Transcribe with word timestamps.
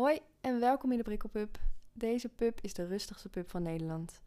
Hoi 0.00 0.18
en 0.40 0.60
welkom 0.60 0.90
in 0.92 0.96
de 0.96 1.04
Prikkelpub. 1.04 1.58
Deze 1.92 2.28
pub 2.28 2.58
is 2.60 2.74
de 2.74 2.86
rustigste 2.86 3.28
pub 3.28 3.50
van 3.50 3.62
Nederland. 3.62 4.20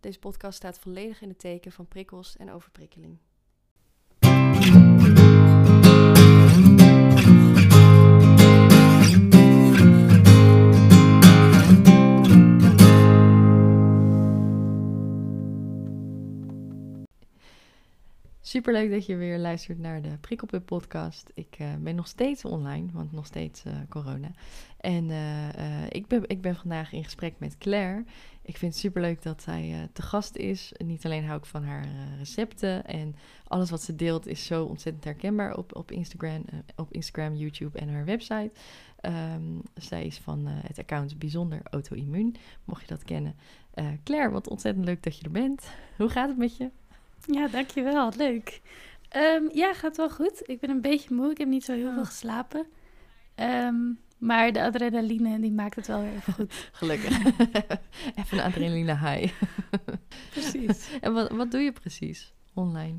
Deze 0.00 0.18
podcast 0.18 0.56
staat 0.56 0.78
volledig 0.78 1.20
in 1.20 1.28
het 1.28 1.38
teken 1.38 1.72
van 1.72 1.88
prikkels 1.88 2.36
en 2.36 2.50
overprikkeling. 2.50 3.18
Superleuk 18.54 18.90
dat 18.90 19.06
je 19.06 19.16
weer 19.16 19.38
luistert 19.38 19.78
naar 19.78 20.02
de 20.02 20.18
Prikkelpub 20.20 20.66
podcast. 20.66 21.30
Ik 21.34 21.56
eh, 21.58 21.74
ben 21.80 21.94
nog 21.94 22.06
steeds 22.06 22.44
online, 22.44 22.86
want 22.92 23.12
nog 23.12 23.26
steeds 23.26 23.64
eh, 23.64 23.72
corona. 23.88 24.30
En 24.80 25.10
eh, 25.10 25.84
ik, 25.88 26.06
ben, 26.06 26.22
ik 26.26 26.40
ben 26.40 26.56
vandaag 26.56 26.92
in 26.92 27.04
gesprek 27.04 27.34
met 27.38 27.58
Claire. 27.58 28.04
Ik 28.42 28.56
vind 28.56 28.72
het 28.72 28.80
superleuk 28.80 29.22
dat 29.22 29.42
zij 29.42 29.88
te 29.92 30.02
gast 30.02 30.36
is. 30.36 30.72
Niet 30.84 31.04
alleen 31.04 31.24
hou 31.24 31.38
ik 31.38 31.44
van 31.44 31.64
haar 31.64 31.86
recepten 32.18 32.84
en 32.84 33.16
alles 33.46 33.70
wat 33.70 33.82
ze 33.82 33.94
deelt 33.94 34.26
is 34.26 34.46
zo 34.46 34.64
ontzettend 34.64 35.04
herkenbaar 35.04 35.56
op, 35.56 35.76
op, 35.76 35.90
Instagram, 35.90 36.44
op 36.76 36.92
Instagram, 36.92 37.34
YouTube 37.34 37.78
en 37.78 37.88
haar 37.88 38.04
website. 38.04 38.50
Ehm, 39.00 39.42
zij 39.74 40.06
is 40.06 40.18
van 40.18 40.46
het 40.46 40.78
account 40.78 41.18
Bijzonder 41.18 41.60
Auto-immuun, 41.70 42.34
mocht 42.64 42.80
je 42.80 42.86
dat 42.86 43.04
kennen. 43.04 43.36
Claire, 44.04 44.30
wat 44.30 44.48
ontzettend 44.48 44.84
leuk 44.84 45.02
dat 45.02 45.18
je 45.18 45.24
er 45.24 45.30
bent. 45.30 45.66
Hoe 45.96 46.08
gaat 46.08 46.28
het 46.28 46.38
met 46.38 46.56
je? 46.56 46.70
Ja, 47.26 47.48
dankjewel. 47.48 48.12
Leuk. 48.16 48.60
Um, 49.16 49.50
ja, 49.52 49.74
gaat 49.74 49.96
wel 49.96 50.10
goed. 50.10 50.42
Ik 50.42 50.60
ben 50.60 50.70
een 50.70 50.80
beetje 50.80 51.14
moe. 51.14 51.30
Ik 51.30 51.38
heb 51.38 51.48
niet 51.48 51.64
zo 51.64 51.72
heel 51.72 51.92
veel 51.92 52.00
oh. 52.00 52.06
geslapen. 52.06 52.66
Ehm, 53.34 53.76
maar 54.18 54.52
de 54.52 54.62
adrenaline, 54.62 55.40
die 55.40 55.52
maakt 55.52 55.76
het 55.76 55.86
wel 55.86 56.00
weer 56.00 56.12
even 56.14 56.32
goed. 56.32 56.68
Gelukkig. 56.72 57.18
even 58.20 58.38
een 58.38 58.44
adrenaline 58.44 58.98
high. 58.98 59.34
precies. 60.30 60.88
En 61.00 61.12
wat, 61.12 61.30
wat 61.30 61.50
doe 61.50 61.60
je 61.60 61.72
precies 61.72 62.32
online? 62.54 62.98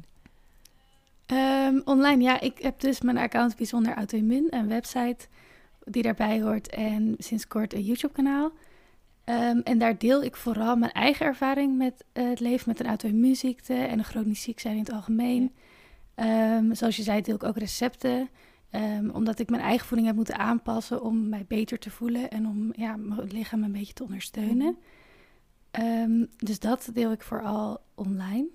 Um, 1.27 1.81
online, 1.85 2.23
ja. 2.23 2.39
Ik 2.39 2.57
heb 2.57 2.79
dus 2.79 3.01
mijn 3.01 3.17
account 3.17 3.55
Bijzonder 3.55 3.93
Auto-immuun. 3.93 4.47
Een 4.49 4.67
website 4.67 5.27
die 5.83 6.03
daarbij 6.03 6.41
hoort. 6.41 6.69
En 6.69 7.15
sinds 7.17 7.47
kort 7.47 7.73
een 7.73 7.83
YouTube-kanaal. 7.83 8.51
Ehm, 9.25 9.59
en 9.59 9.77
daar 9.77 9.97
deel 9.97 10.23
ik 10.23 10.35
vooral 10.35 10.75
mijn 10.75 10.91
eigen 10.91 11.25
ervaring 11.25 11.77
met 11.77 12.05
uh, 12.13 12.29
het 12.29 12.39
leven 12.39 12.69
met 12.69 12.79
een 12.79 12.85
auto-immuunziekte 12.85 13.73
en 13.73 13.97
een 13.97 14.05
chronisch 14.05 14.41
ziek 14.41 14.59
zijn 14.59 14.73
in 14.73 14.79
het 14.79 14.91
algemeen. 14.91 15.53
Um, 16.15 16.75
zoals 16.75 16.95
je 16.95 17.03
zei, 17.03 17.21
deel 17.21 17.35
ik 17.35 17.43
ook 17.43 17.57
recepten. 17.57 18.29
Um, 18.71 19.09
omdat 19.09 19.39
ik 19.39 19.49
mijn 19.49 19.61
eigen 19.61 19.87
voeding 19.87 20.07
heb 20.07 20.15
moeten 20.17 20.37
aanpassen 20.37 21.01
om 21.01 21.29
mij 21.29 21.45
beter 21.47 21.79
te 21.79 21.89
voelen 21.89 22.29
en 22.29 22.47
om 22.47 22.73
ja, 22.75 22.95
mijn 22.95 23.27
lichaam 23.27 23.63
een 23.63 23.71
beetje 23.71 23.93
te 23.93 24.03
ondersteunen. 24.03 24.77
Mhm. 25.71 26.25
dus 26.37 26.59
dat 26.59 26.89
deel 26.93 27.11
ik 27.11 27.21
vooral 27.21 27.81
online. 27.95 28.47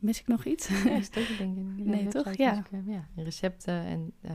mis 0.00 0.20
ik 0.20 0.26
nog 0.26 0.44
iets? 0.44 0.68
Ja, 0.68 0.82
denk 0.84 1.08
ik. 1.56 1.84
Nee, 1.84 2.08
toch? 2.08 2.36
Ja. 2.36 2.62
ja. 2.86 3.08
Recepten 3.16 3.84
en 3.84 4.12
uh, 4.22 4.30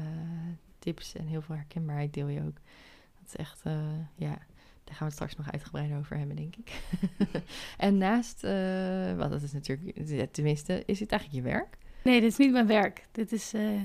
tips 0.80 1.16
en 1.16 1.26
heel 1.26 1.42
veel 1.42 1.56
herkenbaarheid 1.56 2.14
deel 2.14 2.28
je 2.28 2.42
ook 2.42 2.58
is 3.30 3.35
echt, 3.35 3.61
uh, 3.67 3.73
ja, 4.16 4.38
daar 4.83 4.95
gaan 4.95 4.97
we 4.97 5.03
het 5.05 5.13
straks 5.13 5.35
nog 5.35 5.52
uitgebreider 5.52 5.97
over 5.97 6.17
hebben, 6.17 6.35
denk 6.35 6.55
ik. 6.55 6.81
en 7.77 7.97
naast, 7.97 8.44
uh, 8.44 9.17
wat 9.17 9.30
dat 9.30 9.41
is 9.41 9.52
natuurlijk, 9.52 10.08
tenminste, 10.31 10.83
is 10.86 10.99
het 10.99 11.11
eigenlijk 11.11 11.44
je 11.44 11.52
werk? 11.52 11.77
Nee, 12.03 12.21
dit 12.21 12.31
is 12.31 12.38
niet 12.38 12.52
mijn 12.52 12.67
werk. 12.67 13.05
Dit 13.11 13.31
is 13.31 13.53
uh, 13.53 13.81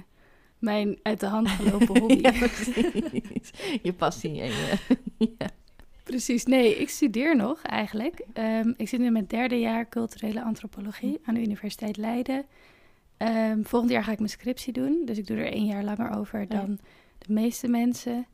mijn 0.59 0.99
uit 1.03 1.21
de 1.21 1.27
hand 1.27 1.49
gelopen 1.59 1.99
hobby. 1.99 2.21
ja, 2.21 2.33
je 3.83 3.93
passie 3.97 4.41
en 4.41 4.49
je... 4.49 4.79
ja. 5.39 5.51
Precies, 6.03 6.45
nee, 6.45 6.77
ik 6.77 6.89
studeer 6.89 7.37
nog 7.37 7.63
eigenlijk. 7.63 8.25
Um, 8.35 8.75
ik 8.77 8.89
zit 8.89 9.01
nu 9.01 9.07
in 9.07 9.13
mijn 9.13 9.27
derde 9.27 9.61
jaar 9.61 9.89
culturele 9.89 10.43
antropologie 10.43 11.21
aan 11.25 11.35
de 11.35 11.43
Universiteit 11.43 11.97
Leiden. 11.97 12.45
Um, 13.19 13.67
volgend 13.67 13.93
jaar 13.93 14.05
ga 14.05 14.13
ik 14.13 14.19
mijn 14.19 14.31
scriptie 14.31 14.73
doen, 14.73 15.03
dus 15.05 15.19
ik 15.19 15.27
doe 15.27 15.37
er 15.37 15.53
één 15.53 15.67
jaar 15.67 15.85
langer 15.85 16.17
over 16.17 16.49
dan 16.49 16.79
de 17.19 17.33
meeste 17.33 17.69
mensen. 17.69 18.27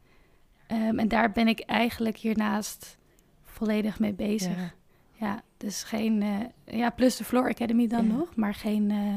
Ehm, 0.70 0.98
en 0.98 1.08
daar 1.08 1.32
ben 1.32 1.48
ik 1.48 1.60
eigenlijk 1.60 2.16
hiernaast 2.16 2.98
volledig 3.44 3.98
mee 3.98 4.12
bezig. 4.12 4.75
Ja, 5.12 5.42
dus 5.56 5.82
geen, 5.82 6.22
uh, 6.22 6.38
ja, 6.64 6.91
plus 6.91 7.16
de 7.16 7.25
Floor 7.25 7.48
Academy 7.48 7.86
dan 7.86 8.06
nog, 8.06 8.36
maar 8.36 8.54
geen, 8.54 8.91
uh, 8.91 9.14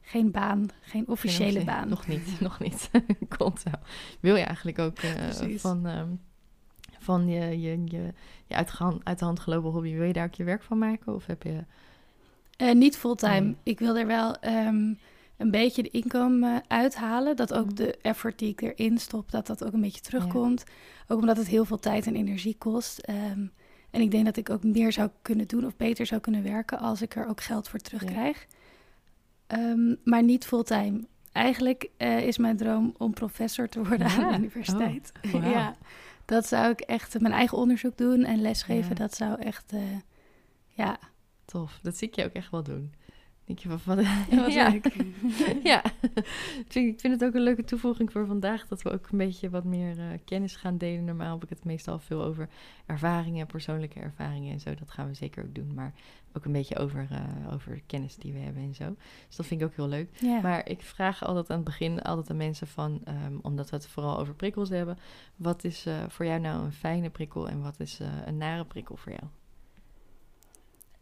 geen 0.00 0.30
baan, 0.30 0.68
geen 0.80 1.08
officiële 1.08 1.64
baan. 1.64 1.88
Nog 1.88 2.06
niet, 2.06 2.40
nog 2.40 2.58
niet. 2.60 2.90
Komt 3.38 3.62
wel. 3.62 3.80
Wil 4.20 4.36
je 4.36 4.44
eigenlijk 4.44 4.78
ook 4.78 5.02
uh, 5.02 5.56
van, 5.56 5.86
um, 5.86 6.20
van 6.98 7.28
je, 7.28 7.60
je, 7.60 7.84
je, 7.84 8.12
je 8.46 8.54
uit, 8.54 8.78
uit 9.02 9.18
de 9.18 9.24
hand 9.24 9.40
gelopen 9.40 9.70
hobby, 9.70 9.94
wil 9.94 10.06
je 10.06 10.12
daar 10.12 10.26
ook 10.26 10.34
je 10.34 10.44
werk 10.44 10.62
van 10.62 10.78
maken? 10.78 11.14
Of 11.14 11.26
heb 11.26 11.42
je... 11.42 11.64
niet 12.74 12.96
fulltime. 12.96 13.54
Ik 13.62 13.78
wil 13.78 13.96
er 13.96 14.06
wel... 14.06 14.36
Um, 14.42 14.98
een 15.44 15.50
beetje 15.50 15.82
de 15.82 15.90
inkomen 15.90 16.62
uithalen. 16.68 17.36
Dat 17.36 17.54
ook 17.54 17.68
mm. 17.68 17.74
de 17.74 17.96
effort 17.96 18.38
die 18.38 18.48
ik 18.48 18.60
erin 18.60 18.98
stop, 18.98 19.30
dat 19.30 19.46
dat 19.46 19.64
ook 19.64 19.72
een 19.72 19.80
beetje 19.80 20.00
terugkomt. 20.00 20.64
Ook 21.08 21.18
omdat 21.18 21.36
het 21.36 21.46
heel 21.46 21.64
veel 21.64 21.78
tijd 21.78 22.06
en 22.06 22.16
energie 22.16 22.56
kost. 22.58 22.98
Ehm, 22.98 23.46
en 23.90 24.00
ik 24.00 24.10
denk 24.10 24.24
dat 24.24 24.36
ik 24.36 24.50
ook 24.50 24.62
meer 24.62 24.92
zou 24.92 25.10
kunnen 25.22 25.48
doen 25.48 25.66
of 25.66 25.76
beter 25.76 26.06
zou 26.06 26.20
kunnen 26.20 26.42
werken 26.42 26.78
als 26.78 27.02
ik 27.02 27.16
er 27.16 27.26
ook 27.26 27.40
geld 27.40 27.68
voor 27.68 27.78
terugkrijg. 27.78 28.46
Ehm, 29.46 29.94
maar 30.04 30.22
niet 30.22 30.46
fulltime. 30.46 31.04
Eigenlijk 31.32 31.90
uh, 31.98 32.26
is 32.26 32.38
mijn 32.38 32.56
droom 32.56 32.94
om 32.98 33.12
professor 33.12 33.68
te 33.68 33.84
worden 33.84 34.06
aan 34.06 34.32
de 34.32 34.38
universiteit. 34.38 35.12
Oh, 35.34 35.50
ja, 35.56 35.76
dat 36.24 36.46
zou 36.46 36.70
ik 36.70 36.80
echt 36.80 37.20
mijn 37.20 37.34
eigen 37.34 37.58
onderzoek 37.58 37.96
doen 37.96 38.24
en 38.24 38.40
lesgeven. 38.40 38.96
Dat 38.96 39.14
zou 39.14 39.40
echt, 39.40 39.72
uh, 39.72 39.80
ja. 40.68 40.98
Tof, 41.44 41.78
dat 41.82 41.96
zie 41.96 42.08
ik 42.08 42.14
je 42.14 42.24
ook 42.24 42.32
echt 42.32 42.50
wel 42.50 42.62
doen. 42.62 42.92
Denk 43.44 43.58
je 43.58 43.68
van, 43.68 43.96
wat, 43.96 44.04
ja, 44.30 44.46
ja. 44.72 44.80
ja. 45.62 45.84
ik 46.68 47.00
vind 47.00 47.02
het 47.02 47.24
ook 47.24 47.34
een 47.34 47.42
leuke 47.42 47.64
toevoeging 47.64 48.12
voor 48.12 48.26
vandaag, 48.26 48.66
dat 48.66 48.82
we 48.82 48.90
ook 48.90 49.08
een 49.10 49.18
beetje 49.18 49.50
wat 49.50 49.64
meer 49.64 49.98
uh, 49.98 50.04
kennis 50.24 50.56
gaan 50.56 50.78
delen. 50.78 51.04
Normaal 51.04 51.34
heb 51.34 51.42
ik 51.42 51.48
het 51.48 51.64
meestal 51.64 51.98
veel 51.98 52.22
over 52.22 52.48
ervaringen, 52.86 53.46
persoonlijke 53.46 54.00
ervaringen 54.00 54.52
en 54.52 54.60
zo. 54.60 54.74
Dat 54.74 54.90
gaan 54.90 55.06
we 55.06 55.14
zeker 55.14 55.44
ook 55.44 55.54
doen, 55.54 55.74
maar 55.74 55.94
ook 56.32 56.44
een 56.44 56.52
beetje 56.52 56.78
over, 56.78 57.08
uh, 57.12 57.52
over 57.52 57.82
kennis 57.86 58.16
die 58.16 58.32
we 58.32 58.38
hebben 58.38 58.62
en 58.62 58.74
zo. 58.74 58.96
Dus 59.26 59.36
dat 59.36 59.46
vind 59.46 59.60
ik 59.60 59.66
ook 59.66 59.76
heel 59.76 59.88
leuk. 59.88 60.40
Maar 60.42 60.68
ik 60.68 60.82
vraag 60.82 61.24
altijd 61.24 61.50
aan 61.50 61.56
het 61.56 61.64
begin 61.64 62.02
altijd 62.02 62.30
aan 62.30 62.36
mensen 62.36 62.66
van, 62.66 63.02
um, 63.08 63.38
omdat 63.42 63.70
we 63.70 63.76
het 63.76 63.86
vooral 63.86 64.18
over 64.18 64.34
prikkels 64.34 64.68
hebben. 64.68 64.98
Wat 65.36 65.64
is 65.64 65.86
uh, 65.86 65.94
voor 66.08 66.26
jou 66.26 66.40
nou 66.40 66.64
een 66.64 66.72
fijne 66.72 67.10
prikkel 67.10 67.48
en 67.48 67.62
wat 67.62 67.80
is 67.80 68.00
een 68.24 68.36
nare 68.36 68.64
prikkel 68.64 68.96
voor 68.96 69.12
jou? 69.12 69.24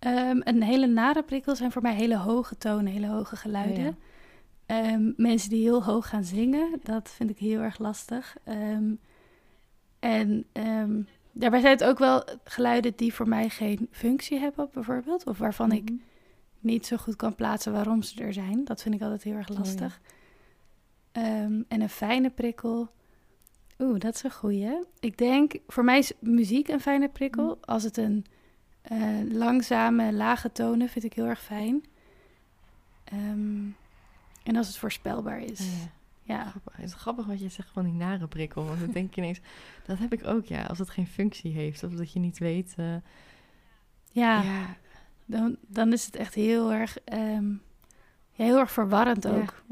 Um, 0.06 0.40
een 0.44 0.62
hele 0.62 0.86
nare 0.86 1.22
prikkel 1.22 1.56
zijn 1.56 1.72
voor 1.72 1.82
mij 1.82 1.94
hele 1.94 2.16
hoge 2.16 2.56
tonen, 2.58 2.92
hele 2.92 3.06
hoge 3.06 3.36
geluiden. 3.36 3.86
Oh 3.86 3.94
ehm, 4.66 5.12
mensen 5.16 5.50
die 5.50 5.62
heel 5.62 5.84
hoog 5.84 6.08
gaan 6.08 6.24
zingen, 6.24 6.80
dat 6.82 7.10
vind 7.10 7.30
ik 7.30 7.38
heel 7.38 7.60
erg 7.60 7.78
lastig. 7.78 8.36
Um, 8.48 8.98
en 9.98 10.46
daarbij 11.32 11.60
zijn 11.60 11.72
het 11.72 11.84
ook 11.84 11.98
wel 11.98 12.24
geluiden 12.44 12.92
die 12.96 13.14
voor 13.14 13.28
mij 13.28 13.48
geen 13.48 13.88
functie 13.90 14.38
hebben, 14.38 14.68
bijvoorbeeld. 14.72 15.26
Of 15.26 15.38
waarvan 15.38 15.72
ik 15.72 15.90
mhm. 15.90 15.98
niet 16.60 16.86
zo 16.86 16.96
goed 16.96 17.16
kan 17.16 17.34
plaatsen 17.34 17.72
waarom 17.72 18.02
ze 18.02 18.22
er 18.22 18.32
zijn. 18.32 18.64
Dat 18.64 18.82
vind 18.82 18.94
ik 18.94 19.02
altijd 19.02 19.22
heel 19.22 19.36
erg 19.36 19.50
oh 19.50 19.58
lastig. 19.58 20.00
en 21.12 21.66
een 21.68 21.88
fijne 21.88 22.30
prikkel. 22.30 22.88
Oeh, 23.78 23.98
dat 23.98 24.14
is 24.14 24.22
een 24.22 24.32
goeie. 24.32 24.84
Ik 25.00 25.18
denk, 25.18 25.54
voor 25.66 25.84
mij 25.84 25.98
is 25.98 26.12
muziek 26.18 26.68
een 26.68 26.80
fijne 26.80 27.08
prikkel. 27.08 27.46
Mhm. 27.46 27.70
Als 27.70 27.82
het 27.82 27.96
een 27.96 28.24
uh, 28.92 29.32
langzame, 29.32 30.12
lage 30.12 30.52
tonen 30.52 30.88
vind 30.88 31.04
ik 31.04 31.12
heel 31.12 31.26
erg 31.26 31.42
fijn. 31.42 31.84
Um, 33.12 33.76
en 34.42 34.56
als 34.56 34.66
het 34.66 34.76
voorspelbaar 34.76 35.40
is. 35.40 35.60
Ja. 36.22 36.34
ja. 36.34 36.52
Het 36.72 36.84
is 36.84 36.94
grappig 36.94 37.26
wat 37.26 37.40
je 37.40 37.48
zegt 37.48 37.70
van 37.70 37.84
die 37.84 37.92
nare 37.92 38.26
prikkel. 38.26 38.64
Want 38.64 38.80
dan 38.80 38.90
denk 38.90 39.14
je 39.14 39.20
ineens, 39.20 39.40
dat 39.86 39.98
heb 39.98 40.12
ik 40.12 40.26
ook, 40.26 40.46
ja. 40.46 40.62
Als 40.64 40.78
het 40.78 40.90
geen 40.90 41.06
functie 41.06 41.52
heeft 41.52 41.82
of 41.82 41.92
dat 41.92 42.12
je 42.12 42.18
niet 42.18 42.38
weet. 42.38 42.74
Uh, 42.76 42.94
ja, 44.10 44.42
ja, 44.42 44.76
Dan, 45.24 45.56
dan 45.66 45.92
is 45.92 46.06
het 46.06 46.16
echt 46.16 46.34
heel 46.34 46.72
erg, 46.72 46.98
um, 47.12 47.62
ja, 48.32 48.44
heel 48.44 48.58
erg 48.58 48.70
verwarrend 48.70 49.26
ook. 49.26 49.64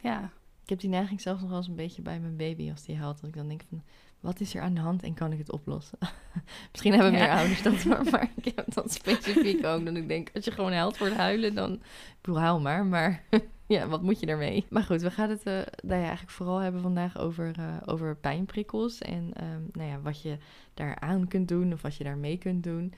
Ja. 0.00 0.32
Ik 0.62 0.70
heb 0.70 0.80
die 0.80 0.90
neiging 0.90 1.20
zelfs 1.20 1.40
nog 1.40 1.48
wel 1.48 1.58
eens 1.58 1.68
een 1.68 1.74
beetje 1.74 2.02
bij 2.02 2.20
mijn 2.20 2.36
baby 2.36 2.70
als 2.70 2.84
die 2.84 2.96
haalt. 2.96 3.20
Dat 3.20 3.28
ik 3.28 3.36
dan 3.36 3.48
denk 3.48 3.62
van, 3.68 3.82
wat 4.24 4.40
is 4.40 4.54
er 4.54 4.62
aan 4.62 4.74
de 4.74 4.80
hand 4.80 5.02
en 5.02 5.14
kan 5.14 5.32
ik 5.32 5.38
het 5.38 5.52
oplossen? 5.52 5.98
Misschien 6.70 6.92
hebben 6.92 7.12
meer 7.12 7.30
ouders 7.30 7.62
dat, 7.62 7.84
maar, 7.90 8.04
maar 8.04 8.30
ik 8.36 8.52
heb 8.54 8.74
dat 8.74 8.92
specifiek 8.92 9.66
ook. 9.66 9.84
Dan 9.84 9.96
ik 9.96 10.08
denk, 10.08 10.30
als 10.34 10.44
je 10.44 10.50
gewoon 10.50 10.72
helpt 10.72 10.96
voor 10.96 11.06
het 11.06 11.16
huilen, 11.16 11.54
dan... 11.54 11.82
Ik 12.22 12.34
huil 12.34 12.60
maar, 12.60 12.86
maar 12.86 13.22
ja, 13.66 13.86
wat 13.86 14.02
moet 14.02 14.20
je 14.20 14.26
daarmee? 14.26 14.66
Maar 14.68 14.82
goed, 14.82 15.02
we 15.02 15.10
gaan 15.10 15.30
het 15.30 15.46
uh, 15.46 15.52
nou 15.82 16.00
ja, 16.00 16.06
eigenlijk 16.06 16.30
vooral 16.30 16.58
hebben 16.58 16.80
vandaag 16.80 17.18
over, 17.18 17.54
uh, 17.58 17.76
over 17.84 18.16
pijnprikkels. 18.16 18.98
En 18.98 19.32
um, 19.42 19.68
nou 19.72 19.88
ja, 19.90 20.00
wat 20.00 20.22
je 20.22 20.36
daar 20.74 20.98
aan 20.98 21.28
kunt 21.28 21.48
doen 21.48 21.72
of 21.72 21.82
wat 21.82 21.96
je 21.96 22.04
daarmee 22.04 22.38
kunt 22.38 22.62
doen. 22.62 22.94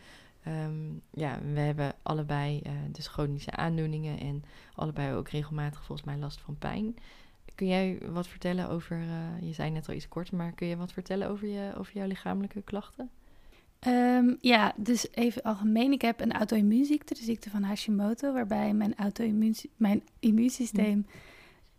Um, 0.48 1.02
ja, 1.10 1.38
we 1.52 1.60
hebben 1.60 1.94
allebei 2.02 2.60
uh, 2.66 2.72
dus 2.92 3.06
chronische 3.06 3.50
aandoeningen 3.50 4.18
en 4.18 4.44
allebei 4.74 5.14
ook 5.14 5.28
regelmatig 5.28 5.84
volgens 5.84 6.06
mij 6.06 6.16
last 6.16 6.40
van 6.40 6.58
pijn. 6.58 6.96
Kun 7.56 7.66
jij 7.66 7.98
wat 8.08 8.28
vertellen 8.28 8.68
over, 8.68 8.98
je 9.40 9.52
zei 9.52 9.70
net 9.70 9.88
al 9.88 9.94
iets 9.94 10.08
kort, 10.08 10.32
maar 10.32 10.52
kun 10.52 10.66
je 10.66 10.76
wat 10.76 10.92
vertellen 10.92 11.28
over, 11.28 11.48
je, 11.48 11.72
over 11.78 11.94
jouw 11.94 12.06
lichamelijke 12.06 12.62
klachten? 12.62 13.10
Ehm, 13.78 14.34
ja, 14.40 14.72
dus 14.76 15.06
even 15.14 15.42
algemeen. 15.42 15.92
Ik 15.92 16.02
heb 16.02 16.20
een 16.20 16.32
auto-immuunziekte, 16.32 17.14
de 17.14 17.22
ziekte 17.22 17.50
van 17.50 17.62
Hashimoto, 17.62 18.32
waarbij 18.32 18.72
mijn, 18.72 18.94
auto 18.96 19.30
mijn 19.76 20.02
immuunsysteem 20.20 21.06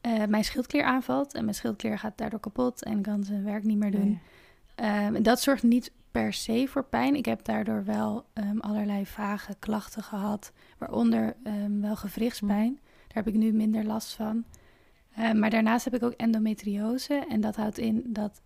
uh, 0.07 0.25
mijn 0.25 0.44
schildklier 0.44 0.83
aanvalt. 0.83 1.33
En 1.33 1.44
mijn 1.44 1.56
schildklier 1.56 2.00
gaat 2.00 2.18
daardoor 2.18 2.39
kapot 2.39 2.83
en 2.83 3.01
kan 3.01 3.23
zijn 3.23 3.44
werk 3.44 3.63
niet 3.63 3.77
meer 3.77 3.91
doen. 3.91 4.19
Um, 4.75 5.15
en 5.15 5.23
dat 5.23 5.41
zorgt 5.41 5.63
niet 5.63 5.91
per 6.12 6.33
se 6.33 6.65
voor 6.68 6.83
pijn. 6.83 7.15
Ik 7.15 7.25
heb 7.25 7.45
daardoor 7.45 7.85
wel 7.85 8.25
um, 8.33 8.59
allerlei 8.59 9.06
vage 9.06 9.56
klachten 9.59 10.03
gehad, 10.03 10.51
waaronder 10.77 11.35
wel 11.81 11.95
gewrichtspijn. 11.95 12.80
Daar 12.83 13.23
heb 13.23 13.27
ik 13.27 13.39
nu 13.39 13.51
minder 13.51 13.85
last 13.85 14.13
van. 14.13 14.45
Maar 15.18 15.50
daarnaast 15.50 15.86
heb 15.86 15.96
ik 15.96 16.04
ook 16.04 16.12
endometriose. 16.12 17.25
En 17.30 17.42
dat 17.42 17.56
houdt 17.56 17.78
in 17.78 18.04
dat 18.06 18.42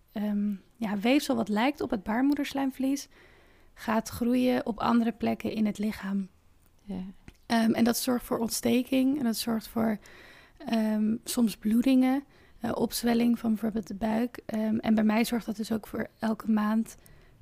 ja, 0.76 0.98
weefsel 0.98 1.36
wat 1.36 1.48
lijkt 1.48 1.80
op 1.80 1.90
het 1.90 2.02
baarmoederslijmvlies 2.02 3.08
gaat 3.74 4.08
groeien 4.08 4.66
op 4.66 4.78
andere 4.78 5.12
plekken 5.12 5.52
in 5.52 5.66
het 5.66 5.78
lichaam. 5.78 6.28
Ja. 6.82 7.02
Ehm, 7.46 7.72
en 7.72 7.84
dat 7.84 7.98
zorgt 7.98 8.24
voor 8.24 8.38
ontsteking 8.38 9.18
en 9.18 9.24
dat 9.24 9.36
zorgt 9.36 9.68
voor 9.68 9.98
um, 10.72 11.20
soms 11.24 11.56
bloedingen, 11.56 12.24
uh, 12.60 12.70
opzwelling 12.74 13.38
van 13.38 13.50
bijvoorbeeld 13.50 13.86
de 13.86 13.94
buik. 13.94 14.36
En 14.80 14.94
bij 14.94 15.04
mij 15.04 15.24
zorgt 15.24 15.46
dat 15.46 15.56
dus 15.56 15.72
ook 15.72 15.86
voor 15.86 16.06
elke 16.18 16.50
maand 16.50 16.96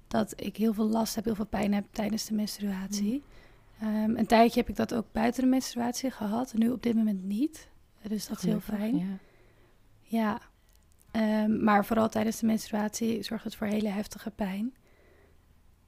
dat 0.09 0.32
ik 0.37 0.56
heel 0.56 0.75
veel 0.75 0.88
last 0.88 1.15
heb, 1.15 1.25
heel 1.25 1.35
veel 1.35 1.47
pijn 1.47 1.75
heb 1.75 1.85
tijdens 1.91 2.25
de 2.25 2.35
menstruatie. 2.35 3.23
Mm. 3.79 4.17
een 4.17 4.27
tijdje 4.27 4.61
heb 4.61 4.69
ik 4.69 4.77
dat 4.77 4.94
ook 4.94 5.06
buiten 5.12 5.43
de 5.43 5.49
menstruatie 5.49 6.11
gehad, 6.11 6.55
nu 6.55 6.71
op 6.71 6.82
dit 6.82 6.94
moment 6.94 7.25
niet. 7.25 7.69
Dus 8.08 8.26
dat 8.26 8.38
is 8.38 8.44
heel 8.44 8.61
fijn. 8.61 9.20
Ja. 10.02 10.41
ja. 11.12 11.49
maar 11.49 11.85
vooral 11.85 12.08
tijdens 12.08 12.38
de 12.38 12.47
menstruatie 12.47 13.23
zorgt 13.23 13.44
het 13.44 13.55
voor 13.55 13.67
hele 13.67 13.88
heftige 13.88 14.31
pijn. 14.31 14.75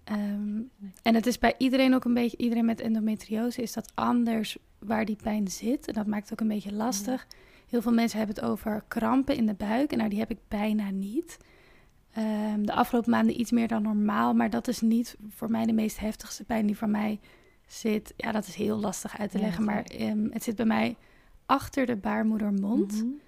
Ehm, 0.04 0.60
en 1.02 1.14
het 1.14 1.26
is 1.26 1.38
bij 1.38 1.54
iedereen 1.58 1.94
ook 1.94 2.04
een 2.04 2.14
beetje, 2.14 2.36
iedereen 2.36 2.64
met 2.64 2.80
endometriose 2.80 3.62
is 3.62 3.72
dat 3.72 3.92
anders 3.94 4.58
waar 4.78 5.04
die 5.04 5.16
pijn 5.22 5.48
zit. 5.48 5.88
En 5.88 5.94
dat 5.94 6.06
maakt 6.06 6.22
het 6.22 6.32
ook 6.32 6.40
een 6.40 6.54
beetje 6.54 6.72
lastig. 6.72 7.26
Heel 7.68 7.82
veel 7.82 7.92
mensen 7.92 8.18
hebben 8.18 8.36
het 8.36 8.44
over 8.44 8.84
krampen 8.88 9.36
in 9.36 9.46
de 9.46 9.54
buik. 9.54 9.92
En 9.92 9.98
nou, 9.98 10.10
die 10.10 10.18
heb 10.18 10.30
ik 10.30 10.38
bijna 10.48 10.90
niet. 10.90 11.38
Ehm, 12.12 12.62
de 12.62 12.72
afgelopen 12.72 13.10
maanden 13.10 13.40
iets 13.40 13.50
meer 13.50 13.68
dan 13.68 13.82
normaal. 13.82 14.34
Maar 14.34 14.50
dat 14.50 14.68
is 14.68 14.80
niet 14.80 15.16
voor 15.28 15.50
mij 15.50 15.66
de 15.66 15.72
meest 15.72 15.98
heftigste 15.98 16.44
pijn 16.44 16.66
die 16.66 16.76
voor 16.76 16.88
mij 16.88 17.20
zit. 17.66 18.14
Ja, 18.16 18.32
dat 18.32 18.46
is 18.46 18.54
heel 18.54 18.76
lastig 18.76 19.18
uit 19.18 19.30
te 19.30 19.38
leggen. 19.38 19.64
Maar 19.64 19.86
um, 20.00 20.30
het 20.32 20.42
zit 20.42 20.56
bij 20.56 20.66
mij 20.66 20.96
achter 21.52 21.86
de 21.86 21.96
baarmoedermond. 21.96 23.04
Mm 23.04 23.20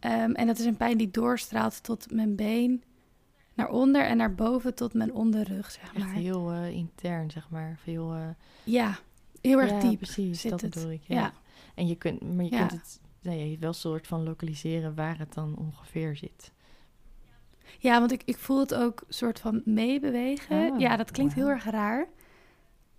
en 0.00 0.46
dat 0.46 0.58
is 0.58 0.64
een 0.64 0.76
pijn 0.76 0.98
die 0.98 1.10
doorstraalt 1.10 1.82
tot 1.82 2.10
mijn 2.10 2.36
been 2.36 2.82
naar 3.54 3.68
onder 3.70 4.04
en 4.04 4.16
naar 4.16 4.34
boven 4.34 4.74
tot 4.74 4.94
mijn 4.94 5.12
onderrug, 5.12 5.70
zeg 5.70 5.94
maar. 5.94 6.02
Echt 6.02 6.12
heel 6.12 6.52
uh, 6.52 6.70
intern, 6.70 7.30
zeg 7.30 7.50
maar. 7.50 7.78
Veel, 7.82 8.14
uh... 8.14 8.28
Ja, 8.64 8.98
heel 9.40 9.60
erg 9.60 9.80
diep 9.80 9.98
precies, 9.98 10.42
dat 10.42 10.60
het. 10.60 10.74
bedoel 10.74 10.90
ik. 10.90 11.02
Ja. 11.02 11.32
En 11.74 11.86
je 11.86 11.94
kunt, 11.94 12.34
maar 12.34 12.44
je 12.44 12.50
kunt 12.50 12.70
het 12.70 13.00
nee, 13.22 13.56
wel 13.60 13.72
soort 13.72 14.06
van 14.06 14.22
lokaliseren 14.22 14.94
waar 14.94 15.18
het 15.18 15.34
dan 15.34 15.56
ongeveer 15.56 16.16
zit. 16.16 16.52
Ja, 17.78 17.98
want 17.98 18.12
ik, 18.12 18.22
ik 18.24 18.36
voel 18.36 18.60
het 18.60 18.74
ook 18.74 19.02
soort 19.08 19.40
van 19.40 19.62
meebewegen. 19.64 20.72
Oh, 20.72 20.78
ja, 20.78 20.96
dat 20.96 21.10
klinkt 21.10 21.34
heel 21.34 21.48
erg 21.48 21.64
raar. 21.64 22.08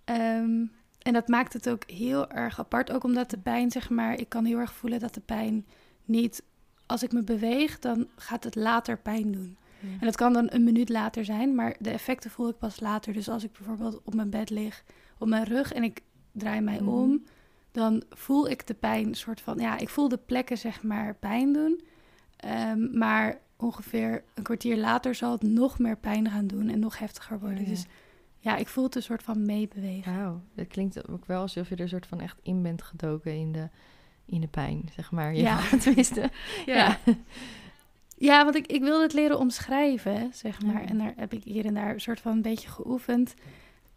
Um, 0.04 0.72
en 1.02 1.12
dat 1.12 1.28
maakt 1.28 1.52
het 1.52 1.68
ook 1.68 1.90
heel 1.90 2.30
erg 2.30 2.58
apart. 2.58 2.92
Ook 2.92 3.04
omdat 3.04 3.30
de 3.30 3.38
pijn, 3.38 3.70
zeg 3.70 3.90
maar, 3.90 4.18
ik 4.18 4.28
kan 4.28 4.44
heel 4.44 4.58
erg 4.58 4.72
voelen 4.72 5.00
dat 5.00 5.14
de 5.14 5.20
pijn 5.20 5.66
niet, 6.04 6.42
als 6.86 7.02
ik 7.02 7.12
me 7.12 7.22
beweeg, 7.22 7.78
dan 7.78 8.08
gaat 8.16 8.44
het 8.44 8.54
later 8.54 8.98
pijn 8.98 9.32
doen. 9.32 9.58
En 9.82 10.06
dat 10.06 10.16
kan 10.16 10.32
dan 10.32 10.46
een 10.50 10.64
minuut 10.64 10.88
later 10.88 11.24
zijn, 11.24 11.54
maar 11.54 11.76
de 11.78 11.90
effecten 11.90 12.30
voel 12.30 12.48
ik 12.48 12.58
pas 12.58 12.80
later. 12.80 13.12
Dus 13.12 13.28
als 13.28 13.44
ik 13.44 13.52
bijvoorbeeld 13.52 14.00
op 14.04 14.14
mijn 14.14 14.30
bed 14.30 14.50
lig, 14.50 14.84
op 15.18 15.28
mijn 15.28 15.44
rug 15.44 15.72
en 15.72 15.82
ik 15.82 16.02
draai 16.32 16.60
mij 16.60 16.80
mhm. 16.80 16.88
om, 16.88 17.24
dan 17.72 18.02
voel 18.10 18.48
ik 18.48 18.66
de 18.66 18.74
pijn 18.74 19.14
soort 19.14 19.40
van, 19.40 19.58
ja, 19.58 19.78
ik 19.78 19.88
voel 19.88 20.08
de 20.08 20.18
plekken 20.18 20.58
zeg 20.58 20.82
maar 20.82 21.14
pijn 21.14 21.52
doen. 21.52 21.80
Ehm, 22.36 22.98
maar 22.98 23.38
ongeveer 23.56 24.24
een 24.34 24.42
kwartier 24.42 24.76
later 24.76 25.14
zal 25.14 25.32
het 25.32 25.42
nog 25.42 25.78
meer 25.78 25.96
pijn 25.96 26.30
gaan 26.30 26.46
doen 26.46 26.68
en 26.68 26.78
nog 26.78 26.98
heftiger 26.98 27.38
worden. 27.38 27.64
Dus 27.64 27.86
ja, 28.40 28.56
ik 28.56 28.68
voel 28.68 28.84
het 28.84 28.94
een 28.94 29.02
soort 29.02 29.22
van 29.22 29.46
meebewegen. 29.46 30.16
Wauw, 30.16 30.40
dat 30.54 30.66
klinkt 30.66 31.08
ook 31.08 31.26
wel 31.26 31.40
alsof 31.40 31.68
je 31.68 31.74
er 31.74 31.80
een 31.80 31.88
soort 31.88 32.06
van 32.06 32.20
echt 32.20 32.38
in 32.42 32.62
bent 32.62 32.82
gedoken 32.82 33.34
in 33.34 33.52
de, 33.52 33.68
in 34.24 34.40
de 34.40 34.48
pijn, 34.48 34.88
zeg 34.94 35.10
maar. 35.10 35.34
Ja, 35.34 35.60
tenminste. 35.82 36.30
ja. 36.66 36.74
ja. 37.04 37.14
Ja, 38.16 38.44
want 38.44 38.56
ik, 38.56 38.66
ik 38.66 38.82
wilde 38.82 39.02
het 39.02 39.12
leren 39.12 39.38
omschrijven, 39.38 40.30
zeg 40.32 40.62
maar. 40.62 40.84
En 40.84 40.98
daar 40.98 41.12
heb 41.16 41.32
ik 41.32 41.44
hier 41.44 41.64
en 41.64 41.74
daar 41.74 41.92
een 41.92 42.00
soort 42.00 42.20
van 42.20 42.32
een 42.32 42.42
beetje 42.42 42.68
geoefend 42.68 43.34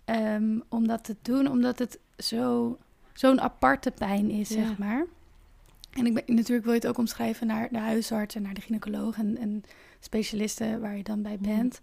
um, 0.06 0.64
om 0.70 0.88
dat 0.88 1.04
te 1.04 1.16
doen, 1.22 1.48
omdat 1.48 1.80
het 1.80 2.00
zo, 2.18 2.78
zo'n 3.14 3.42
aparte 3.42 3.92
pijn 3.92 4.30
is, 4.30 4.50
zeg 4.50 4.78
maar. 4.78 5.06
En 5.92 6.06
ik 6.06 6.14
ben, 6.14 6.24
natuurlijk 6.36 6.66
wil 6.66 6.74
je 6.74 6.80
het 6.80 6.88
ook 6.88 6.98
omschrijven 6.98 7.48
naar 7.48 7.70
de 7.72 7.80
huisarts 7.80 8.36
en 8.36 8.42
naar 8.42 8.54
de 8.54 8.62
gynaecoloog 8.62 9.18
en, 9.18 9.38
en 9.38 9.64
specialisten 10.00 10.82
waar 10.82 10.98
je 10.98 11.04
dan 11.04 11.22
bij 11.22 11.38
bent. 11.40 11.82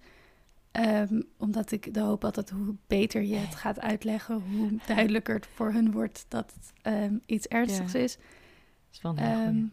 Um, 0.72 1.22
omdat 1.36 1.72
ik 1.72 1.94
de 1.94 2.00
hoop 2.00 2.22
had 2.22 2.34
dat 2.34 2.50
hoe 2.50 2.74
beter 2.86 3.22
je 3.22 3.36
het 3.36 3.54
gaat 3.54 3.80
uitleggen, 3.80 4.40
hoe 4.40 4.78
duidelijker 4.86 5.34
het 5.34 5.46
voor 5.46 5.72
hun 5.72 5.92
wordt 5.92 6.24
dat 6.28 6.54
het 6.54 6.94
um, 6.94 7.20
iets 7.26 7.46
ernstigs 7.46 7.94
is. 7.94 8.16
Dat 8.16 8.24
is 8.92 9.02
wel 9.02 9.18
een 9.18 9.72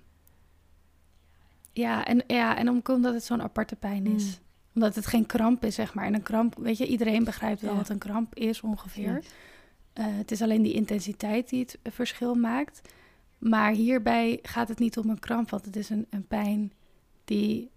ja, 1.77 2.05
en, 2.05 2.23
ja, 2.27 2.57
en 2.57 2.69
omdat 2.69 3.13
het 3.13 3.23
zo'n 3.23 3.41
aparte 3.41 3.75
pijn 3.75 4.05
is. 4.05 4.25
Mm. 4.25 4.45
Omdat 4.73 4.95
het 4.95 5.05
geen 5.05 5.25
kramp 5.25 5.63
is, 5.65 5.75
zeg 5.75 5.93
maar. 5.93 6.05
En 6.05 6.13
een 6.13 6.21
kramp, 6.21 6.55
weet 6.57 6.77
je, 6.77 6.87
iedereen 6.87 7.23
begrijpt 7.23 7.61
wel 7.61 7.75
wat 7.75 7.89
een 7.89 7.97
kramp 7.97 8.35
is 8.35 8.61
ongeveer. 8.61 9.23
Uh, 9.93 10.05
het 10.07 10.31
is 10.31 10.41
alleen 10.41 10.61
die 10.61 10.73
intensiteit 10.73 11.49
die 11.49 11.59
het 11.59 11.79
verschil 11.83 12.35
maakt. 12.35 12.81
Maar 13.37 13.71
hierbij 13.71 14.39
gaat 14.41 14.67
het 14.67 14.79
niet 14.79 14.97
om 14.97 15.09
een 15.09 15.19
kramp, 15.19 15.49
want 15.49 15.65
het 15.65 15.75
is 15.75 15.89
een, 15.89 16.07
een 16.09 16.27
pijn 16.27 16.71
die 17.25 17.71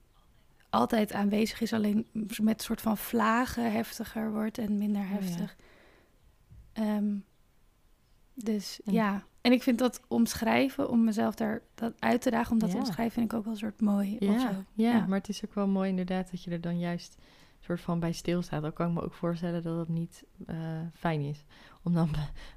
altijd 0.70 1.12
aanwezig 1.12 1.61
is, 1.61 1.72
alleen 1.72 2.06
met 2.12 2.58
een 2.58 2.64
soort 2.64 2.81
van 2.81 2.96
vlagen 2.96 3.72
heftiger 3.72 4.32
wordt 4.32 4.58
en 4.58 4.78
minder 4.78 5.02
oh 5.02 5.11
heftig. 5.11 5.56
Ehm, 6.72 7.14
dus 8.34 8.81
ja. 8.84 9.25
En 9.40 9.52
ik 9.52 9.62
vind 9.62 9.78
dat 9.78 10.00
omschrijven, 10.08 10.88
om 10.88 11.05
mezelf 11.05 11.34
daar 11.34 11.62
dat 11.75 11.93
uit 11.99 12.22
te 12.22 12.31
dagen, 12.31 12.52
om 12.52 12.58
dat 12.58 12.70
te 12.70 12.76
omschrijven, 12.76 13.12
vind 13.12 13.32
ik 13.32 13.38
ook 13.38 13.44
wel 13.44 13.52
een 13.52 13.58
soort 13.58 13.81
mooi. 13.81 14.17
Ja, 14.19 14.32
ja, 14.32 14.64
ja, 14.75 15.06
maar 15.06 15.19
het 15.19 15.28
is 15.28 15.44
ook 15.44 15.55
wel 15.55 15.67
mooi 15.67 15.88
inderdaad 15.88 16.31
dat 16.31 16.43
je 16.43 16.50
er 16.50 16.61
dan 16.61 16.78
juist 16.78 17.17
soort 17.61 17.81
van 17.81 18.00
bij 18.00 18.12
stilstaat. 18.12 18.62
Dan 18.62 18.72
kan 18.72 18.88
ik 18.88 18.94
me 18.94 19.02
ook 19.02 19.14
voorstellen 19.14 19.62
dat 19.62 19.79
het 19.79 19.89
niet 19.89 20.24
uh, 20.46 20.56
fijn 20.94 21.20
is. 21.20 21.44
Om 21.82 21.94
dan, 21.94 22.10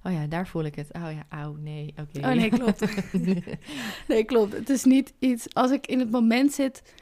oh 0.04 0.12
ja, 0.12 0.28
daar 0.28 0.48
voel 0.48 0.64
ik 0.64 0.76
het. 0.76 0.90
Oh 0.92 1.12
ja, 1.12 1.26
auw, 1.30 1.56
nee, 1.56 1.94
oké. 2.00 2.28
Oh 2.28 2.34
nee, 2.34 2.50
klopt. 2.50 2.86
nee, 4.08 4.24
klopt. 4.24 4.54
Het 4.54 4.70
is 4.70 4.84
niet 4.84 5.14
iets, 5.20 5.54
als 5.54 5.72
ik 5.72 5.88
in 5.88 6.00
het 6.00 6.12
moment 6.12 6.54
zit, 6.54 6.94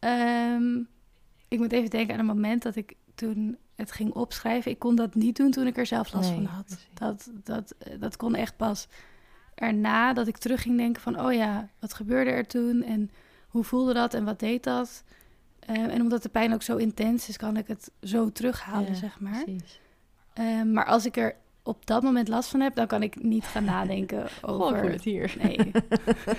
um, 0.00 0.88
ik 1.48 1.58
moet 1.58 1.72
even 1.72 1.90
denken 1.90 2.14
aan 2.14 2.20
een 2.20 2.26
moment 2.26 2.62
dat 2.62 2.76
ik 2.76 2.94
toen 3.14 3.56
het 3.74 3.92
ging 3.92 4.12
opschrijven. 4.12 4.70
Ik 4.70 4.78
kon 4.78 4.94
dat 4.94 5.14
niet 5.14 5.36
doen 5.36 5.50
toen 5.50 5.66
ik 5.66 5.76
er 5.76 5.86
zelf 5.86 6.12
last 6.12 6.30
van 6.30 6.44
had. 6.44 6.78
Dat, 6.94 7.30
dat, 7.44 7.74
dat 7.98 8.16
kon 8.16 8.34
echt 8.34 8.56
pas 8.56 8.88
erna 9.54 10.12
dat 10.12 10.26
ik 10.26 10.36
terug 10.36 10.62
ging 10.62 10.76
denken 10.76 11.02
van... 11.02 11.20
oh 11.20 11.32
ja, 11.32 11.68
wat 11.78 11.94
gebeurde 11.94 12.30
er 12.30 12.46
toen 12.46 12.82
en 12.82 13.10
hoe 13.48 13.64
voelde 13.64 13.92
dat 13.92 14.14
en 14.14 14.24
wat 14.24 14.38
deed 14.38 14.64
dat? 14.64 15.04
Uh, 15.70 15.94
en 15.94 16.00
omdat 16.00 16.22
de 16.22 16.28
pijn 16.28 16.52
ook 16.52 16.62
zo 16.62 16.76
intens 16.76 17.28
is, 17.28 17.36
kan 17.36 17.56
ik 17.56 17.66
het 17.66 17.90
zo 18.02 18.32
terughalen, 18.32 18.96
zeg 18.96 19.20
maar. 19.20 19.44
Uh, 20.38 20.62
maar 20.62 20.84
als 20.84 21.06
ik 21.06 21.16
er 21.16 21.34
op 21.62 21.86
dat 21.86 22.02
moment 22.02 22.28
last 22.28 22.50
van 22.50 22.60
heb, 22.60 22.74
dan 22.74 22.86
kan 22.86 23.02
ik 23.02 23.22
niet 23.22 23.44
gaan 23.44 23.64
nadenken 23.64 24.22
over... 24.42 24.78
Goh, 24.78 24.90
het 24.90 25.04
hier. 25.04 25.36
Nee. 25.42 25.56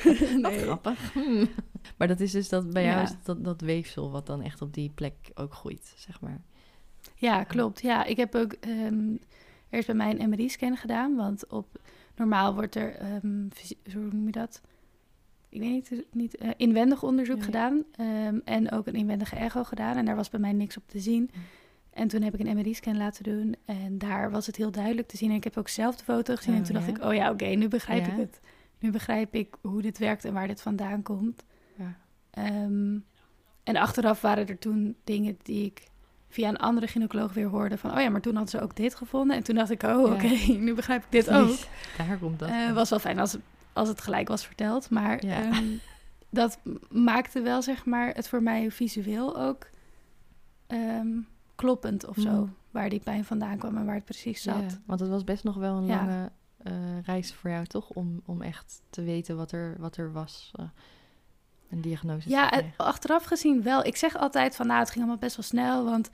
nee. 0.42 0.60
grappig. 0.60 1.14
Hmm. 1.14 1.50
Maar 1.98 2.08
dat 2.08 2.20
is 2.20 2.32
dus 2.32 2.50
dat 2.50 2.70
bij 2.70 2.84
jou 2.84 3.02
is 3.02 3.14
dat, 3.24 3.44
dat 3.44 3.62
weefsel 3.62 4.12
wat 4.12 4.26
dan 4.26 4.42
echt 4.42 4.62
op 4.62 4.74
die 4.74 4.92
plek 4.96 5.14
ook 5.34 5.54
groeit, 5.54 5.94
zeg 5.96 6.22
maar. 6.22 6.42
Ja, 7.16 7.44
klopt. 7.44 7.82
Ja, 7.82 8.04
ik 8.04 8.18
heb 8.18 8.36
ook 8.36 8.56
um, 8.68 9.20
eerst 9.70 9.88
bij 9.88 9.96
mij 9.96 10.20
een 10.20 10.30
MRI-scan 10.30 10.78
gedaan, 10.78 11.16
want 11.16 11.48
op 11.48 11.80
normaal 12.16 12.54
wordt 12.54 12.76
er, 12.76 13.16
um, 13.24 13.50
hoe 13.94 14.08
noem 14.12 14.26
je 14.26 14.32
dat? 14.32 14.62
Ik 15.50 15.60
weet 15.60 15.90
niet, 15.90 16.06
niet 16.12 16.42
uh, 16.42 16.50
inwendig 16.58 17.04
onderzoek 17.04 17.44
gedaan 17.44 17.84
um, 18.00 18.42
en 18.46 18.72
ook 18.72 18.88
een 18.88 18.94
inwendige 18.94 19.36
echo 19.36 19.64
gedaan 19.64 19.98
en 19.98 20.06
daar 20.06 20.16
was 20.16 20.30
bij 20.30 20.40
mij 20.40 20.54
niks 20.54 20.78
op 20.78 20.84
te 20.88 21.00
zien. 21.00 21.30
En 21.94 22.08
toen 22.08 22.22
heb 22.22 22.34
ik 22.34 22.48
een 22.48 22.56
MRI-scan 22.56 22.98
laten 22.98 23.24
doen 23.24 23.56
en 23.66 23.98
daar 23.98 24.32
was 24.32 24.46
het 24.46 24.56
heel 24.56 24.72
duidelijk 24.72 25.08
te 25.08 25.18
zien. 25.18 25.30
En 25.30 25.36
ik 25.36 25.44
heb 25.44 25.58
ook 25.58 25.68
zelf 25.68 25.96
de 25.96 26.04
foto 26.04 26.36
gezien 26.36 26.54
en 26.54 26.60
oh, 26.60 26.66
toen 26.66 26.76
dacht 26.76 26.88
ik, 26.88 27.04
oh 27.04 27.14
ja, 27.14 27.32
oké, 27.32 27.46
nu 27.46 27.68
begrijp 27.68 28.08
ik 28.08 28.18
het. 28.18 28.40
Nu 28.80 28.92
begrijp 28.92 29.36
ik 29.36 29.56
hoe 29.62 29.82
dit 29.82 29.98
werkt 29.98 30.26
en 30.26 30.34
waar 30.34 30.48
dit 30.48 30.62
vandaan 30.62 31.04
komt. 31.04 31.44
Ja. 31.76 31.96
Um, 32.64 33.06
en 33.64 33.76
achteraf 33.76 34.22
waren 34.22 34.48
er 34.48 34.60
toen 34.60 34.96
dingen 35.04 35.38
die 35.44 35.66
ik 35.66 35.84
via 36.30 36.50
een 36.50 36.58
andere 36.58 36.88
gynaecoloog 36.88 37.34
weer 37.34 37.48
hoorde 37.48 37.78
van... 37.78 37.92
oh 37.92 38.02
ja, 38.02 38.10
maar 38.10 38.22
toen 38.22 38.36
hadden 38.36 38.60
ze 38.60 38.62
ook 38.62 38.76
dit 38.76 38.96
gevonden. 38.96 39.36
En 39.36 39.44
toen 39.44 39.56
dacht 39.56 39.70
ik, 39.70 39.84
oh 39.84 40.12
oké, 40.12 40.28
nu 40.66 40.74
begrijp 40.74 41.04
ik 41.04 41.12
dit 41.12 41.30
ook. 41.30 41.58
Daar 41.98 42.18
komt 42.18 42.40
dat. 42.40 42.50
Uh, 42.50 42.72
was 42.72 42.90
wel 42.90 43.00
fijn 43.00 43.20
als, 43.20 43.38
als 43.74 43.88
het 43.88 44.02
gelijk 44.02 44.28
was 44.28 44.46
verteld. 44.46 44.90
Maar. 44.90 45.20
Ehm, 45.20 45.66
dat 46.32 46.60
maakte 46.90 47.42
wel, 47.42 47.62
zeg 47.62 47.86
maar, 47.86 48.14
het 48.14 48.28
voor 48.28 48.44
mij 48.44 48.72
visueel 48.72 49.40
ook 49.40 49.68
ehm, 50.68 51.08
kloppend 51.62 52.06
of 52.08 52.16
zo. 52.18 52.30
Mm. 52.32 52.54
Waar 52.72 52.90
die 52.90 53.00
pijn 53.00 53.26
vandaan 53.26 53.58
kwam 53.58 53.78
en 53.78 53.86
waar 53.86 53.96
het 53.96 54.06
precies 54.06 54.42
zat. 54.42 54.72
Ja, 54.72 54.78
want 54.86 55.00
het 55.00 55.10
was 55.10 55.24
best 55.24 55.44
nog 55.44 55.56
wel 55.56 55.78
een 55.78 55.86
Ja. 55.86 55.96
lange 55.96 56.32
eh, 56.58 56.74
reis 57.04 57.34
voor 57.34 57.50
jou, 57.50 57.66
toch? 57.66 57.90
Om, 57.90 58.22
om 58.26 58.42
echt 58.42 58.82
te 58.90 59.04
weten 59.04 59.36
wat 59.38 59.52
er, 59.52 59.76
wat 59.80 59.98
er 59.98 60.12
was. 60.12 60.52
eh, 60.56 60.66
een 61.70 61.82
diagnose 61.82 62.30
Ja, 62.30 62.48
het- 62.50 62.66
achteraf 62.78 63.24
gezien 63.24 63.64
wel. 63.64 63.86
Ik 63.86 63.96
zeg 63.96 64.18
altijd 64.18 64.56
van, 64.56 64.68
nou, 64.68 64.80
het 64.80 64.88
ging 64.90 65.00
allemaal 65.00 65.20
best 65.22 65.36
wel 65.36 65.46
snel. 65.46 65.84
Want 65.86 66.10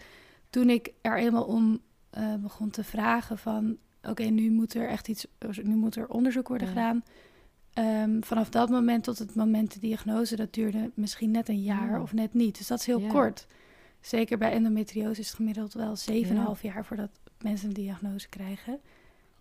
toen 0.50 0.70
ik 0.70 0.94
er 1.02 1.18
eenmaal 1.18 1.44
om 1.44 1.80
eh, 2.10 2.34
begon 2.36 2.70
te 2.70 2.84
vragen 2.84 3.38
van... 3.38 3.78
oké, 4.04 4.24
nu 4.24 4.52
moet 4.52 4.74
er 4.74 4.90
echt 4.90 5.08
iets, 5.08 5.28
nu 5.64 5.76
moet 5.76 5.96
er 5.96 6.08
onderzoek 6.08 6.48
worden 6.48 6.68
Ja. 6.68 6.74
gedaan. 6.74 7.04
Ehm, 7.74 8.22
vanaf 8.22 8.50
dat 8.50 8.70
moment 8.70 9.04
tot 9.04 9.18
het 9.20 9.36
moment 9.36 9.74
de 9.74 9.80
diagnose, 9.80 10.36
dat 10.36 10.54
duurde 10.54 10.92
misschien 10.94 11.32
net 11.32 11.50
een 11.50 11.62
jaar 11.64 11.90
Ja. 11.92 12.02
of 12.02 12.14
net 12.14 12.34
niet. 12.34 12.58
Dus 12.58 12.68
dat 12.68 12.80
is 12.80 12.86
heel 12.86 13.00
Ja. 13.02 13.10
kort. 13.10 13.48
Zeker 14.02 14.38
bij 14.38 14.52
endometriose 14.52 15.20
is 15.20 15.28
het 15.28 15.36
gemiddeld 15.36 15.74
wel 15.74 15.96
7,5 16.56 16.62
jaar 16.62 16.86
voordat 16.86 17.10
mensen 17.42 17.68
een 17.68 17.74
diagnose 17.74 18.30
krijgen. 18.30 18.80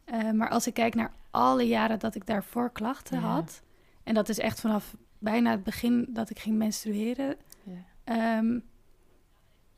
Eh, 0.05 0.31
maar 0.31 0.49
als 0.49 0.67
ik 0.67 0.75
kijk 0.75 0.95
naar 0.95 1.13
alle 1.31 1.63
jaren 1.67 1.99
dat 1.99 2.15
ik 2.15 2.27
daarvoor 2.27 2.71
klachten 2.73 3.21
Ja. 3.21 3.27
had... 3.27 3.63
en 4.03 4.15
dat 4.15 4.29
is 4.29 4.39
echt 4.39 4.61
vanaf 4.61 4.97
bijna 5.19 5.51
het 5.51 5.63
begin 5.63 6.07
dat 6.09 6.31
ik 6.31 6.39
ging 6.39 6.57
menstrueren... 6.57 7.37
Ja. 7.63 7.73
Ehm, 8.05 8.47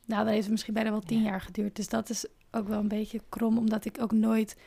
nou, 0.05 0.23
dan 0.23 0.27
heeft 0.27 0.41
het 0.41 0.51
misschien 0.51 0.73
bijna 0.73 0.89
wel 0.89 1.01
tien 1.01 1.21
Ja. 1.21 1.29
jaar 1.29 1.41
geduurd. 1.41 1.75
Dus 1.75 1.87
dat 1.87 2.09
is 2.09 2.25
ook 2.51 2.67
wel 2.67 2.79
een 2.79 2.87
beetje 2.87 3.21
krom, 3.29 3.57
omdat 3.57 3.85
ik 3.85 3.97
ook 4.01 4.11
nooit 4.11 4.57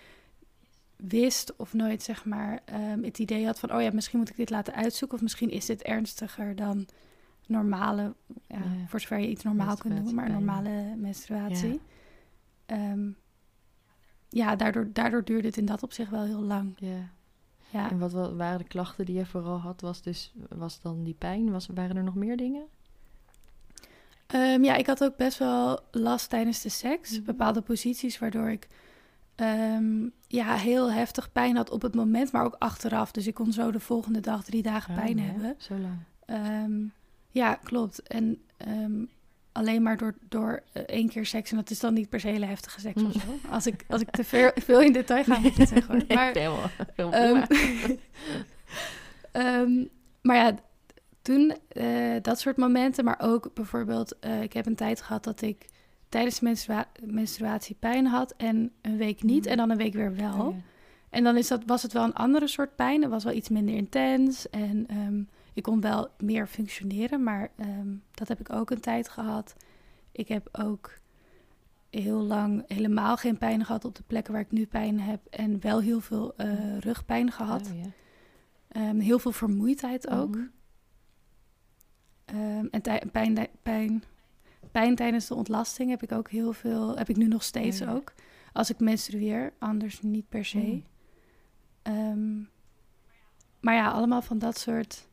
wist 0.96 1.56
of 1.56 1.72
nooit 1.72 2.02
zeg 2.02 2.24
maar 2.24 2.60
ehm, 2.64 3.02
het 3.02 3.18
idee 3.18 3.46
had 3.46 3.58
van, 3.58 3.74
oh 3.74 3.82
ja, 3.82 3.90
misschien 3.92 4.18
moet 4.18 4.28
ik 4.30 4.36
dit 4.36 4.50
laten 4.50 4.74
uitzoeken 4.74 5.16
of 5.16 5.22
misschien 5.22 5.50
is 5.50 5.66
dit 5.66 5.82
ernstiger 5.82 6.56
dan 6.56 6.86
normale, 7.46 8.14
ja, 8.46 8.56
Ja. 8.58 8.86
voor 8.86 9.00
zover 9.00 9.18
je 9.18 9.28
iets 9.28 9.42
normaal 9.44 9.76
kunt 9.76 9.94
noemen, 9.94 10.14
maar 10.14 10.30
normale 10.30 10.94
menstruatie. 10.96 11.80
Ehm, 12.66 13.10
ja, 14.28 14.56
daardoor, 14.56 14.88
daardoor 14.92 15.24
duurde 15.24 15.46
het 15.46 15.56
in 15.56 15.64
dat 15.66 15.82
opzicht 15.82 16.10
wel 16.10 16.24
heel 16.24 16.42
lang. 16.42 16.74
Ja. 16.76 17.08
Ja. 17.70 17.90
En 17.90 17.98
wat 17.98 18.12
wa- 18.12 18.34
waren 18.34 18.58
de 18.58 18.64
klachten 18.64 19.04
die 19.06 19.14
je 19.16 19.26
vooral 19.26 19.58
had? 19.58 19.80
Was 19.80 20.02
dus 20.02 20.32
was 20.48 20.80
dan 20.80 21.02
die 21.04 21.14
pijn? 21.14 21.50
Was, 21.50 21.66
waren 21.74 21.96
er 21.96 22.02
nog 22.04 22.14
meer 22.14 22.36
dingen? 22.36 22.64
Ehm, 24.26 24.64
ja, 24.64 24.74
ik 24.76 24.86
had 24.86 25.04
ook 25.04 25.16
best 25.16 25.38
wel 25.38 25.80
last 25.90 26.28
tijdens 26.30 26.62
de 26.62 26.68
seks. 26.68 27.12
Mhm. 27.16 27.24
Bepaalde 27.24 27.60
posities 27.62 28.18
waardoor 28.18 28.50
ik 28.50 28.68
ehm, 29.34 30.08
ja, 30.28 30.54
heel 30.54 30.92
heftig 30.92 31.32
pijn 31.32 31.56
had 31.56 31.70
op 31.70 31.82
het 31.82 31.94
moment, 31.94 32.32
maar 32.32 32.44
ook 32.44 32.56
achteraf. 32.58 33.10
Dus 33.12 33.26
ik 33.26 33.34
kon 33.34 33.52
zo 33.52 33.70
de 33.70 33.80
volgende 33.80 34.20
dag 34.20 34.44
drie 34.44 34.62
dagen 34.62 34.94
pijn 34.94 35.18
Oh, 35.18 35.24
ja, 35.24 35.30
hebben. 35.30 35.54
Zo 35.58 35.74
lang. 35.78 35.98
Ja, 37.32 37.54
klopt. 37.54 38.02
En 38.02 38.42
ehm, 38.56 39.04
alleen 39.52 39.82
maar 39.82 39.96
door, 39.96 40.14
door 40.28 40.62
eh, 40.72 40.82
één 40.82 41.08
keer 41.08 41.26
seks. 41.26 41.50
En 41.50 41.56
dat 41.56 41.70
is 41.70 41.80
dan 41.80 41.94
niet 41.94 42.08
per 42.08 42.20
se 42.20 42.28
hele 42.28 42.46
heftige 42.46 42.80
seks 42.80 43.02
of 43.02 43.12
zo. 43.12 43.18
Als 43.50 43.66
ik, 43.66 43.84
als 43.88 44.00
ik 44.00 44.10
te 44.10 44.24
veel, 44.24 44.50
veel 44.54 44.80
in 44.80 44.92
detail 44.92 45.24
ga, 45.24 45.38
moet 45.38 45.50
ik 45.50 45.56
het 45.56 45.68
zeggen. 45.68 45.94
hoor. 45.94 46.04
Maar, 46.16 46.32
Ehm. 46.96 47.42
Ehm, 49.32 49.84
maar 50.22 50.36
ja, 50.36 50.54
toen 51.22 51.54
eh, 51.68 52.16
dat 52.22 52.40
soort 52.40 52.56
momenten, 52.56 53.04
maar 53.04 53.18
ook 53.20 53.50
bijvoorbeeld, 53.54 54.18
eh, 54.18 54.42
ik 54.42 54.52
heb 54.52 54.66
een 54.66 54.74
tijd 54.74 55.00
gehad 55.02 55.24
dat 55.24 55.42
ik 55.42 55.66
tijdens 56.08 56.40
menstrua 56.40 56.86
menstruatie 57.04 57.76
pijn 57.78 58.06
had 58.06 58.34
en 58.36 58.72
een 58.82 58.96
week 58.96 59.22
niet 59.22 59.40
Mhm. 59.42 59.50
en 59.50 59.56
dan 59.56 59.70
een 59.70 59.76
week 59.76 59.92
weer 59.94 60.16
wel. 60.16 60.46
Oh, 60.46 60.54
ja. 60.54 60.60
En 61.10 61.24
dan 61.24 61.36
is 61.36 61.48
dat, 61.48 61.62
was 61.66 61.82
het 61.82 61.92
wel 61.92 62.04
een 62.04 62.14
andere 62.14 62.46
soort 62.46 62.76
pijn. 62.76 63.02
Het 63.02 63.10
was 63.10 63.24
wel 63.24 63.32
iets 63.32 63.48
minder 63.48 63.74
intens 63.74 64.50
en 64.50 64.86
ik 65.52 65.62
kon 65.62 65.80
wel 65.80 66.08
meer 66.18 66.46
functioneren, 66.46 67.22
maar 67.22 67.50
ehm, 67.56 67.94
dat 68.10 68.28
heb 68.28 68.40
ik 68.40 68.52
ook 68.52 68.70
een 68.70 68.80
tijd 68.80 69.08
gehad. 69.08 69.56
Ik 70.12 70.28
heb 70.28 70.48
ook 70.52 71.00
heel 71.90 72.20
lang 72.22 72.64
helemaal 72.66 73.16
geen 73.16 73.38
pijn 73.38 73.64
gehad 73.64 73.84
op 73.84 73.94
de 73.94 74.02
plekken 74.06 74.32
waar 74.32 74.42
ik 74.42 74.50
nu 74.50 74.66
pijn 74.66 75.00
heb 75.00 75.26
en 75.30 75.60
wel 75.60 75.80
heel 75.80 76.00
veel 76.00 76.36
eh, 76.36 76.78
rugpijn 76.78 77.32
gehad. 77.32 77.70
Oh. 77.72 77.84
Ehm, 78.68 78.98
heel 78.98 79.18
veel 79.18 79.32
vermoeidheid 79.32 80.10
ook. 80.10 80.36
Mhm. 80.36 80.46
Ehm, 82.24 82.66
en 82.70 83.10
pijn, 83.10 83.48
pijn, 83.62 84.02
pijn 84.70 84.94
tijdens 84.94 85.26
de 85.26 85.34
ontlasting 85.34 85.90
heb 85.90 86.02
ik 86.02 86.12
ook 86.12 86.30
heel 86.30 86.52
veel. 86.52 86.96
Heb 86.96 87.08
ik 87.08 87.16
nu 87.16 87.26
nog 87.26 87.42
steeds 87.42 87.82
Oh 87.82 87.94
ook. 87.94 88.14
Als 88.52 88.70
ik 88.70 88.80
menstrueer, 88.80 89.52
anders 89.58 90.02
niet 90.02 90.28
per 90.28 90.44
se. 90.44 90.58
Mm. 90.58 90.84
Ehm, 91.82 92.38
maar 93.60 93.74
ja, 93.74 93.90
allemaal 93.90 94.22
van 94.22 94.38
dat 94.38 94.58
soort. 94.58 95.08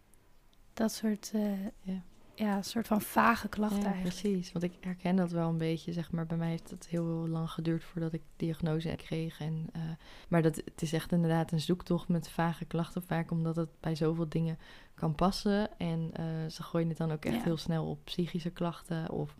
Dat 0.79 0.91
soort. 0.91 1.31
eh, 1.33 1.63
Ja. 1.81 2.01
ja, 2.35 2.61
soort 2.61 2.87
van 2.87 3.01
vage 3.01 3.47
klachten 3.49 3.79
Ja, 3.79 3.85
eigenlijk. 3.85 4.15
precies. 4.19 4.51
Want 4.51 4.63
ik 4.65 4.71
herken 4.79 5.15
dat 5.15 5.31
wel 5.31 5.49
een 5.49 5.57
beetje, 5.57 5.93
zeg 5.93 6.11
maar. 6.11 6.25
Bij 6.25 6.37
mij 6.37 6.49
heeft 6.49 6.69
het 6.69 6.87
heel 6.87 7.03
lang 7.27 7.49
geduurd 7.49 7.83
voordat 7.83 8.13
ik 8.13 8.21
diagnose 8.35 8.95
kreeg. 8.95 9.39
En, 9.39 9.65
eh, 9.73 9.81
maar 10.27 10.41
dat, 10.41 10.55
het 10.55 10.81
is 10.81 10.93
echt 10.93 11.11
inderdaad 11.11 11.51
een 11.51 11.59
zoektocht 11.59 12.07
met 12.07 12.29
vage 12.29 12.65
klachten 12.65 13.03
vaak, 13.03 13.31
omdat 13.31 13.55
het 13.55 13.69
bij 13.79 13.95
zoveel 13.95 14.29
dingen 14.29 14.57
kan 14.93 15.15
passen. 15.15 15.77
En 15.79 16.09
eh, 16.13 16.25
ze 16.49 16.63
gooien 16.63 16.89
het 16.89 16.97
dan 16.97 17.11
ook 17.11 17.25
echt 17.25 17.35
Ja. 17.35 17.43
heel 17.43 17.57
snel 17.57 17.85
op 17.89 17.99
psychische 18.03 18.49
klachten 18.49 19.09
of 19.11 19.35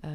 eh 0.00 0.10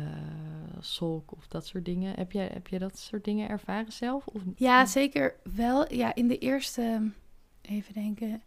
solk 0.79 1.32
of 1.32 1.48
dat 1.48 1.65
soort 1.67 1.86
dingen. 1.86 2.15
Heb 2.15 2.32
jij, 2.32 2.50
heb 2.53 2.67
jij 2.67 2.79
dat 2.79 2.98
soort 2.98 3.24
dingen 3.24 3.50
ervaren 3.50 3.91
zelf? 3.91 4.27
Of, 4.27 4.41
Ja, 4.55 4.86
zeker 4.86 5.36
wel. 5.55 5.94
Ja, 5.94 6.15
in 6.15 6.27
de 6.27 6.38
eerste. 6.38 7.12
Even 7.62 7.94
denken. 7.94 8.41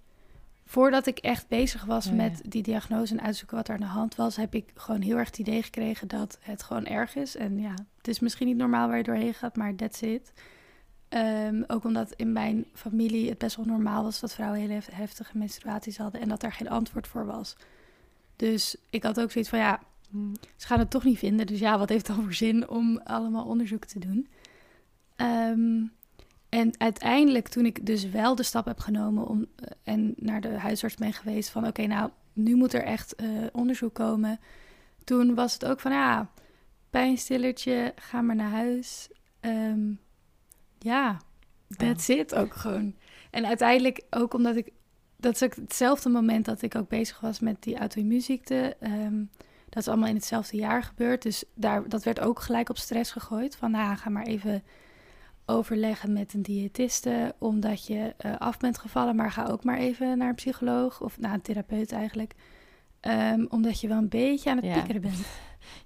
Voordat 0.68 1.06
ik 1.06 1.18
echt 1.18 1.48
bezig 1.48 1.84
was 1.84 2.06
Oh, 2.06 2.10
ja. 2.16 2.16
met 2.22 2.40
die 2.44 2.62
diagnose 2.62 3.12
en 3.16 3.22
uitzoeken 3.22 3.56
wat 3.56 3.68
er 3.68 3.74
aan 3.74 3.80
de 3.80 3.86
hand 3.86 4.14
was, 4.14 4.36
heb 4.36 4.54
ik 4.54 4.70
gewoon 4.74 5.00
heel 5.00 5.16
erg 5.16 5.26
het 5.26 5.38
idee 5.38 5.62
gekregen 5.62 6.08
dat 6.08 6.38
het 6.40 6.62
gewoon 6.62 6.86
erg 6.86 7.16
is. 7.16 7.36
En 7.36 7.58
ja, 7.58 7.74
het 7.96 8.08
is 8.08 8.20
misschien 8.20 8.46
niet 8.46 8.56
normaal 8.56 8.88
waar 8.88 8.96
je 8.96 9.02
doorheen 9.02 9.34
gaat, 9.34 9.56
maar 9.56 9.74
that's 9.74 10.00
it. 10.00 10.32
Ehm, 11.08 11.62
ook 11.66 11.84
omdat 11.84 12.12
in 12.12 12.32
mijn 12.32 12.64
familie 12.74 13.28
het 13.28 13.38
best 13.38 13.56
wel 13.56 13.64
normaal 13.64 14.02
was 14.02 14.20
dat 14.20 14.34
vrouwen 14.34 14.60
hele 14.60 14.72
hef- 14.72 14.88
heftige 14.92 15.38
menstruaties 15.38 15.96
hadden 15.98 16.20
en 16.20 16.28
dat 16.28 16.40
daar 16.40 16.52
geen 16.52 16.68
antwoord 16.70 17.06
voor 17.06 17.26
was. 17.26 17.56
Dus 18.36 18.76
ik 18.90 19.02
had 19.02 19.20
ook 19.20 19.30
zoiets 19.30 19.50
van 19.50 19.58
ja, 19.58 19.80
Hm, 20.10 20.34
ze 20.56 20.66
gaan 20.66 20.78
het 20.78 20.90
toch 20.90 21.04
niet 21.04 21.18
vinden. 21.18 21.46
Dus 21.46 21.58
ja, 21.58 21.78
wat 21.78 21.88
heeft 21.88 22.06
het 22.06 22.16
dan 22.16 22.24
voor 22.24 22.34
zin 22.34 22.68
om 22.68 22.98
allemaal 23.04 23.44
onderzoek 23.46 23.84
te 23.84 23.98
doen? 23.98 24.28
Ehm, 25.16 25.82
en 26.48 26.74
uiteindelijk, 26.78 27.48
toen 27.48 27.66
ik 27.66 27.86
dus 27.86 28.08
wel 28.08 28.34
de 28.34 28.42
stap 28.42 28.64
heb 28.64 28.78
genomen 28.78 29.26
om, 29.26 29.46
eh, 29.56 29.70
en 29.82 30.14
naar 30.16 30.40
de 30.40 30.48
huisarts 30.48 30.94
ben 30.94 31.12
geweest 31.12 31.48
van 31.50 31.66
oké, 31.66 31.86
nou, 31.86 32.10
nu 32.32 32.54
moet 32.54 32.72
er 32.72 32.82
echt 32.82 33.14
eh, 33.14 33.28
onderzoek 33.52 33.94
komen. 33.94 34.40
Toen 35.04 35.34
was 35.34 35.52
het 35.52 35.64
ook 35.64 35.80
van 35.80 35.92
ja, 35.92 36.30
pijnstillertje, 36.90 37.92
ga 37.96 38.20
maar 38.20 38.36
naar 38.36 38.50
huis. 38.50 39.08
Ehm, 39.40 39.92
ja, 40.78 41.20
that's 41.76 42.08
it 42.08 42.34
ook 42.34 42.54
gewoon. 42.54 42.94
En 43.30 43.46
uiteindelijk 43.46 44.02
ook 44.10 44.34
omdat 44.34 44.56
ik, 44.56 44.72
dat 45.16 45.34
is 45.34 45.42
ook 45.42 45.54
hetzelfde 45.54 46.08
moment 46.08 46.44
dat 46.44 46.62
ik 46.62 46.74
ook 46.74 46.88
bezig 46.88 47.20
was 47.20 47.40
met 47.40 47.62
die 47.62 47.78
auto-immuunziekte. 47.78 48.76
Ehm, 48.80 49.24
dat 49.68 49.78
is 49.82 49.88
allemaal 49.88 50.08
in 50.08 50.14
hetzelfde 50.14 50.56
jaar 50.56 50.82
gebeurd. 50.82 51.22
Dus 51.22 51.44
daar, 51.54 51.88
dat 51.88 52.04
werd 52.04 52.20
ook 52.20 52.40
gelijk 52.40 52.68
op 52.68 52.78
stress 52.78 53.10
gegooid. 53.10 53.56
Van 53.56 53.70
nou, 53.70 53.96
ga 53.96 54.10
maar 54.10 54.26
even 54.26 54.62
overleggen 55.48 56.12
met 56.12 56.34
een 56.34 56.42
diëtiste. 56.42 57.34
Omdat 57.38 57.86
je 57.86 58.14
eh, 58.16 58.36
af 58.38 58.58
bent 58.58 58.78
gevallen. 58.78 59.16
Maar 59.16 59.30
ga 59.30 59.44
ook 59.46 59.64
maar 59.64 59.78
even 59.78 60.18
naar 60.18 60.28
een 60.28 60.34
psycholoog. 60.34 61.00
Of 61.00 61.18
naar 61.18 61.34
een 61.34 61.42
therapeut 61.42 61.92
eigenlijk. 61.92 62.34
Ehm, 63.00 63.44
omdat 63.48 63.80
je 63.80 63.88
wel 63.88 63.98
een 63.98 64.08
beetje 64.08 64.50
aan 64.50 64.56
het 64.56 64.64
Ja. 64.66 64.72
piekeren 64.74 65.00
bent. 65.00 65.26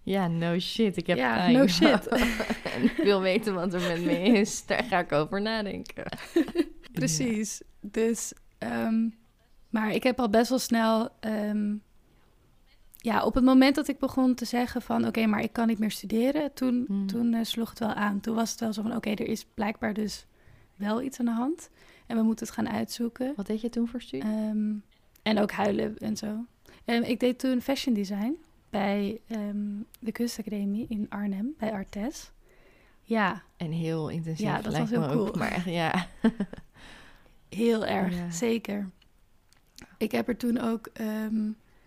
Ja, 0.02 0.28
no 0.28 0.58
shit. 0.58 0.96
Ik 0.96 1.06
heb 1.06 1.16
Ja, 1.16 1.50
no 1.50 1.66
shit. 1.66 2.08
en 2.74 2.82
ik 2.82 2.94
wil 3.02 3.20
weten 3.20 3.54
wat 3.54 3.74
er 3.74 3.80
met 3.80 4.04
me 4.04 4.18
is. 4.22 4.66
Daar 4.66 4.84
ga 4.84 4.98
ik 4.98 5.12
over 5.12 5.40
nadenken. 5.42 6.04
Precies. 6.92 7.62
Dus, 7.80 8.32
ehm, 8.58 9.08
maar 9.68 9.92
ik 9.92 10.02
heb 10.02 10.20
al 10.20 10.28
best 10.28 10.48
wel 10.48 10.58
snel, 10.58 11.08
ehm, 11.20 11.74
ja, 13.02 13.24
op 13.24 13.34
het 13.34 13.44
moment 13.44 13.74
dat 13.74 13.88
ik 13.88 13.98
begon 13.98 14.34
te 14.34 14.44
zeggen 14.44 14.82
van, 14.82 15.06
oké, 15.06 15.26
maar 15.26 15.40
ik 15.42 15.52
kan 15.52 15.66
niet 15.66 15.78
meer 15.78 15.90
studeren, 15.90 16.52
toen, 16.54 16.84
Hmm. 16.86 17.06
toen 17.06 17.34
eh, 17.34 17.44
sloeg 17.44 17.70
het 17.70 17.78
wel 17.78 17.92
aan. 17.92 18.20
Toen 18.20 18.34
was 18.34 18.50
het 18.50 18.60
wel 18.60 18.72
zo 18.72 18.82
van, 18.82 18.96
oké, 18.96 19.10
er 19.10 19.26
is 19.28 19.44
blijkbaar 19.54 19.94
dus 19.94 20.26
wel 20.76 21.02
iets 21.02 21.18
aan 21.18 21.24
de 21.26 21.32
hand 21.32 21.70
en 22.06 22.16
we 22.16 22.22
moeten 22.22 22.46
het 22.46 22.54
gaan 22.54 22.68
uitzoeken. 22.68 23.32
Wat 23.36 23.46
deed 23.46 23.60
je 23.60 23.68
toen 23.68 23.88
voor 23.88 24.00
studie? 24.00 24.24
Ehm, 24.28 24.72
en 25.22 25.38
ook 25.38 25.50
huilen 25.50 25.98
en 25.98 26.16
zo. 26.16 26.44
Ehm, 26.84 27.02
ik 27.02 27.20
deed 27.20 27.38
toen 27.38 27.60
fashion 27.60 27.94
design 27.94 28.36
bij 28.70 29.20
ehm, 29.26 29.66
de 30.00 30.12
kunstacademie 30.12 30.86
in 30.88 31.06
Arnhem, 31.08 31.54
bij 31.58 31.72
Artes. 31.72 32.30
Ja, 33.02 33.42
en 33.56 33.70
heel 33.70 34.08
intensief. 34.08 34.46
ja, 34.46 34.60
dat 34.60 34.76
was 34.78 34.90
heel 34.90 35.00
me 35.00 35.06
ook. 35.06 35.12
cool. 35.12 35.32
Maar 35.38 35.50
echt, 35.52 35.64
ja. 35.64 36.06
Heel 37.48 37.86
erg, 37.86 38.14
Ja. 38.16 38.30
zeker. 38.30 38.90
Ik 39.98 40.12
heb 40.12 40.28
er 40.28 40.36
toen 40.36 40.58
ook... 40.60 40.90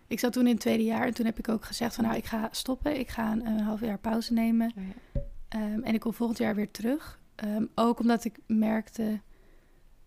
ik 0.07 0.19
zat 0.19 0.33
toen 0.33 0.45
in 0.45 0.51
het 0.51 0.59
tweede 0.59 0.83
jaar 0.83 1.05
en 1.05 1.13
toen 1.13 1.25
heb 1.25 1.39
ik 1.39 1.49
ook 1.49 1.65
gezegd 1.65 1.95
van... 1.95 2.03
nou, 2.03 2.15
ik 2.15 2.25
ga 2.25 2.47
stoppen. 2.51 2.99
Ik 2.99 3.09
ga 3.09 3.31
een, 3.31 3.45
een 3.45 3.59
half 3.59 3.81
jaar 3.81 3.99
pauze 3.99 4.33
nemen. 4.33 4.71
Oh 4.77 4.83
ja. 4.83 5.21
Ehm, 5.47 5.79
en 5.79 5.93
ik 5.93 5.99
kom 5.99 6.13
volgend 6.13 6.39
jaar 6.39 6.55
weer 6.55 6.71
terug. 6.71 7.19
Ehm, 7.35 7.65
ook 7.75 7.99
omdat 7.99 8.25
ik 8.25 8.37
merkte 8.47 9.21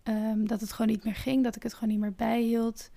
ehm, 0.03 0.45
dat 0.45 0.61
het 0.61 0.71
gewoon 0.71 0.91
niet 0.91 1.03
meer 1.03 1.15
ging. 1.15 1.43
Dat 1.43 1.55
ik 1.55 1.63
het 1.63 1.73
gewoon 1.73 1.89
niet 1.89 1.99
meer 1.99 2.13
bijhield. 2.13 2.89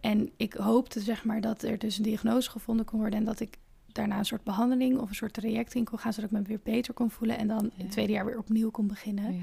En 0.00 0.30
ik 0.36 0.52
hoopte 0.52 1.00
zeg 1.00 1.24
maar 1.24 1.40
dat 1.40 1.62
er 1.62 1.78
dus 1.78 1.96
een 1.96 2.02
diagnose 2.02 2.50
gevonden 2.50 2.86
kon 2.86 2.98
worden 2.98 3.18
en 3.18 3.24
dat 3.24 3.40
ik 3.40 3.58
daarna 3.86 4.18
een 4.18 4.24
soort 4.24 4.44
behandeling 4.44 4.98
of 4.98 5.08
een 5.08 5.14
soort 5.14 5.32
traject 5.32 5.74
in 5.74 5.84
kon 5.84 5.98
gaan, 5.98 6.12
zodat 6.12 6.30
ik 6.30 6.36
me 6.36 6.42
weer 6.42 6.60
beter 6.62 6.94
kon 6.94 7.10
voelen 7.10 7.38
en 7.38 7.48
dan 7.48 7.64
in 7.76 7.84
het 7.84 7.90
tweede 7.90 8.12
jaar 8.12 8.24
weer 8.24 8.38
opnieuw 8.38 8.70
kon 8.70 8.86
beginnen. 8.86 9.34
Ja. 9.34 9.42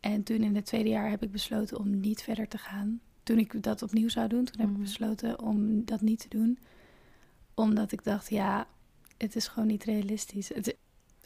En 0.00 0.22
toen 0.22 0.42
in 0.42 0.54
het 0.54 0.64
tweede 0.64 0.88
jaar 0.88 1.10
heb 1.10 1.22
ik 1.22 1.30
besloten 1.30 1.78
om 1.78 2.00
niet 2.00 2.22
verder 2.22 2.48
te 2.48 2.58
gaan. 2.58 3.00
Toen 3.28 3.38
ik 3.38 3.62
dat 3.62 3.82
opnieuw 3.82 4.08
zou 4.08 4.28
doen, 4.28 4.44
toen 4.44 4.60
heb 4.60 4.68
ik 4.68 4.72
mhm. 4.72 4.82
besloten 4.82 5.40
om 5.40 5.84
dat 5.84 6.00
niet 6.00 6.20
te 6.20 6.28
doen. 6.28 6.58
Omdat 7.54 7.92
ik 7.92 8.04
dacht, 8.04 8.30
ja, 8.30 8.66
het 9.16 9.36
is 9.36 9.48
gewoon 9.48 9.68
niet 9.68 9.84
realistisch. 9.84 10.48
Het, 10.48 10.76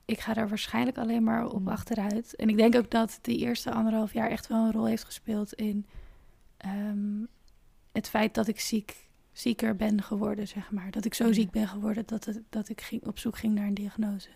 ik 0.05 0.21
ga 0.21 0.35
daar 0.35 0.49
waarschijnlijk 0.49 0.99
alleen 0.99 1.25
maar 1.25 1.47
op 1.47 1.61
mhm. 1.61 1.71
achteruit. 1.71 2.35
En 2.35 2.49
ik 2.49 2.57
denk 2.57 2.75
ook 2.77 2.91
dat 2.91 3.19
die 3.21 3.39
eerste 3.39 3.71
anderhalf 3.73 4.13
jaar 4.13 4.31
echt 4.31 4.47
wel 4.47 4.65
een 4.65 4.73
rol 4.73 4.87
heeft 4.87 5.05
gespeeld 5.05 5.53
in 5.53 5.87
ehm, 6.57 7.25
het 7.93 8.09
feit 8.09 8.35
dat 8.35 8.49
ik 8.49 8.61
ziek, 8.61 9.09
zieker 9.33 9.77
ben 9.77 10.03
geworden, 10.03 10.49
zeg 10.49 10.71
maar. 10.71 10.91
Dat 10.91 11.05
ik 11.05 11.15
zo 11.15 11.33
ziek 11.33 11.51
ben 11.51 11.69
geworden 11.69 12.03
dat, 12.07 12.25
het, 12.25 12.41
dat 12.49 12.69
ik 12.69 12.81
ging, 12.81 13.07
op 13.07 13.19
zoek 13.19 13.39
ging 13.39 13.55
naar 13.55 13.67
een 13.67 13.75
diagnose. 13.75 14.29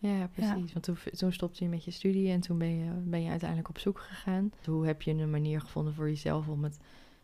Ja, 0.00 0.26
precies. 0.26 0.72
Want 0.72 0.82
toen, 0.84 0.96
toen 1.16 1.32
stopte 1.32 1.64
je 1.64 1.70
met 1.70 1.84
je 1.84 1.90
studie 1.90 2.30
en 2.30 2.40
toen 2.40 2.58
ben 2.58 2.78
je, 2.78 2.90
ben 2.90 3.22
je 3.22 3.30
uiteindelijk 3.30 3.68
op 3.68 3.78
zoek 3.78 3.98
gegaan. 3.98 4.52
Hoe 4.64 4.86
heb 4.86 5.02
je 5.02 5.10
een 5.10 5.30
manier 5.30 5.60
gevonden 5.60 5.94
voor 5.94 6.08
jezelf 6.08 6.48
om 6.48 6.64
het 6.64 6.78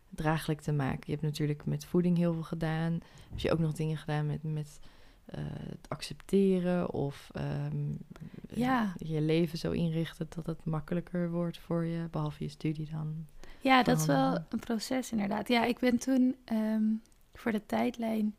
draaglijk 0.08 0.60
te 0.60 0.72
maken? 0.72 1.02
Je 1.04 1.10
hebt 1.10 1.22
natuurlijk 1.22 1.64
met 1.64 1.84
voeding 1.84 2.16
heel 2.16 2.32
veel 2.32 2.42
gedaan. 2.42 2.92
Heb 3.30 3.38
je 3.38 3.52
ook 3.52 3.58
nog 3.58 3.72
dingen 3.72 3.96
gedaan 3.96 4.26
met, 4.26 4.42
met 4.42 4.78
uh, 5.34 5.44
het 5.48 5.88
accepteren 5.88 6.90
of 6.90 7.30
ehm, 7.32 7.92
ja. 8.48 8.94
je 8.96 9.20
leven 9.20 9.58
zo 9.58 9.70
inrichten 9.70 10.26
dat 10.28 10.46
het 10.46 10.64
makkelijker 10.64 11.30
wordt 11.30 11.58
voor 11.58 11.84
je, 11.84 12.08
behalve 12.10 12.44
je 12.44 12.50
studie 12.50 12.88
dan? 12.90 13.26
Ja, 13.60 13.82
dat 13.82 14.00
is 14.00 14.06
wel 14.06 14.38
een 14.48 14.58
proces 14.58 15.12
inderdaad. 15.12 15.48
Ja, 15.48 15.64
ik 15.64 15.78
ben 15.78 15.98
toen 15.98 16.36
ehm, 16.44 16.84
voor 17.34 17.52
de 17.52 17.66
tijdlijn 17.66 18.34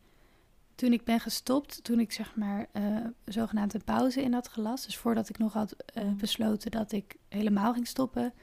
toen 0.77 0.93
ik 0.93 1.03
ben 1.03 1.19
gestopt, 1.19 1.83
toen 1.83 1.99
ik 1.99 2.11
zeg 2.11 2.35
maar 2.35 2.67
uh, 2.73 2.97
zogenaamd 3.25 3.73
een 3.73 3.83
pauze 3.83 4.21
in 4.21 4.33
had 4.33 4.47
gelast, 4.47 4.85
dus 4.85 4.97
voordat 4.97 5.29
ik 5.29 5.37
nog 5.37 5.53
had 5.53 5.75
uh, 5.97 6.11
besloten 6.11 6.71
dat 6.71 6.91
ik 6.91 7.15
helemaal 7.29 7.73
ging 7.73 7.87
stoppen, 7.87 8.33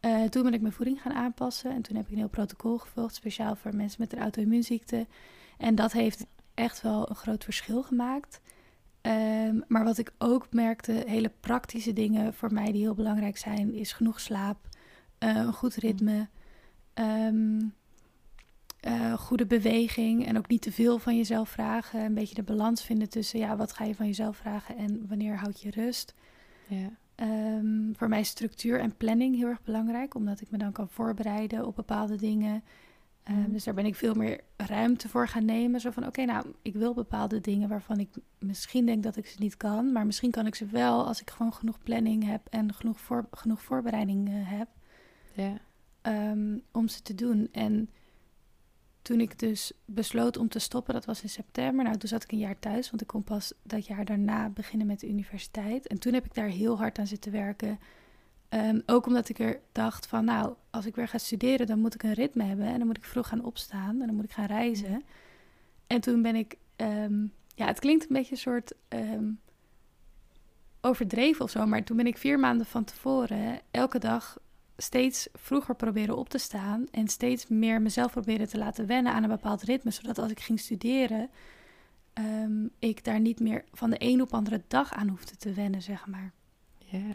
uh, 0.00 0.24
toen 0.24 0.42
ben 0.42 0.54
ik 0.54 0.60
mijn 0.60 0.72
voeding 0.72 1.02
gaan 1.02 1.12
aanpassen 1.12 1.70
en 1.70 1.82
toen 1.82 1.96
heb 1.96 2.04
ik 2.04 2.12
een 2.12 2.18
heel 2.18 2.28
protocol 2.28 2.78
gevolgd, 2.78 3.14
speciaal 3.14 3.56
voor 3.56 3.76
mensen 3.76 4.00
met 4.00 4.12
een 4.12 4.18
auto-immuunziekte. 4.18 5.06
En 5.58 5.74
dat 5.74 5.92
heeft 5.92 6.26
echt 6.54 6.82
wel 6.82 7.10
een 7.10 7.16
groot 7.16 7.44
verschil 7.44 7.82
gemaakt. 7.82 8.40
Um, 9.02 9.64
maar 9.68 9.84
wat 9.84 9.98
ik 9.98 10.12
ook 10.18 10.46
merkte, 10.50 10.92
hele 11.06 11.32
praktische 11.40 11.92
dingen 11.92 12.34
voor 12.34 12.52
mij 12.52 12.72
die 12.72 12.82
heel 12.82 12.94
belangrijk 12.94 13.36
zijn, 13.36 13.74
is 13.74 13.92
genoeg 13.92 14.20
slaap, 14.20 14.68
een 15.18 15.52
goed 15.52 15.74
ritme. 15.74 16.28
Um, 16.94 17.74
uh, 18.88 19.12
goede 19.12 19.46
beweging 19.46 20.26
en 20.26 20.38
ook 20.38 20.48
niet 20.48 20.62
te 20.62 20.72
veel 20.72 20.98
van 20.98 21.16
jezelf 21.16 21.48
vragen. 21.48 22.00
Een 22.00 22.14
beetje 22.14 22.34
de 22.34 22.42
balans 22.42 22.84
vinden 22.84 23.08
tussen 23.08 23.38
ja, 23.38 23.56
wat 23.56 23.72
ga 23.72 23.84
je 23.84 23.94
van 23.94 24.06
jezelf 24.06 24.36
vragen 24.36 24.76
en 24.76 25.06
wanneer 25.08 25.36
houd 25.36 25.60
je 25.60 25.70
rust. 25.70 26.14
Ja. 26.66 27.00
Um, 27.16 27.92
voor 27.96 28.08
mij 28.08 28.20
is 28.20 28.28
structuur 28.28 28.80
en 28.80 28.96
planning 28.96 29.36
heel 29.36 29.48
erg 29.48 29.62
belangrijk, 29.62 30.14
omdat 30.14 30.40
ik 30.40 30.50
me 30.50 30.58
dan 30.58 30.72
kan 30.72 30.88
voorbereiden 30.88 31.66
op 31.66 31.76
bepaalde 31.76 32.16
dingen. 32.16 32.62
Um, 33.30 33.52
Dus 33.52 33.64
daar 33.64 33.74
ben 33.74 33.86
ik 33.86 33.94
veel 33.94 34.14
meer 34.14 34.40
ruimte 34.56 35.08
voor 35.08 35.28
gaan 35.28 35.44
nemen. 35.44 35.80
Zo 35.80 35.90
van, 35.90 36.06
oké, 36.06 36.24
nou, 36.24 36.46
ik 36.62 36.74
wil 36.74 36.94
bepaalde 36.94 37.40
dingen 37.40 37.68
waarvan 37.68 37.98
ik 37.98 38.08
misschien 38.38 38.86
denk 38.86 39.02
dat 39.02 39.16
ik 39.16 39.26
ze 39.26 39.36
niet 39.38 39.56
kan. 39.56 39.92
Maar 39.92 40.06
misschien 40.06 40.30
kan 40.30 40.46
ik 40.46 40.54
ze 40.54 40.66
wel 40.66 41.06
als 41.06 41.20
ik 41.20 41.30
gewoon 41.30 41.52
genoeg 41.52 41.78
planning 41.82 42.24
heb 42.24 42.46
en 42.50 42.74
genoeg, 42.74 43.00
voor, 43.00 43.26
genoeg 43.30 43.62
voorbereiding 43.62 44.28
uh, 44.28 44.34
heb. 44.38 44.68
Ja. 45.32 45.60
Um, 46.30 46.62
om 46.72 46.88
ze 46.88 47.02
te 47.02 47.14
doen. 47.14 47.48
En 47.52 47.90
toen 49.02 49.20
ik 49.20 49.38
dus 49.38 49.72
besloot 49.84 50.36
om 50.36 50.48
te 50.48 50.58
stoppen, 50.58 50.94
dat 50.94 51.04
was 51.04 51.22
in 51.22 51.28
september. 51.28 51.84
Nou, 51.84 51.96
toen 51.96 52.08
zat 52.08 52.22
ik 52.22 52.32
een 52.32 52.38
jaar 52.38 52.58
thuis, 52.58 52.90
want 52.90 53.02
ik 53.02 53.08
kon 53.08 53.24
pas 53.24 53.52
dat 53.62 53.86
jaar 53.86 54.04
daarna 54.04 54.48
beginnen 54.48 54.86
met 54.86 55.00
de 55.00 55.08
universiteit. 55.08 55.86
En 55.86 55.98
toen 55.98 56.12
heb 56.12 56.24
ik 56.24 56.34
daar 56.34 56.48
heel 56.48 56.78
hard 56.78 56.98
aan 56.98 57.06
zitten 57.06 57.32
werken. 57.32 57.78
Ehm, 58.48 58.80
ook 58.86 59.06
omdat 59.06 59.28
ik 59.28 59.38
er 59.38 59.60
dacht 59.72 60.06
van, 60.06 60.24
nou, 60.24 60.54
als 60.70 60.86
ik 60.86 60.94
weer 60.94 61.08
ga 61.08 61.18
studeren, 61.18 61.66
dan 61.66 61.78
moet 61.78 61.94
ik 61.94 62.02
een 62.02 62.12
ritme 62.12 62.44
hebben. 62.44 62.66
En 62.66 62.78
dan 62.78 62.86
moet 62.86 62.96
ik 62.96 63.04
vroeg 63.04 63.28
gaan 63.28 63.44
opstaan 63.44 64.00
en 64.00 64.06
dan 64.06 64.14
moet 64.14 64.24
ik 64.24 64.32
gaan 64.32 64.46
reizen. 64.46 65.02
En 65.86 66.00
toen 66.00 66.22
ben 66.22 66.36
ik, 66.36 66.56
ehm, 66.76 67.26
ja, 67.54 67.66
het 67.66 67.80
klinkt 67.80 68.02
een 68.02 68.16
beetje 68.16 68.32
een 68.32 68.36
soort 68.36 68.72
ehm, 68.88 69.30
overdreven 70.80 71.44
of 71.44 71.50
zo. 71.50 71.66
Maar 71.66 71.84
toen 71.84 71.96
ben 71.96 72.06
ik 72.06 72.18
vier 72.18 72.38
maanden 72.38 72.66
van 72.66 72.84
tevoren 72.84 73.60
elke 73.70 73.98
dag 73.98 74.38
steeds 74.82 75.28
vroeger 75.32 75.74
proberen 75.74 76.16
op 76.16 76.28
te 76.28 76.38
staan 76.38 76.86
en 76.90 77.08
steeds 77.08 77.46
meer 77.48 77.82
mezelf 77.82 78.12
proberen 78.12 78.48
te 78.48 78.58
laten 78.58 78.86
wennen 78.86 79.12
aan 79.12 79.22
een 79.22 79.28
bepaald 79.28 79.62
ritme, 79.62 79.90
zodat 79.90 80.18
als 80.18 80.30
ik 80.30 80.40
ging 80.40 80.60
studeren, 80.60 81.30
um, 82.14 82.70
ik 82.78 83.04
daar 83.04 83.20
niet 83.20 83.40
meer 83.40 83.64
van 83.72 83.90
de 83.90 83.96
een 83.98 84.22
op 84.22 84.34
andere 84.34 84.62
dag 84.68 84.92
aan 84.92 85.08
hoefde 85.08 85.36
te 85.36 85.52
wennen, 85.52 85.82
zeg 85.82 86.06
maar. 86.06 86.32
Ja, 86.78 87.14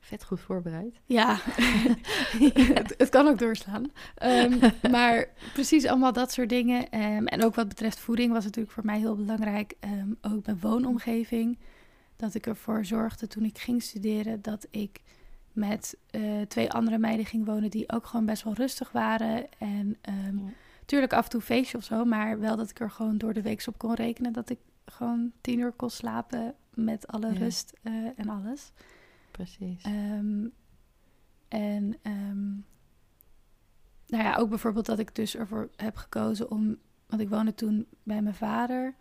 vet 0.00 0.24
goed 0.24 0.40
voorbereid. 0.40 1.00
Ja, 1.04 1.38
het, 2.74 2.94
het, 2.96 3.08
kan 3.08 3.26
ook 3.26 3.38
doorslaan. 3.38 3.92
Um, 4.22 4.58
maar 4.90 5.28
precies 5.52 5.86
allemaal 5.86 6.12
dat 6.12 6.32
soort 6.32 6.48
dingen. 6.48 7.00
Um, 7.00 7.26
en 7.26 7.44
ook 7.44 7.54
wat 7.54 7.68
betreft 7.68 7.98
voeding 7.98 8.32
was 8.32 8.44
natuurlijk 8.44 8.74
voor 8.74 8.84
mij 8.84 8.98
heel 8.98 9.16
belangrijk. 9.16 9.74
ook 10.20 10.46
mijn 10.46 10.60
woonomgeving. 10.60 11.58
Dat 12.16 12.34
ik 12.34 12.46
ervoor 12.46 12.84
zorgde 12.84 13.26
toen 13.26 13.44
ik 13.44 13.58
ging 13.58 13.82
studeren 13.82 14.42
dat 14.42 14.66
ik 14.70 15.00
met 15.52 15.96
uh, 16.10 16.42
twee 16.42 16.70
andere 16.70 16.98
meiden 16.98 17.26
ging 17.26 17.44
wonen 17.44 17.70
die 17.70 17.92
ook 17.92 18.06
gewoon 18.06 18.26
best 18.26 18.42
wel 18.42 18.54
rustig 18.54 18.92
waren. 18.92 19.46
En 19.58 19.96
um, 20.08 20.54
tuurlijk 20.84 21.12
af 21.12 21.24
en 21.24 21.30
toe 21.30 21.40
feestje 21.40 21.78
of 21.78 21.84
zo, 21.84 22.04
maar 22.04 22.40
wel 22.40 22.56
dat 22.56 22.70
ik 22.70 22.80
er 22.80 22.90
gewoon 22.90 23.18
door 23.18 23.32
de 23.32 23.42
week 23.42 23.64
op 23.66 23.78
kon 23.78 23.94
rekenen 23.94 24.32
dat 24.32 24.50
ik 24.50 24.58
gewoon 24.86 25.32
tien 25.40 25.58
uur 25.58 25.72
kon 25.72 25.90
slapen 25.90 26.54
met 26.74 27.06
alle 27.06 27.32
rust 27.32 27.72
uh, 27.82 28.08
en 28.16 28.28
alles. 28.28 28.72
Precies. 29.30 29.84
Um, 29.84 30.52
en 31.48 31.96
um, 32.02 32.64
nou 34.06 34.22
ja, 34.24 34.36
ook 34.36 34.48
bijvoorbeeld 34.48 34.86
dat 34.86 34.98
ik 34.98 35.14
dus 35.14 35.36
ervoor 35.36 35.70
heb 35.76 35.96
gekozen 35.96 36.50
om, 36.50 36.76
want 37.06 37.22
ik 37.22 37.28
woonde 37.28 37.54
toen 37.54 37.86
bij 38.02 38.22
mijn 38.22 38.34
vader. 38.34 38.94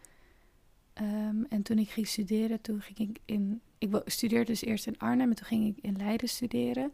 En 1.50 1.62
toen 1.64 1.78
ik 1.78 1.90
ging 1.90 2.08
studeren, 2.08 2.62
toen 2.62 2.82
ging 2.82 2.98
ik 2.98 3.20
in 3.26 3.62
ik 3.78 4.02
studeerde 4.06 4.46
dus 4.46 4.62
eerst 4.62 4.88
in 4.88 5.00
Arnhem 5.00 5.30
en 5.30 5.36
toen 5.36 5.46
ging 5.46 5.68
ik 5.68 5.84
in 5.84 5.98
Leiden 5.98 6.30
studeren. 6.30 6.92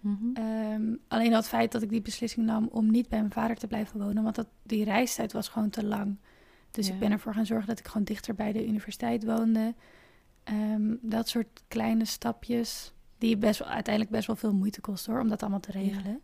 Mm 0.00 0.98
alleen 1.08 1.30
dat 1.30 1.48
feit 1.48 1.72
dat 1.72 1.82
ik 1.82 1.88
die 1.88 2.02
beslissing 2.02 2.46
nam 2.46 2.68
om 2.72 2.90
niet 2.90 3.08
bij 3.08 3.18
mijn 3.18 3.32
vader 3.32 3.56
te 3.56 3.66
blijven 3.66 4.00
wonen, 4.00 4.22
want 4.22 4.34
dat, 4.34 4.46
die 4.62 4.84
reistijd 4.84 5.32
was 5.32 5.48
gewoon 5.48 5.70
te 5.70 5.84
lang. 5.84 6.16
Dus 6.70 6.88
ik 6.88 6.98
ben 6.98 7.10
ervoor 7.10 7.34
gaan 7.34 7.46
zorgen 7.46 7.68
dat 7.68 7.78
ik 7.78 7.86
gewoon 7.86 8.04
dichter 8.04 8.34
bij 8.34 8.52
de 8.52 8.66
universiteit 8.66 9.24
woonde. 9.24 9.74
Um, 10.44 10.98
dat 11.02 11.28
soort 11.28 11.62
kleine 11.68 12.04
stapjes, 12.04 12.92
die 13.18 13.36
best 13.36 13.58
wel, 13.58 13.68
uiteindelijk 13.68 14.14
best 14.14 14.26
wel 14.26 14.36
veel 14.36 14.54
moeite 14.54 14.80
kosten 14.80 15.12
hoor, 15.12 15.20
om 15.20 15.28
dat 15.28 15.40
allemaal 15.40 15.60
te 15.60 15.70
regelen. 15.70 16.20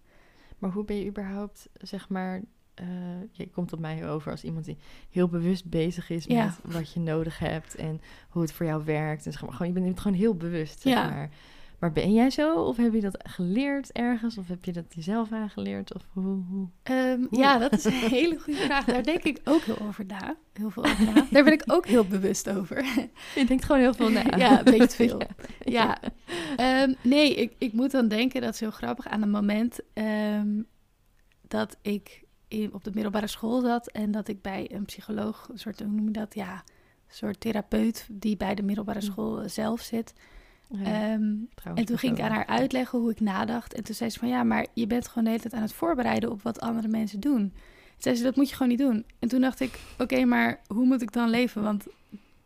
Maar 0.59 0.71
hoe 0.71 0.85
ben 0.85 0.97
je 0.97 1.07
überhaupt, 1.07 1.69
zeg 1.81 2.09
maar, 2.09 2.41
uh, 2.81 2.87
je 3.33 3.49
komt 3.49 3.73
op 3.73 3.79
mij 3.79 4.09
over 4.09 4.31
als 4.31 4.45
iemand 4.45 4.65
die 4.65 4.77
heel 5.11 5.29
bewust 5.29 5.65
bezig 5.65 6.11
is 6.11 6.27
met 6.27 6.59
wat 6.63 6.93
je 6.93 7.01
nodig 7.01 7.39
hebt 7.39 7.75
en 7.75 8.01
hoe 8.29 8.43
het 8.43 8.53
voor 8.53 8.67
jou 8.67 8.85
werkt. 8.85 9.27
En 9.27 9.33
zeg 9.33 9.43
maar, 9.43 9.53
gewoon, 9.53 9.73
je 9.73 9.81
bent 9.81 10.01
gewoon 10.01 10.17
heel 10.17 10.35
bewust. 10.35 10.81
Zeg 10.81 10.93
ja. 10.93 11.09
maar. 11.11 11.31
maar 11.79 11.93
ben 11.93 12.13
jij 12.13 12.31
zo? 12.31 12.55
Of 12.55 12.77
heb 12.77 12.93
je 12.93 13.01
dat 13.01 13.19
geleerd 13.25 13.93
ergens? 13.93 14.39
Of 14.39 14.49
heb 14.49 14.65
je 14.65 14.73
dat 14.73 14.85
jezelf 14.89 15.33
aangeleerd? 15.33 15.95
Of 15.95 16.03
hoe, 16.13 16.43
hoe, 16.49 16.69
um, 16.91 17.27
Ja, 17.31 17.59
dat 17.59 17.73
is 17.73 17.85
een 17.85 17.93
hele 18.19 18.39
goede 18.39 18.61
vraag. 18.61 18.85
Daar 18.85 19.03
denk 19.03 19.23
ik 19.23 19.41
ook 19.45 19.63
heel 19.63 19.79
over 19.81 20.07
na. 20.07 20.37
Heel 20.53 20.71
veel 20.71 20.85
over 20.85 21.05
na. 21.05 21.27
Daar 21.31 21.45
ben 21.45 21.53
ik 21.53 21.63
ook 21.67 21.87
heel 21.87 22.07
bewust 22.07 22.51
over. 22.51 22.85
Je 23.35 23.45
denkt 23.47 23.65
gewoon 23.65 23.81
heel 23.81 23.95
veel 23.95 24.11
na. 24.11 24.23
ja, 24.37 24.59
een 24.59 24.79
beetje 24.79 25.09
veel. 25.09 25.21
Ja. 25.65 25.99
ja. 26.57 26.83
Um, 26.83 26.95
nee, 27.03 27.35
ik, 27.35 27.53
ik 27.59 27.73
moet 27.73 27.91
dan 27.91 28.09
denken, 28.09 28.41
dat 28.41 28.55
is 28.55 28.61
heel 28.61 28.71
grappig, 28.71 29.09
aan 29.09 29.23
een 29.23 29.31
moment 29.31 29.81
um, 29.95 30.67
dat 31.49 31.77
ik 31.83 32.26
in, 32.49 32.75
op 32.75 32.85
de 32.85 32.91
middelbare 32.95 33.27
school 33.27 33.61
zat 33.61 33.89
en 33.89 34.11
dat 34.11 34.29
ik 34.29 34.43
bij 34.43 34.71
een 34.73 34.85
psycholoog, 34.85 35.49
een 35.53 35.59
soort, 35.59 35.81
hoe 35.81 35.89
noem 35.89 36.05
je 36.05 36.11
dat? 36.11 36.35
Ja, 36.35 36.53
een 36.55 37.15
soort 37.15 37.41
therapeut 37.41 38.07
die 38.11 38.37
bij 38.37 38.55
de 38.55 38.63
middelbare 38.63 38.99
hm. 38.99 39.05
school 39.05 39.41
eh, 39.41 39.49
zelf 39.49 39.81
zit. 39.81 40.15
Ehm, 40.71 41.35
en 41.75 41.85
toen 41.85 41.99
ging 41.99 42.19
ik 42.19 42.25
aan 42.25 42.31
haar 42.31 42.47
uitleggen 42.47 42.99
hoe 42.99 43.11
ik 43.11 43.21
nadacht. 43.21 43.75
En 43.75 43.85
toen 43.85 43.95
zei 43.95 44.11
ze 44.11 44.19
van 44.19 44.29
ja, 44.29 44.43
maar 44.43 44.67
je 44.75 44.87
bent 44.87 45.09
gewoon 45.09 45.25
de 45.25 45.31
hele 45.31 45.43
tijd 45.43 45.55
aan 45.55 45.63
het 45.63 45.73
voorbereiden 45.73 46.31
op 46.31 46.43
wat 46.43 46.61
andere 46.61 46.89
mensen 46.89 47.21
doen. 47.21 47.39
Toen 47.39 47.53
zei 47.99 48.15
ze, 48.15 48.23
dat 48.23 48.37
moet 48.37 48.49
je 48.49 48.55
gewoon 48.55 48.69
niet 48.69 48.79
doen. 48.79 49.05
En 49.19 49.29
toen 49.29 49.41
dacht 49.41 49.61
ik, 49.61 49.81
oké, 49.99 50.25
maar 50.25 50.61
hoe 50.67 50.87
moet 50.87 51.03
ik 51.03 51.13
dan 51.13 51.31
leven? 51.31 51.63
Want 51.63 51.87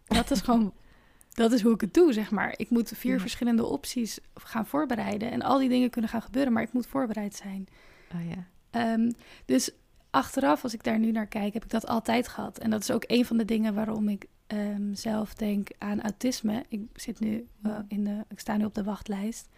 dat 0.04 0.30
is 0.30 0.40
gewoon, 0.40 0.72
dat 1.32 1.52
is 1.52 1.62
hoe 1.62 1.74
ik 1.74 1.80
het 1.80 1.94
doe, 1.94 2.12
zeg 2.12 2.30
maar. 2.30 2.54
Ik 2.56 2.70
moet 2.70 2.92
vier 2.94 3.20
verschillende 3.20 3.64
opties 3.64 4.18
gaan 4.34 4.66
voorbereiden. 4.66 5.30
En 5.30 5.42
al 5.42 5.58
die 5.58 5.68
dingen 5.68 5.90
kunnen 5.90 6.10
gaan 6.10 6.22
gebeuren, 6.22 6.52
maar 6.52 6.62
ik 6.62 6.72
moet 6.72 6.86
voorbereid 6.86 7.34
zijn. 7.34 7.68
Oh 8.14 8.20
ja. 8.28 8.46
Um, 8.94 9.12
dus 9.44 9.70
achteraf, 10.10 10.62
als 10.62 10.74
ik 10.74 10.84
daar 10.84 10.98
nu 10.98 11.12
naar 11.12 11.26
kijk, 11.26 11.54
heb 11.54 11.64
ik 11.64 11.70
dat 11.70 11.86
altijd 11.86 12.28
gehad. 12.28 12.58
En 12.58 12.70
dat 12.70 12.80
is 12.80 12.90
ook 12.90 13.04
een 13.06 13.24
van 13.24 13.36
de 13.36 13.44
dingen 13.44 13.74
waarom 13.74 14.08
ik 14.08 14.26
ehm, 14.46 14.94
zelf 14.94 15.34
denk 15.34 15.68
aan 15.78 16.02
autisme. 16.02 16.64
Ik 16.68 16.80
zit 16.94 17.20
nu 17.20 17.46
uh, 17.62 17.78
in 17.88 18.04
de, 18.04 18.24
ik 18.28 18.40
sta 18.40 18.56
nu 18.56 18.64
op 18.64 18.74
de 18.74 18.84
wachtlijst. 18.84 19.48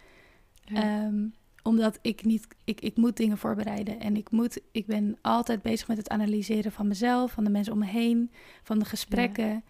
Ehm, 0.65 1.25
omdat 1.63 1.99
ik 2.01 2.23
niet, 2.23 2.47
ik, 2.63 2.81
ik 2.81 2.97
moet 2.97 3.17
dingen 3.17 3.37
voorbereiden. 3.37 3.99
En 3.99 4.15
ik 4.15 4.31
moet, 4.31 4.61
ik 4.71 4.85
ben 4.85 5.17
altijd 5.21 5.61
bezig 5.61 5.87
met 5.87 5.97
het 5.97 6.09
analyseren 6.09 6.71
van 6.71 6.87
mezelf, 6.87 7.31
van 7.31 7.43
de 7.43 7.49
mensen 7.49 7.73
om 7.73 7.79
me 7.79 7.85
heen, 7.85 8.31
van 8.63 8.79
de 8.79 8.85
gesprekken. 8.85 9.63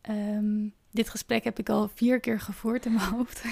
Ehm, 0.00 0.68
dit 0.90 1.08
gesprek 1.08 1.44
heb 1.44 1.58
ik 1.58 1.68
al 1.68 1.88
vier 1.94 2.20
keer 2.20 2.40
gevoerd 2.40 2.86
in 2.86 2.92
mijn 2.92 3.08
hoofd. 3.14 3.44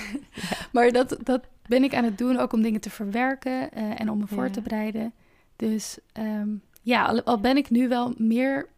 maar 0.72 0.92
dat, 0.92 1.18
dat 1.22 1.46
ben 1.66 1.84
ik 1.84 1.94
aan 1.94 2.04
het 2.04 2.18
doen, 2.18 2.36
ook 2.36 2.52
om 2.52 2.62
dingen 2.62 2.80
te 2.80 2.90
verwerken 2.90 3.68
uh, 3.76 4.00
en 4.00 4.10
om 4.10 4.18
me 4.18 4.26
voor 4.26 4.50
te 4.50 4.60
bereiden. 4.60 5.12
Dus 5.56 5.98
um, 6.18 6.62
ja, 6.82 7.04
al, 7.04 7.22
al, 7.22 7.40
ben 7.40 7.56
ik 7.56 7.70
nu 7.70 7.88
wel 7.88 8.14
meer 8.16 8.68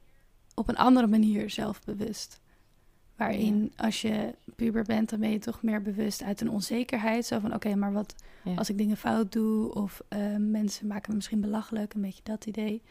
op 0.54 0.68
een 0.68 0.76
andere 0.76 1.06
manier 1.06 1.50
zelfbewust. 1.50 2.40
Waarin 3.16 3.72
als 3.76 4.02
je 4.02 4.34
puber 4.56 4.84
bent, 4.84 5.10
dan 5.10 5.20
ben 5.20 5.30
je 5.30 5.38
toch 5.38 5.62
meer 5.62 5.82
bewust 5.82 6.22
uit 6.22 6.40
een 6.40 6.50
onzekerheid. 6.50 7.26
Zo 7.26 7.38
van, 7.38 7.54
oké, 7.54 7.74
maar 7.74 7.92
wat 7.92 8.14
als 8.56 8.70
ik 8.70 8.78
dingen 8.78 8.96
fout 8.96 9.32
doe? 9.32 9.74
Of 9.74 10.02
uh, 10.08 10.36
mensen 10.38 10.86
maken 10.86 11.10
me 11.10 11.16
misschien 11.16 11.40
belachelijk, 11.40 11.94
een 11.94 12.00
beetje 12.00 12.22
dat 12.22 12.46
idee. 12.46 12.82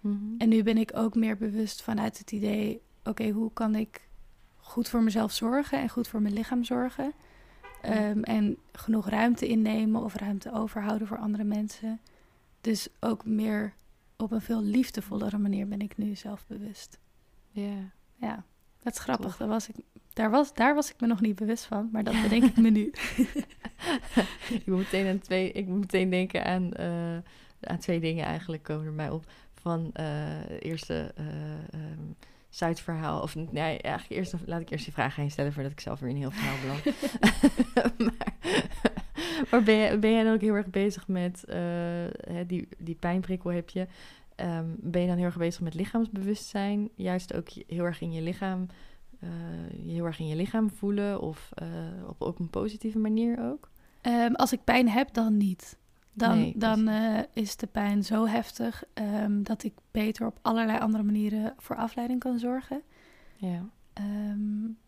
Mm 0.00 0.12
-hmm. 0.12 0.34
En 0.38 0.48
nu 0.48 0.62
ben 0.62 0.78
ik 0.78 0.90
ook 0.94 1.14
meer 1.14 1.36
bewust 1.36 1.82
vanuit 1.82 2.18
het 2.18 2.32
idee... 2.32 2.80
oké, 3.04 3.28
hoe 3.28 3.52
kan 3.52 3.74
ik 3.74 4.00
goed 4.56 4.88
voor 4.88 5.02
mezelf 5.02 5.32
zorgen 5.32 5.78
en 5.78 5.88
goed 5.88 6.08
voor 6.08 6.22
mijn 6.22 6.34
lichaam 6.34 6.64
zorgen? 6.64 7.12
Um, 7.84 8.22
en 8.22 8.56
genoeg 8.72 9.08
ruimte 9.08 9.46
innemen 9.46 10.02
of 10.02 10.14
ruimte 10.14 10.52
overhouden 10.52 11.06
voor 11.06 11.18
andere 11.18 11.44
mensen. 11.44 12.00
Dus 12.66 12.88
ook 13.00 13.24
meer 13.24 13.74
op 14.16 14.30
een 14.30 14.40
veel 14.40 14.62
liefdevollere 14.62 15.38
manier 15.38 15.68
ben 15.68 15.80
ik 15.80 15.96
nu 15.96 16.14
zelfbewust. 16.14 16.98
Ja. 17.50 17.92
Ja, 18.16 18.44
dat 18.82 18.92
is 18.92 18.98
grappig. 18.98 19.36
Daar 19.36 19.48
was, 19.48 19.68
ik, 19.68 19.74
daar, 20.12 20.30
was, 20.30 20.54
daar 20.54 20.74
was 20.74 20.90
ik 20.90 21.00
me 21.00 21.06
nog 21.06 21.20
niet 21.20 21.34
bewust 21.34 21.64
van, 21.64 21.88
maar 21.92 22.04
dat 22.04 22.14
bedenk 22.22 22.44
ik 22.44 22.56
me 22.56 22.70
nu. 22.70 22.92
ik, 24.56 24.66
moet 24.66 24.76
meteen 24.78 25.06
aan 25.06 25.18
twee, 25.18 25.52
ik 25.52 25.66
moet 25.66 25.80
meteen 25.80 26.10
denken 26.10 26.44
aan, 26.44 26.70
uh, 26.80 27.16
aan 27.60 27.78
twee 27.78 28.00
dingen 28.00 28.24
eigenlijk 28.24 28.62
komen 28.62 28.86
er 28.86 28.92
mij 28.92 29.10
op. 29.10 29.24
Van 29.54 29.90
uh, 29.94 30.60
eerste 30.60 31.14
uh, 31.18 31.80
um, 31.80 32.16
Zuidverhaal. 32.48 33.22
Of 33.22 33.34
nee, 33.34 33.78
eigenlijk 33.78 34.20
eerst 34.20 34.34
laat 34.46 34.60
ik 34.60 34.70
eerst 34.70 34.84
die 34.84 34.94
vraag 34.94 35.14
gaan 35.14 35.30
stellen 35.30 35.52
voordat 35.52 35.72
ik 35.72 35.80
zelf 35.80 36.00
weer 36.00 36.08
in 36.08 36.14
een 36.14 36.20
heel 36.20 36.30
verhaal 36.30 36.56
beland. 36.60 36.84
maar, 38.18 38.34
maar 39.50 39.62
ben, 39.62 39.76
jij, 39.76 39.98
ben 39.98 40.12
jij 40.12 40.24
dan 40.24 40.34
ook 40.34 40.40
heel 40.40 40.54
erg 40.54 40.70
bezig 40.70 41.08
met 41.08 41.44
uh, 41.48 41.56
die, 42.46 42.68
die 42.78 42.94
pijnprikkel 42.94 43.50
heb 43.50 43.70
je? 43.70 43.86
Um, 44.36 44.76
ben 44.78 45.00
je 45.00 45.06
dan 45.06 45.16
heel 45.16 45.26
erg 45.26 45.38
bezig 45.38 45.60
met 45.60 45.74
lichaamsbewustzijn? 45.74 46.88
Juist 46.94 47.34
ook 47.34 47.48
heel 47.66 47.84
erg 47.84 48.00
in 48.00 48.12
je 48.12 48.22
lichaam, 48.22 48.66
uh, 49.22 49.30
heel 49.86 50.04
erg 50.04 50.18
in 50.18 50.26
je 50.26 50.36
lichaam 50.36 50.70
voelen 50.70 51.20
of 51.20 51.50
uh, 51.62 52.08
op, 52.08 52.22
op 52.22 52.38
een 52.38 52.50
positieve 52.50 52.98
manier 52.98 53.50
ook? 53.50 53.70
Um, 54.02 54.34
als 54.34 54.52
ik 54.52 54.64
pijn 54.64 54.88
heb, 54.88 55.12
dan 55.12 55.36
niet. 55.36 55.78
Dan, 56.12 56.38
nee, 56.38 56.52
dan 56.56 56.88
uh, 56.88 57.18
is 57.32 57.56
de 57.56 57.66
pijn 57.66 58.04
zo 58.04 58.26
heftig 58.26 58.84
um, 58.94 59.42
dat 59.42 59.64
ik 59.64 59.72
beter 59.90 60.26
op 60.26 60.38
allerlei 60.42 60.78
andere 60.78 61.02
manieren 61.02 61.54
voor 61.58 61.76
afleiding 61.76 62.20
kan 62.20 62.38
zorgen. 62.38 62.82
Ja. 63.36 63.68
Um, 64.00 64.78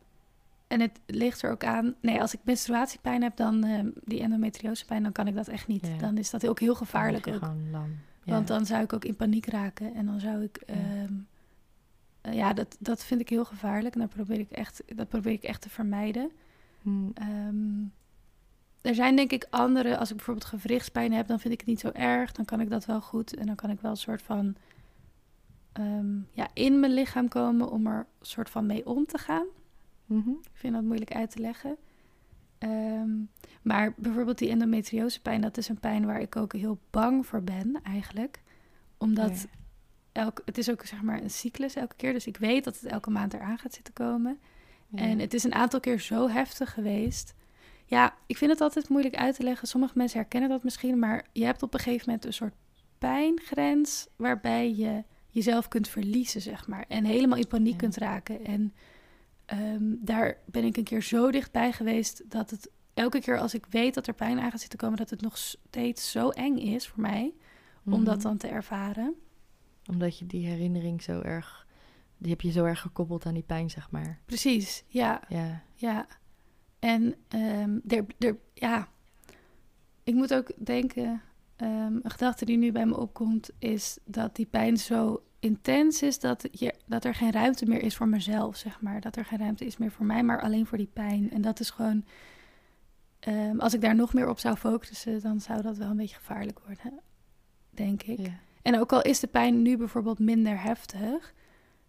en 0.68 0.81
het 0.81 1.00
ligt 1.07 1.42
er 1.42 1.50
ook 1.50 1.64
aan. 1.64 1.94
Nee, 2.00 2.20
als 2.20 2.35
ik 2.35 2.40
menstruatiepijn 2.42 3.22
heb, 3.22 3.37
dan 3.37 3.64
um, 3.64 3.92
die 4.04 4.20
endometriosepijn, 4.20 5.02
dan 5.02 5.12
kan 5.12 5.26
ik 5.26 5.35
dat 5.35 5.48
echt 5.48 5.66
niet. 5.66 5.87
Ja. 5.87 5.96
Dan 5.96 6.18
is 6.18 6.31
dat 6.31 6.46
ook 6.46 6.61
heel 6.61 6.74
gevaarlijk. 6.74 7.24
Dan 7.24 7.35
ook. 7.35 7.42
Gewoon 7.42 7.70
lam. 7.70 7.96
Ja. 8.24 8.33
Want 8.33 8.46
dan 8.46 8.66
zou 8.66 8.83
ik 8.83 8.92
ook 8.92 9.04
in 9.04 9.16
paniek 9.16 9.46
raken 9.46 9.94
en 9.94 10.07
dan 10.07 10.20
zou 10.20 10.42
ik. 10.42 10.62
Ja, 10.66 10.74
uh, 12.31 12.35
ja 12.35 12.52
dat, 12.52 12.76
dat 12.78 13.04
vind 13.04 13.20
ik 13.20 13.28
heel 13.28 13.44
gevaarlijk. 13.44 13.94
En 13.94 14.00
dat 14.00 14.09
probeer 14.09 14.38
ik 14.38 14.50
echt, 14.50 14.83
dat 14.94 15.09
probeer 15.09 15.33
ik 15.33 15.42
echt 15.42 15.61
te 15.61 15.70
vermijden. 15.70 16.31
Hmm. 16.83 17.12
er 18.81 18.94
zijn 18.94 19.16
denk 19.16 19.33
ik 19.33 19.46
andere, 19.50 19.98
als 19.98 20.11
ik 20.11 20.16
bijvoorbeeld 20.16 20.46
gewrichtspijn 20.46 21.12
heb, 21.12 21.26
dan 21.26 21.40
vind 21.40 21.52
ik 21.52 21.61
het 21.61 21.68
niet 21.68 21.81
zo 21.81 21.90
erg. 21.92 22.33
Dan 22.33 22.44
kan 22.44 22.61
ik 22.61 22.70
dat 22.70 22.85
wel 22.85 23.00
goed. 23.00 23.37
En 23.37 23.46
dan 23.46 23.54
kan 23.54 23.70
ik 23.70 23.81
wel 23.81 23.90
een 23.90 23.96
soort 23.96 24.22
van 24.22 24.57
um, 25.81 26.28
ja, 26.33 26.48
in 26.52 26.81
mijn 26.81 26.92
lichaam 26.92 27.28
komen 27.28 27.70
om 27.70 27.87
er 27.87 27.98
een 27.98 28.26
soort 28.26 28.50
van 28.50 28.66
mee 28.66 28.87
om 28.87 29.07
te 29.07 29.18
gaan. 29.18 29.46
Mm 30.08 30.22
-hmm. 30.24 30.38
Ik 30.42 30.50
vind 30.52 30.74
dat 30.74 30.82
moeilijk 30.82 31.12
uit 31.12 31.30
te 31.30 31.40
leggen. 31.40 31.76
Um, 32.58 33.30
maar 33.62 33.94
bijvoorbeeld 33.96 34.38
die 34.38 34.50
endometriosepijn, 34.50 35.40
dat 35.40 35.56
is 35.56 35.68
een 35.68 35.80
pijn 35.80 36.06
waar 36.06 36.20
ik 36.20 36.36
ook 36.36 36.52
heel 36.52 36.78
bang 36.90 37.26
voor 37.26 37.42
ben 37.42 37.80
eigenlijk. 37.82 38.42
Omdat 38.98 39.40
ja. 39.40 39.48
elk, 40.12 40.42
het 40.44 40.58
is 40.58 40.70
ook 40.70 40.84
zeg 40.84 41.02
maar 41.02 41.22
een 41.22 41.30
cyclus 41.30 41.74
elke 41.74 41.96
keer. 41.96 42.12
Dus 42.12 42.26
ik 42.26 42.36
weet 42.36 42.64
dat 42.64 42.80
het 42.80 42.90
elke 42.90 43.10
maand 43.10 43.34
eraan 43.34 43.58
gaat 43.58 43.74
zitten 43.74 43.94
komen. 43.94 44.38
Ja. 44.88 44.98
En 44.98 45.18
het 45.18 45.34
is 45.34 45.44
een 45.44 45.54
aantal 45.54 45.80
keer 45.80 46.00
zo 46.00 46.28
heftig 46.28 46.72
geweest 46.72 47.34
ja, 47.88 48.14
ik 48.26 48.36
vind 48.36 48.50
het 48.50 48.60
altijd 48.60 48.88
moeilijk 48.88 49.16
uit 49.16 49.34
te 49.34 49.42
leggen. 49.42 49.68
Sommige 49.68 49.98
mensen 49.98 50.18
herkennen 50.18 50.48
dat 50.48 50.62
misschien, 50.62 50.98
maar 50.98 51.26
je 51.32 51.44
hebt 51.44 51.62
op 51.62 51.74
een 51.74 51.80
gegeven 51.80 52.04
moment 52.06 52.24
een 52.24 52.32
soort 52.32 52.54
pijngrens 52.98 54.06
waarbij 54.16 54.74
je 54.74 55.04
jezelf 55.30 55.68
kunt 55.68 55.88
verliezen, 55.88 56.40
zeg 56.40 56.66
maar. 56.66 56.84
En 56.88 57.04
helemaal 57.04 57.38
in 57.38 57.46
paniek 57.46 57.72
ja. 57.72 57.78
kunt 57.78 57.96
raken. 57.96 58.44
En 58.44 58.74
um, 59.52 59.98
daar 60.00 60.38
ben 60.46 60.64
ik 60.64 60.76
een 60.76 60.84
keer 60.84 61.02
zo 61.02 61.30
dichtbij 61.30 61.72
geweest 61.72 62.30
dat 62.30 62.50
het 62.50 62.70
elke 62.94 63.20
keer 63.20 63.38
als 63.38 63.54
ik 63.54 63.66
weet 63.66 63.94
dat 63.94 64.06
er 64.06 64.14
pijn 64.14 64.38
aan 64.38 64.50
gaat 64.50 64.61
zitten 64.61 64.78
komen, 64.78 64.96
dat 64.98 65.11
het 65.11 65.20
nog 65.20 65.38
steeds 65.38 66.11
zo 66.11 66.28
eng 66.28 66.56
is 66.56 66.88
voor 66.88 67.00
mij 67.00 67.22
mm 67.22 67.94
om 67.94 68.04
dat 68.04 68.22
dan 68.22 68.37
te 68.37 68.48
ervaren. 68.48 69.14
Omdat 69.90 70.18
je 70.18 70.26
die 70.26 70.46
herinnering 70.46 71.02
zo 71.02 71.20
erg, 71.20 71.66
die 72.18 72.30
heb 72.30 72.40
je 72.40 72.50
zo 72.50 72.64
erg 72.64 72.80
gekoppeld 72.80 73.26
aan 73.26 73.34
die 73.34 73.42
pijn, 73.42 73.70
zeg 73.70 73.90
maar. 73.90 74.18
Precies, 74.24 74.84
ja. 74.87 75.22
Ja. 75.28 75.62
ja. 75.74 76.06
En 76.78 77.14
um, 77.28 77.82
er, 77.87 78.04
er, 78.18 78.37
ja, 78.54 78.88
ik 80.04 80.14
moet 80.14 80.34
ook 80.34 80.52
denken, 80.56 81.22
um, 81.56 82.00
een 82.02 82.11
gedachte 82.11 82.44
die 82.44 82.56
nu 82.56 82.72
bij 82.72 82.87
me 82.87 82.96
opkomt, 82.96 83.50
is 83.58 83.98
dat 84.04 84.37
die 84.37 84.46
pijn 84.46 84.76
zo 84.76 85.22
intens 85.40 86.03
is 86.03 86.18
dat, 86.18 86.48
je, 86.53 86.74
dat 86.87 87.05
er 87.05 87.14
geen 87.14 87.33
ruimte 87.33 87.66
meer 87.66 87.83
is 87.83 87.96
voor 87.96 88.09
mezelf, 88.09 88.57
zeg 88.57 88.81
maar. 88.81 89.01
Dat 89.01 89.16
er 89.16 89.24
geen 89.24 89.38
ruimte 89.38 89.66
is 89.66 89.77
meer 89.77 89.90
voor 89.90 90.07
mij, 90.07 90.22
maar 90.22 90.40
alleen 90.40 90.66
voor 90.66 90.79
die 90.79 90.90
pijn. 90.92 91.31
En 91.31 91.40
dat 91.40 91.61
is 91.61 91.70
gewoon, 91.70 92.05
um, 93.29 93.61
als 93.61 93.74
ik 93.74 93.81
daar 93.81 93.94
nog 93.94 94.14
meer 94.14 94.29
op 94.29 94.38
zou 94.38 94.57
focussen, 94.57 95.20
dan 95.20 95.40
zou 95.40 95.62
dat 95.62 95.77
wel 95.77 95.90
een 95.90 95.96
beetje 95.96 96.16
gevaarlijk 96.16 96.61
worden, 96.66 97.01
denk 97.70 98.03
ik. 98.03 98.18
Ja. 98.18 98.38
En 98.62 98.79
ook 98.79 98.92
al 98.92 99.03
is 99.03 99.20
de 99.20 99.27
pijn 99.27 99.62
nu 99.62 99.77
bijvoorbeeld 99.77 100.18
minder 100.18 100.62
heftig, 100.62 101.35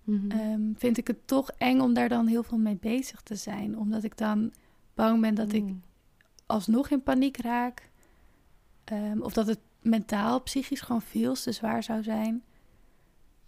mm 0.04 0.30
-hmm. 0.30 0.74
vind 0.78 0.98
ik 0.98 1.08
het 1.08 1.28
toch 1.28 1.52
eng 1.58 1.80
om 1.80 1.94
daar 1.94 2.10
dan 2.10 2.28
heel 2.28 2.44
veel 2.44 2.58
mee 2.58 2.78
bezig 2.78 3.22
te 3.22 3.36
zijn. 3.36 3.78
Omdat 3.78 4.04
ik 4.04 4.18
dan 4.18 4.54
bang 4.94 5.22
ben 5.22 5.36
dat 5.36 5.48
mm. 5.48 5.54
ik 5.54 5.74
alsnog 6.46 6.90
in 6.90 7.04
paniek 7.04 7.38
raak. 7.38 7.90
Um, 8.94 9.22
of 9.22 9.34
dat 9.34 9.48
het 9.48 9.60
mentaal, 9.82 10.42
psychisch 10.42 10.82
gewoon 10.82 11.02
veel 11.02 11.34
te 11.34 11.52
zwaar 11.52 11.84
zou 11.84 12.04
zijn. 12.04 12.44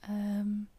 Um, 0.10 0.70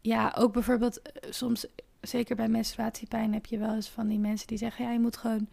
ja, 0.00 0.34
ook 0.36 0.52
bijvoorbeeld 0.52 1.02
eh, 1.02 1.30
soms, 1.30 1.66
zeker 2.00 2.36
bij 2.36 2.48
menstruatiepijn, 2.48 3.32
heb 3.32 3.46
je 3.46 3.58
wel 3.58 3.74
eens 3.74 3.88
van 3.88 4.06
die 4.06 4.18
mensen 4.18 4.46
die 4.46 4.58
zeggen: 4.58 4.84
ja, 4.84 4.92
je 4.92 5.00
moet 5.00 5.16
gewoon 5.16 5.48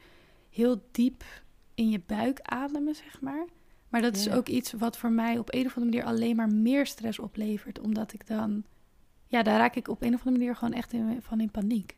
heel 0.49 0.83
diep 0.91 1.23
in 1.73 1.89
je 1.89 2.01
buik 2.05 2.39
ademen, 2.41 2.95
zeg 2.95 3.21
maar. 3.21 3.45
Maar 3.89 4.01
dat 4.01 4.23
ja. 4.23 4.31
is 4.31 4.37
ook 4.37 4.47
iets 4.47 4.71
wat 4.71 4.97
voor 4.97 5.11
mij 5.11 5.37
op 5.37 5.53
een 5.53 5.65
of 5.65 5.77
andere 5.77 5.85
manier 5.85 6.03
alleen 6.03 6.35
maar 6.35 6.49
meer 6.49 6.85
stress 6.85 7.19
oplevert, 7.19 7.79
omdat 7.79 8.13
ik 8.13 8.27
dan, 8.27 8.63
ja, 9.27 9.43
daar 9.43 9.57
raak 9.57 9.75
ik 9.75 9.87
op 9.87 10.01
een 10.01 10.13
of 10.13 10.19
andere 10.19 10.37
manier 10.37 10.55
gewoon 10.55 10.73
echt 10.73 10.93
in, 10.93 11.21
van 11.21 11.39
in 11.39 11.51
paniek. 11.51 11.97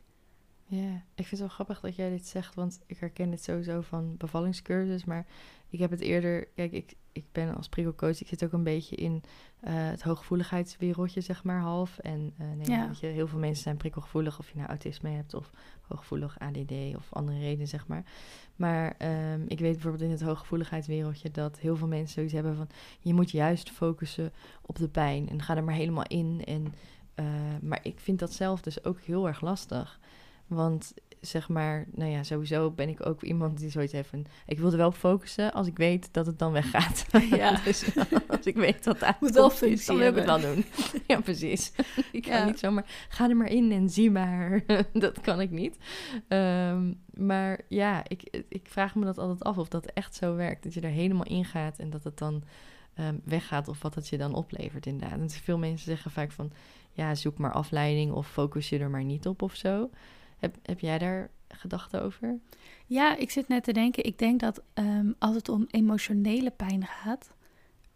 Ja, 0.68 0.94
ik 1.14 1.26
vind 1.26 1.30
het 1.30 1.38
wel 1.38 1.48
grappig 1.48 1.80
dat 1.80 1.96
jij 1.96 2.10
dit 2.10 2.26
zegt, 2.26 2.54
want 2.54 2.80
ik 2.86 2.98
herken 2.98 3.30
dit 3.30 3.42
sowieso 3.42 3.80
van 3.80 4.16
bevallingscursus, 4.16 5.04
maar 5.04 5.26
ik 5.68 5.78
heb 5.78 5.90
het 5.90 6.00
eerder, 6.00 6.48
kijk, 6.54 6.72
ik, 6.72 6.94
ik 7.12 7.24
ben 7.32 7.56
als 7.56 7.68
prikkelcoach, 7.68 8.20
ik 8.20 8.28
zit 8.28 8.44
ook 8.44 8.52
een 8.52 8.62
beetje 8.62 8.96
in 8.96 9.12
uh, 9.14 9.70
het 9.72 10.02
hooggevoeligheidswereldje, 10.02 11.20
zeg 11.20 11.44
maar, 11.44 11.60
half. 11.60 11.98
En 11.98 12.32
uh, 12.40 12.46
nee, 12.56 12.66
ja. 12.66 12.86
weet 12.86 12.98
je, 12.98 13.06
heel 13.06 13.28
veel 13.28 13.38
mensen 13.38 13.62
zijn 13.62 13.76
prikkelgevoelig, 13.76 14.38
of 14.38 14.48
je 14.48 14.56
nou 14.56 14.68
autisme 14.68 15.10
hebt, 15.10 15.34
of 15.34 15.50
hooggevoelig 15.82 16.38
ADD, 16.38 16.96
of 16.96 17.12
andere 17.12 17.38
redenen, 17.38 17.68
zeg 17.68 17.86
maar. 17.86 18.04
Maar 18.56 18.96
um, 19.32 19.44
ik 19.48 19.58
weet 19.58 19.72
bijvoorbeeld 19.72 20.02
in 20.02 20.10
het 20.10 20.22
hooggevoeligheidswereldje 20.22 21.30
dat 21.30 21.58
heel 21.58 21.76
veel 21.76 21.88
mensen 21.88 22.14
zoiets 22.14 22.32
hebben 22.32 22.56
van, 22.56 22.68
je 23.00 23.14
moet 23.14 23.30
juist 23.30 23.70
focussen 23.70 24.32
op 24.62 24.76
de 24.76 24.88
pijn 24.88 25.28
en 25.28 25.42
ga 25.42 25.56
er 25.56 25.64
maar 25.64 25.74
helemaal 25.74 26.06
in. 26.06 26.42
En, 26.44 26.74
uh, 27.14 27.26
maar 27.62 27.80
ik 27.82 28.00
vind 28.00 28.18
dat 28.18 28.32
zelf 28.32 28.60
dus 28.60 28.84
ook 28.84 29.00
heel 29.00 29.26
erg 29.26 29.40
lastig. 29.40 30.00
Want 30.46 30.94
zeg 31.20 31.48
maar, 31.48 31.86
nou 31.92 32.10
ja, 32.10 32.22
sowieso 32.22 32.70
ben 32.70 32.88
ik 32.88 33.06
ook 33.06 33.22
iemand 33.22 33.58
die 33.58 33.70
zoiets 33.70 33.92
heeft 33.92 34.08
van... 34.08 34.26
Ik 34.46 34.58
wil 34.58 34.70
er 34.70 34.76
wel 34.76 34.86
op 34.86 34.94
focussen 34.94 35.52
als 35.52 35.66
ik 35.66 35.76
weet 35.76 36.08
dat 36.12 36.26
het 36.26 36.38
dan 36.38 36.52
weggaat. 36.52 37.06
Ja. 37.30 37.60
dus 37.64 37.96
als 38.28 38.46
ik 38.46 38.54
weet 38.54 38.84
dat 38.84 39.00
het 39.00 39.20
Moet 39.20 39.34
wel 39.34 39.52
is, 39.60 39.86
dan 39.86 39.96
wil 39.96 40.08
ik 40.08 40.14
het 40.14 40.24
wel 40.24 40.40
doen. 40.40 40.64
ja, 41.06 41.20
precies. 41.20 41.72
ik 42.12 42.26
ga 42.26 42.36
ja. 42.36 42.44
niet 42.44 42.58
zomaar... 42.58 42.84
Ga 43.08 43.28
er 43.28 43.36
maar 43.36 43.50
in 43.50 43.72
en 43.72 43.90
zie 43.90 44.10
maar. 44.10 44.64
dat 44.92 45.20
kan 45.20 45.40
ik 45.40 45.50
niet. 45.50 45.76
Um, 46.28 47.00
maar 47.14 47.60
ja, 47.68 48.02
ik, 48.08 48.44
ik 48.48 48.66
vraag 48.68 48.94
me 48.94 49.04
dat 49.04 49.18
altijd 49.18 49.44
af 49.44 49.58
of 49.58 49.68
dat 49.68 49.86
echt 49.86 50.14
zo 50.14 50.34
werkt. 50.34 50.62
Dat 50.62 50.74
je 50.74 50.80
er 50.80 50.90
helemaal 50.90 51.26
in 51.26 51.44
gaat 51.44 51.78
en 51.78 51.90
dat 51.90 52.04
het 52.04 52.18
dan... 52.18 52.42
ehm, 52.94 53.16
weggaat 53.24 53.68
of 53.68 53.82
wat 53.82 53.94
het 53.94 54.08
je 54.08 54.18
dan 54.18 54.34
oplevert 54.34 54.86
inderdaad. 54.86 55.18
En 55.18 55.30
veel 55.30 55.58
mensen 55.58 55.86
zeggen 55.86 56.10
vaak 56.10 56.32
van, 56.32 56.52
ja, 56.92 57.14
zoek 57.14 57.38
maar 57.38 57.52
afleiding 57.52 58.12
of 58.12 58.30
focus 58.30 58.68
je 58.68 58.78
er 58.78 58.90
maar 58.90 59.04
niet 59.04 59.26
op 59.26 59.42
of 59.42 59.54
zo. 59.54 59.90
Heb, 60.38 60.56
heb 60.62 60.80
jij 60.80 60.98
daar 60.98 61.30
gedachten 61.48 62.02
over? 62.02 62.38
Ja, 62.86 63.16
ik 63.16 63.30
zit 63.30 63.48
net 63.48 63.64
te 63.64 63.72
denken. 63.72 64.04
Ik 64.04 64.18
denk 64.18 64.40
dat 64.40 64.62
ehm, 64.74 65.12
als 65.18 65.34
het 65.34 65.48
om 65.48 65.64
emotionele 65.70 66.50
pijn 66.50 66.86
gaat, 66.86 67.30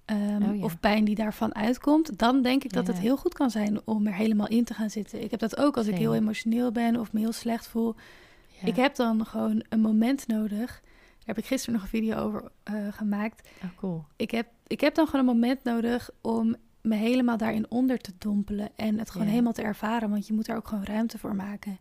ehm, 0.05 0.43
Oh, 0.43 0.57
ja. 0.57 0.63
of 0.65 0.81
pijn 0.81 1.05
die 1.05 1.15
daarvan 1.15 1.55
uitkomt, 1.55 2.19
dan 2.19 2.43
denk 2.43 2.65
ik 2.65 2.73
dat 2.73 2.87
Ja. 2.87 2.93
het 2.93 3.01
heel 3.03 3.17
goed 3.17 3.35
kan 3.35 3.51
zijn 3.51 3.81
om 3.85 4.07
er 4.07 4.15
helemaal 4.15 4.49
in 4.49 4.65
te 4.65 4.75
gaan 4.75 4.91
zitten. 4.91 5.23
Ik 5.23 5.31
heb 5.31 5.41
dat 5.41 5.57
ook 5.57 5.77
als 5.77 5.87
ik 5.87 5.97
heel 5.97 6.15
emotioneel 6.15 6.73
ben 6.73 6.97
of 7.01 7.13
me 7.13 7.21
heel 7.21 7.33
slecht 7.33 7.69
voel. 7.69 7.95
Ja. 8.61 8.67
Ik 8.67 8.77
heb 8.77 8.95
dan 8.95 9.27
gewoon 9.27 9.65
een 9.69 9.81
moment 9.81 10.27
nodig. 10.27 10.81
Daar 11.19 11.37
heb 11.37 11.39
ik 11.39 11.47
gisteren 11.47 11.75
nog 11.75 11.83
een 11.83 11.89
video 11.89 12.17
over 12.17 12.51
eh, 12.63 12.75
gemaakt. 12.91 13.49
Oh, 13.65 13.71
cool. 13.77 14.05
Ik 14.17 14.31
heb, 14.31 14.47
ik 14.67 14.81
heb 14.81 14.95
dan 14.95 15.07
gewoon 15.07 15.21
een 15.29 15.35
moment 15.35 15.65
nodig 15.65 16.11
om 16.21 16.57
me 16.83 16.95
helemaal 16.95 17.37
daarin 17.37 17.71
onder 17.71 17.99
te 17.99 18.13
dompelen 18.19 18.69
en 18.77 18.99
het 18.99 19.11
gewoon 19.11 19.27
helemaal 19.27 19.53
te 19.53 19.63
ervaren, 19.63 20.11
want 20.11 20.27
je 20.27 20.33
moet 20.33 20.47
daar 20.47 20.57
ook 20.57 20.69
gewoon 20.69 20.85
ruimte 20.85 21.19
voor 21.19 21.35
maken. 21.35 21.79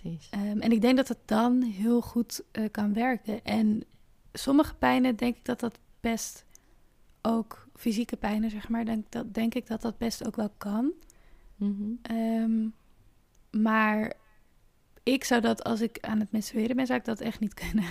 Precies. 0.00 0.28
Ehm, 0.30 0.58
en 0.58 0.72
ik 0.72 0.80
denk 0.80 0.96
dat 0.96 1.08
het 1.08 1.18
dan 1.24 1.62
heel 1.62 2.00
goed 2.00 2.42
eh, 2.50 2.64
kan 2.70 2.92
werken. 2.92 3.44
En 3.44 3.84
sommige 4.32 4.74
pijnen 4.74 5.16
denk 5.16 5.36
ik 5.36 5.44
dat 5.44 5.60
dat 5.60 5.78
best 6.00 6.44
ook 7.22 7.66
fysieke 7.74 8.16
pijnen, 8.16 8.50
zeg 8.50 8.68
maar, 8.68 8.84
denk, 8.84 9.04
dat, 9.08 9.34
denk 9.34 9.54
ik 9.54 9.66
dat 9.66 9.82
dat 9.82 9.98
best 9.98 10.26
ook 10.26 10.36
wel 10.36 10.50
kan. 10.56 10.92
Mhm. 11.56 11.92
Ehm, 12.02 12.68
maar 13.62 14.12
ik 15.02 15.24
zou 15.24 15.40
dat, 15.40 15.64
als 15.64 15.80
ik 15.80 15.98
aan 16.00 16.20
het 16.20 16.32
menstrueren 16.32 16.76
ben, 16.76 16.86
zou 16.86 16.98
ik 16.98 17.04
dat 17.04 17.20
echt 17.20 17.40
niet 17.40 17.54
kunnen. 17.64 17.84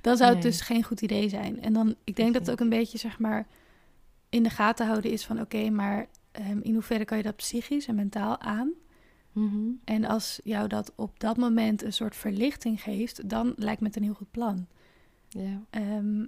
Dan 0.00 0.16
zou 0.16 0.34
het 0.34 0.42
Nee. 0.42 0.50
dus 0.52 0.60
geen 0.60 0.82
goed 0.84 1.00
idee 1.00 1.28
zijn. 1.28 1.60
En 1.60 1.72
dan, 1.72 1.94
ik 2.04 2.16
denk 2.16 2.32
dat 2.32 2.42
het 2.42 2.50
ook 2.50 2.60
een 2.60 2.68
beetje, 2.68 2.98
zeg 2.98 3.18
maar, 3.18 3.46
in 4.28 4.42
de 4.42 4.50
gaten 4.50 4.86
houden 4.86 5.10
is 5.10 5.24
van, 5.24 5.40
oké, 5.40 5.70
maar 5.70 6.06
ehm, 6.32 6.58
in 6.62 6.74
hoeverre 6.74 7.04
kan 7.04 7.16
je 7.16 7.22
dat 7.22 7.36
psychisch 7.36 7.86
en 7.86 7.94
mentaal 7.94 8.40
aan? 8.40 8.72
Mhm. 9.38 9.70
En 9.84 10.04
als 10.04 10.40
jou 10.44 10.68
dat 10.68 10.92
op 10.96 11.20
dat 11.20 11.36
moment 11.36 11.82
een 11.82 11.92
soort 11.92 12.16
verlichting 12.16 12.82
geeft, 12.82 13.28
dan 13.28 13.52
lijkt 13.56 13.80
me 13.80 13.86
het 13.86 13.96
een 13.96 14.02
heel 14.02 14.14
goed 14.14 14.30
plan. 14.30 14.66
Ja. 15.28 15.60
Ehm, 15.70 16.24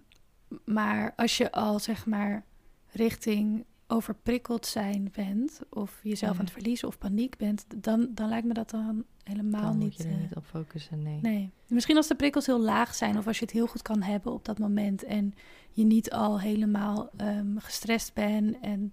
maar 0.65 1.13
als 1.17 1.37
je 1.37 1.53
al 1.53 1.79
zeg 1.79 2.07
maar 2.07 2.45
richting 2.93 3.65
overprikkeld 3.87 4.67
zijn 4.67 5.09
bent, 5.13 5.61
of 5.71 6.01
jezelf 6.03 6.33
Ja. 6.33 6.39
aan 6.39 6.45
het 6.45 6.55
verliezen 6.55 6.89
of 6.89 6.99
paniek 6.99 7.37
bent, 7.37 7.67
dan, 7.77 8.09
dan 8.11 8.29
lijkt 8.29 8.47
me 8.47 8.55
dat 8.55 8.71
dan 8.71 9.05
helemaal 9.25 9.63
Dan 9.63 9.79
niet. 9.79 9.87
moet 9.89 9.97
je 9.97 10.05
er 10.05 10.11
eh, 10.15 10.21
niet 10.21 10.37
op 10.37 10.45
focussen, 10.47 11.03
nee. 11.03 11.19
Nee. 11.23 11.51
Misschien 11.69 11.97
als 11.97 12.07
de 12.07 12.15
prikkels 12.15 12.47
heel 12.47 12.61
laag 12.61 12.95
zijn, 12.95 13.19
of 13.19 13.27
als 13.27 13.39
je 13.39 13.45
het 13.45 13.55
heel 13.55 13.67
goed 13.67 13.83
kan 13.83 14.03
hebben 14.03 14.33
op 14.33 14.45
dat 14.45 14.59
moment 14.59 15.05
en 15.05 15.35
je 15.71 15.85
niet 15.85 16.11
al 16.13 16.41
helemaal 16.41 17.11
ehm, 17.17 17.57
gestrest 17.57 18.15
bent 18.15 18.57
en 18.61 18.93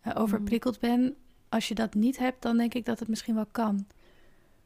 eh, 0.00 0.12
overprikkeld 0.16 0.80
bent. 0.80 1.12
Als 1.50 1.68
je 1.68 1.74
dat 1.74 1.94
niet 1.94 2.18
hebt, 2.18 2.42
dan 2.42 2.56
denk 2.56 2.74
ik 2.74 2.84
dat 2.84 2.98
het 2.98 3.08
misschien 3.08 3.34
wel 3.34 3.46
kan. 3.46 3.86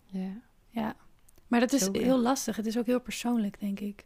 Ja. 0.06 0.40
Ja. 0.68 0.96
Maar 1.46 1.60
dat 1.60 1.72
is 1.72 1.88
heel 1.92 2.20
lastig. 2.20 2.56
Het 2.56 2.66
is 2.66 2.78
ook 2.78 2.86
heel 2.86 3.00
persoonlijk, 3.00 3.60
denk 3.60 3.80
ik. 3.80 4.04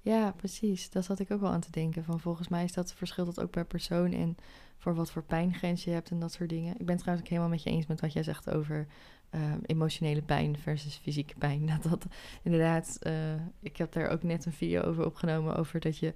ja, 0.00 0.32
precies. 0.32 0.90
Dat 0.90 1.04
zat 1.04 1.18
ik 1.18 1.30
ook 1.30 1.40
wel 1.40 1.50
aan 1.50 1.60
te 1.60 1.70
denken. 1.70 2.04
Van 2.04 2.20
volgens 2.20 2.48
mij 2.48 2.64
is 2.64 2.72
dat 2.72 2.94
verschilt 2.94 3.34
dat 3.34 3.44
ook 3.44 3.50
per 3.50 3.66
persoon 3.66 4.12
en 4.12 4.36
voor 4.78 4.94
wat 4.94 5.10
voor 5.10 5.22
pijngrens 5.22 5.84
je 5.84 5.90
hebt 5.90 6.10
en 6.10 6.18
dat 6.18 6.32
soort 6.32 6.48
dingen. 6.48 6.74
Ik 6.78 6.86
ben 6.86 6.96
trouwens 6.96 7.24
ook 7.24 7.30
helemaal 7.30 7.54
met 7.54 7.62
je 7.62 7.70
eens 7.70 7.86
met 7.86 8.00
wat 8.00 8.12
jij 8.12 8.22
zegt 8.22 8.50
over 8.50 8.86
ehm, 9.30 9.58
emotionele 9.66 10.22
pijn 10.22 10.58
versus 10.58 10.96
fysieke 10.96 11.34
pijn. 11.38 11.66
Dat 11.80 11.82
dat 11.82 12.06
inderdaad, 12.42 12.96
eh, 13.00 13.34
ik 13.60 13.76
heb 13.76 13.92
daar 13.92 14.08
ook 14.08 14.22
net 14.22 14.44
een 14.44 14.52
video 14.52 14.82
over 14.82 15.04
opgenomen 15.06 15.56
over 15.56 15.80
dat 15.80 15.98
je 15.98 16.14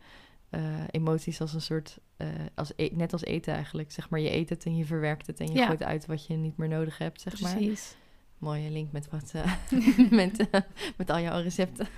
eh, 0.50 0.60
emoties 0.90 1.40
als 1.40 1.54
een 1.54 1.60
soort, 1.60 1.98
eh, 2.16 2.28
als 2.54 2.72
e- 2.76 2.90
net 2.92 3.12
als 3.12 3.24
eten 3.24 3.54
eigenlijk, 3.54 3.92
zeg 3.92 4.10
maar, 4.10 4.20
je 4.20 4.34
eet 4.34 4.48
het 4.48 4.64
en 4.64 4.76
je 4.76 4.84
verwerkt 4.84 5.26
het 5.26 5.40
en 5.40 5.46
je 5.46 5.52
Ja. 5.58 5.66
gooit 5.66 5.82
uit 5.82 6.06
wat 6.06 6.26
je 6.26 6.34
niet 6.34 6.56
meer 6.56 6.68
nodig 6.68 6.98
hebt, 6.98 7.20
zeg 7.20 7.40
maar. 7.40 7.54
Precies. 7.56 7.96
Mooie 8.38 8.70
link 8.70 8.92
met 8.92 9.08
wat 9.10 9.32
eh, 9.34 9.52
met, 10.10 10.48
met 10.96 11.10
al 11.10 11.20
jouw 11.20 11.42
recepten. 11.42 11.86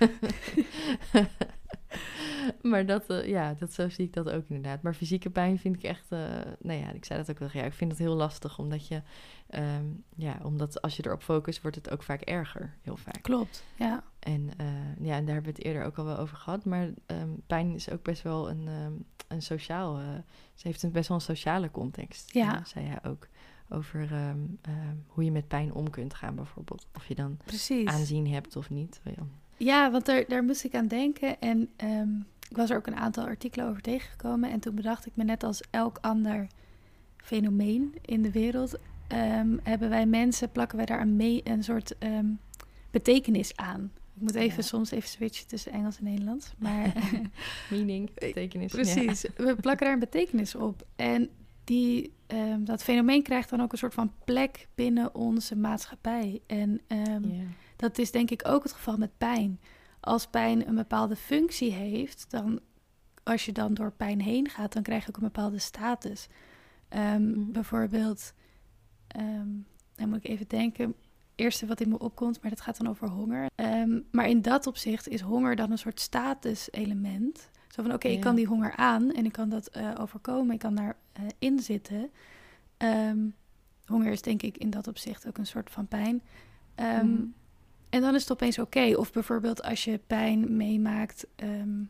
maar 2.71 2.85
dat, 2.85 3.09
eh, 3.09 3.27
ja, 3.27 3.53
dat, 3.53 3.73
zo 3.73 3.89
zie 3.89 4.05
ik 4.05 4.13
dat 4.13 4.29
ook 4.29 4.43
inderdaad. 4.47 4.81
Maar 4.81 4.93
fysieke 4.93 5.29
pijn 5.29 5.59
vind 5.59 5.75
ik 5.75 5.83
echt, 5.83 6.05
eh 6.11 6.19
nou 6.59 6.79
ja, 6.79 6.91
ik 6.91 7.05
zei 7.05 7.19
dat 7.19 7.29
ook 7.29 7.39
wel. 7.39 7.49
Ja, 7.53 7.63
ik 7.63 7.73
vind 7.73 7.89
dat 7.89 7.99
heel 7.99 8.15
lastig, 8.15 8.59
omdat 8.59 8.87
je, 8.87 9.01
ehm, 9.47 9.85
ja, 10.15 10.39
omdat 10.43 10.81
als 10.81 10.97
je 10.97 11.05
erop 11.05 11.23
focust, 11.23 11.61
wordt 11.61 11.77
het 11.77 11.89
ook 11.89 12.03
vaak 12.03 12.21
erger, 12.21 12.75
heel 12.81 12.97
vaak. 12.97 13.21
Klopt. 13.21 13.63
Ja. 13.75 14.03
En 14.19 14.49
eh, 14.57 14.65
ja, 14.99 15.15
en 15.15 15.25
daar 15.25 15.33
hebben 15.33 15.53
we 15.53 15.57
het 15.57 15.63
eerder 15.63 15.83
ook 15.83 15.97
al 15.97 16.05
wel 16.05 16.17
over 16.17 16.37
gehad. 16.37 16.65
Maar 16.65 16.89
ehm, 17.05 17.29
pijn 17.47 17.73
is 17.73 17.89
ook 17.89 18.03
best 18.03 18.21
wel 18.21 18.49
een, 18.49 18.67
ehm, 18.67 18.93
een 19.27 19.41
sociaal, 19.41 19.99
ze 20.53 20.67
heeft 20.67 20.83
een 20.83 20.91
best 20.91 21.07
wel 21.07 21.17
een 21.17 21.23
sociale 21.23 21.71
context. 21.71 22.33
Ja. 22.33 22.63
zei 22.65 22.85
hij 22.85 22.99
ook. 23.11 23.27
Over 23.73 24.09
hoe 25.07 25.23
je 25.23 25.31
met 25.31 25.47
pijn 25.47 25.73
om 25.73 25.89
kunt 25.89 26.13
gaan, 26.13 26.35
bijvoorbeeld. 26.35 26.87
Of 26.95 27.07
je 27.07 27.15
dan 27.15 27.37
Precies. 27.45 27.87
aanzien 27.87 28.27
hebt 28.27 28.55
of 28.55 28.69
niet. 28.69 29.01
Ja, 29.63 29.91
want 29.91 30.05
daar, 30.05 30.25
daar 30.27 30.43
moest 30.43 30.63
ik 30.63 30.75
aan 30.75 30.87
denken. 30.87 31.39
En 31.39 31.69
ehm, 31.75 32.09
ik 32.51 32.57
was 32.57 32.69
er 32.69 32.77
ook 32.77 32.87
een 32.87 32.95
aantal 32.95 33.25
artikelen 33.25 33.67
over 33.69 33.81
tegengekomen. 33.81 34.51
En 34.51 34.59
toen 34.59 34.75
bedacht 34.75 35.05
ik 35.05 35.11
me 35.15 35.23
net 35.23 35.43
als 35.43 35.61
elk 35.69 35.97
ander 36.01 36.47
fenomeen 37.17 37.95
in 38.01 38.21
de 38.21 38.31
wereld... 38.31 38.75
ehm, 39.07 39.57
hebben 39.63 39.89
wij 39.89 40.05
mensen, 40.05 40.51
plakken 40.51 40.77
wij 40.77 40.85
daar 40.85 41.01
een, 41.01 41.15
mee, 41.15 41.41
een 41.43 41.63
soort 41.63 41.97
ehm, 41.97 42.25
betekenis 42.91 43.55
aan. 43.55 43.91
Ik 44.15 44.21
moet 44.21 44.35
even 44.35 44.55
Ja. 44.57 44.61
soms 44.63 44.91
even 44.91 45.09
switchen 45.09 45.47
tussen 45.47 45.71
Engels 45.71 45.97
en 45.97 46.03
Nederlands. 46.03 46.53
Maar 46.57 46.93
Meaning, 47.69 48.13
betekenis. 48.19 48.71
ja. 48.71 48.77
Precies, 48.81 49.25
we 49.37 49.55
plakken 49.55 49.85
daar 49.85 49.93
een 49.93 49.99
betekenis 49.99 50.55
op. 50.55 50.85
En 50.95 51.29
die, 51.63 52.13
ehm, 52.27 52.63
dat 52.63 52.83
fenomeen 52.83 53.23
krijgt 53.23 53.49
dan 53.49 53.61
ook 53.61 53.71
een 53.71 53.77
soort 53.77 53.93
van 53.93 54.11
plek 54.25 54.67
binnen 54.75 55.15
onze 55.15 55.55
maatschappij. 55.55 56.41
En 56.47 56.81
dat 57.75 57.97
is 57.97 58.11
denk 58.11 58.29
ik 58.31 58.47
ook 58.47 58.63
het 58.63 58.71
geval 58.73 58.97
met 58.97 59.17
pijn. 59.17 59.59
Als 60.01 60.27
pijn 60.27 60.67
een 60.67 60.75
bepaalde 60.75 61.15
functie 61.15 61.71
heeft, 61.71 62.25
dan 62.29 62.59
als 63.23 63.45
je 63.45 63.51
dan 63.51 63.73
door 63.73 63.91
pijn 63.91 64.21
heen 64.21 64.49
gaat, 64.49 64.73
dan 64.73 64.83
krijg 64.83 65.01
je 65.03 65.09
ook 65.09 65.15
een 65.17 65.23
bepaalde 65.23 65.59
status. 65.59 66.27
Ehm, 66.89 67.29
Mhm. 67.29 67.51
Bijvoorbeeld, 67.51 68.33
ehm, 69.07 69.47
dan 69.95 70.09
moet 70.09 70.17
ik 70.17 70.27
even 70.27 70.47
denken. 70.47 70.95
Eerste 71.35 71.65
wat 71.65 71.81
in 71.81 71.89
me 71.89 71.99
opkomt, 71.99 72.41
maar 72.41 72.49
dat 72.49 72.61
gaat 72.61 72.77
dan 72.77 72.87
over 72.89 73.09
honger. 73.09 73.49
Ehm, 73.55 73.99
maar 74.11 74.29
in 74.29 74.41
dat 74.41 74.67
opzicht 74.67 75.07
is 75.07 75.21
honger 75.21 75.55
dan 75.55 75.71
een 75.71 75.77
soort 75.77 75.99
statuselement. 75.99 77.49
Zo 77.67 77.81
van, 77.83 77.93
oké, 77.93 78.07
ik 78.07 78.15
Ja. 78.15 78.21
kan 78.21 78.35
die 78.35 78.45
honger 78.47 78.75
aan 78.75 79.11
en 79.11 79.25
ik 79.25 79.31
kan 79.31 79.49
dat 79.49 79.67
eh, 79.67 79.91
overkomen, 79.99 80.53
ik 80.53 80.59
kan 80.59 80.75
daarin 80.75 80.95
in 81.39 81.59
zitten. 81.59 82.09
Ehm, 82.77 83.19
honger 83.85 84.11
is 84.11 84.21
denk 84.21 84.41
ik 84.41 84.57
in 84.57 84.69
dat 84.69 84.87
opzicht 84.87 85.27
ook 85.27 85.37
een 85.37 85.45
soort 85.47 85.69
van 85.69 85.87
pijn. 85.87 86.21
Mhm. 86.75 87.23
En 87.91 88.01
dan 88.01 88.15
is 88.15 88.21
het 88.21 88.31
opeens 88.31 88.59
oké. 88.59 88.93
Of 88.97 89.11
bijvoorbeeld 89.11 89.63
als 89.63 89.83
je 89.83 89.97
pijn 90.07 90.57
meemaakt. 90.57 91.27
ehm, 91.35 91.81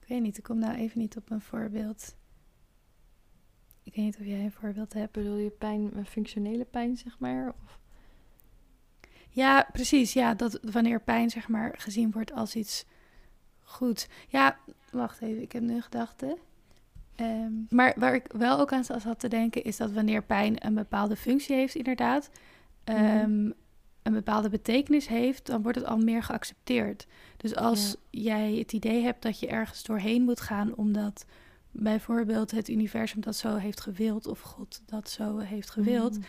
ik 0.00 0.06
weet 0.16 0.20
niet, 0.20 0.38
ik 0.38 0.42
kom 0.44 0.58
nou 0.58 0.74
even 0.74 0.98
niet 1.00 1.16
op 1.16 1.30
een 1.30 1.40
voorbeeld. 1.40 2.16
Ik 3.82 3.94
weet 3.94 4.04
niet 4.04 4.18
of 4.18 4.24
jij 4.26 4.44
een 4.44 4.52
voorbeeld 4.52 4.92
hebt. 4.92 5.12
Bedoel 5.12 5.36
je 5.36 5.50
pijn, 5.50 5.92
eh, 5.94 6.04
functionele 6.04 6.64
pijn, 6.64 6.96
zeg 6.96 7.18
maar? 7.18 7.54
Of, 7.64 7.78
Ja, 9.28 9.68
precies. 9.72 10.12
Ja, 10.12 10.34
dat 10.34 10.58
wanneer 10.62 11.00
pijn 11.00 11.30
zeg 11.30 11.48
maar 11.48 11.74
gezien 11.78 12.10
wordt 12.10 12.32
als 12.32 12.54
iets 12.56 12.84
goed. 13.62 14.08
Ja, 14.28 14.58
wacht 14.92 15.20
even, 15.20 15.42
ik 15.42 15.52
heb 15.52 15.62
nu 15.62 15.74
een 15.74 15.82
gedachte. 15.82 16.38
Ehm, 17.14 17.52
maar 17.68 17.94
waar 17.96 18.14
ik 18.14 18.32
wel 18.32 18.58
ook 18.58 18.72
aan 18.72 18.84
zat 18.84 19.18
te 19.18 19.28
denken 19.28 19.64
is 19.64 19.76
dat 19.76 19.92
wanneer 19.92 20.22
pijn 20.22 20.66
een 20.66 20.74
bepaalde 20.74 21.16
functie 21.16 21.56
heeft, 21.56 21.74
inderdaad, 21.74 22.30
ehm, 22.84 23.50
een 24.02 24.12
bepaalde 24.12 24.48
betekenis 24.48 25.08
heeft, 25.08 25.46
dan 25.46 25.62
wordt 25.62 25.78
het 25.78 25.86
al 25.86 25.98
meer 25.98 26.22
geaccepteerd. 26.22 27.06
Dus 27.36 27.56
als 27.56 27.96
jij 28.10 28.54
het 28.54 28.72
idee 28.72 29.02
hebt 29.02 29.22
dat 29.22 29.40
je 29.40 29.46
ergens 29.46 29.82
doorheen 29.82 30.22
moet 30.22 30.40
gaan 30.40 30.74
omdat 30.74 31.24
bijvoorbeeld 31.70 32.50
het 32.50 32.68
universum 32.68 33.20
dat 33.20 33.36
zo 33.36 33.56
heeft 33.56 33.80
gewild 33.80 34.26
of 34.26 34.40
God 34.40 34.82
dat 34.86 35.10
zo 35.10 35.38
heeft 35.38 35.70
gewild, 35.70 36.18
Mhm. 36.18 36.26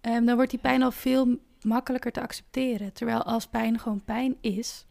Ehm, 0.00 0.24
dan 0.24 0.34
wordt 0.34 0.50
die 0.50 0.60
pijn 0.60 0.82
al 0.82 0.90
veel 0.90 1.36
makkelijker 1.62 2.12
te 2.12 2.20
accepteren. 2.20 2.92
Terwijl 2.92 3.22
als 3.22 3.46
pijn 3.46 3.78
gewoon 3.78 4.04
pijn 4.04 4.36
is 4.40 4.86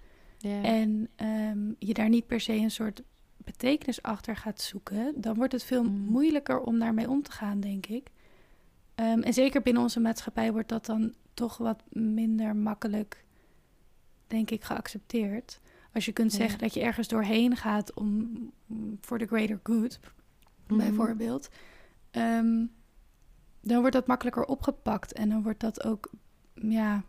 en 0.63 1.10
ehm, 1.15 1.60
je 1.80 1.93
daar 1.93 2.10
niet 2.10 2.28
per 2.28 2.39
se 2.41 2.54
een 2.54 2.72
soort 2.72 3.02
betekenis 3.38 4.02
achter 4.02 4.36
gaat 4.36 4.62
zoeken, 4.62 5.13
dan 5.15 5.36
wordt 5.36 5.54
het 5.54 5.63
veel 5.63 5.84
Mm. 5.84 5.89
moeilijker 6.00 6.60
om 6.60 6.80
daarmee 6.80 7.10
om 7.10 7.22
te 7.24 7.32
gaan, 7.32 7.60
denk 7.60 7.86
ik. 7.86 8.08
Ehm, 8.96 9.19
en 9.22 9.34
zeker 9.34 9.62
binnen 9.62 9.82
onze 9.84 10.00
maatschappij 10.00 10.52
wordt 10.52 10.69
dat 10.69 10.86
dan 10.86 11.13
toch 11.34 11.58
wat 11.58 11.84
minder 11.89 12.56
makkelijk, 12.56 13.24
denk 14.28 14.52
ik, 14.52 14.63
geaccepteerd. 14.63 15.60
Als 15.93 16.06
je 16.06 16.12
kunt 16.12 16.32
Ja. 16.32 16.38
zeggen 16.38 16.60
dat 16.60 16.74
je 16.74 16.82
ergens 16.82 17.08
doorheen 17.08 17.58
gaat 17.58 17.93
om 17.93 18.38
voor 19.02 19.17
de 19.17 19.26
greater 19.26 19.60
good, 19.63 20.00
Mhm. 20.67 20.78
bijvoorbeeld, 20.78 21.50
ehm, 22.12 22.65
dan 23.62 23.80
wordt 23.80 23.93
dat 23.93 24.08
makkelijker 24.08 24.46
opgepakt 24.46 25.13
en 25.13 25.30
dan 25.30 25.43
wordt 25.43 25.60
dat 25.60 25.84
ook, 25.84 26.10
ja, 26.54 27.04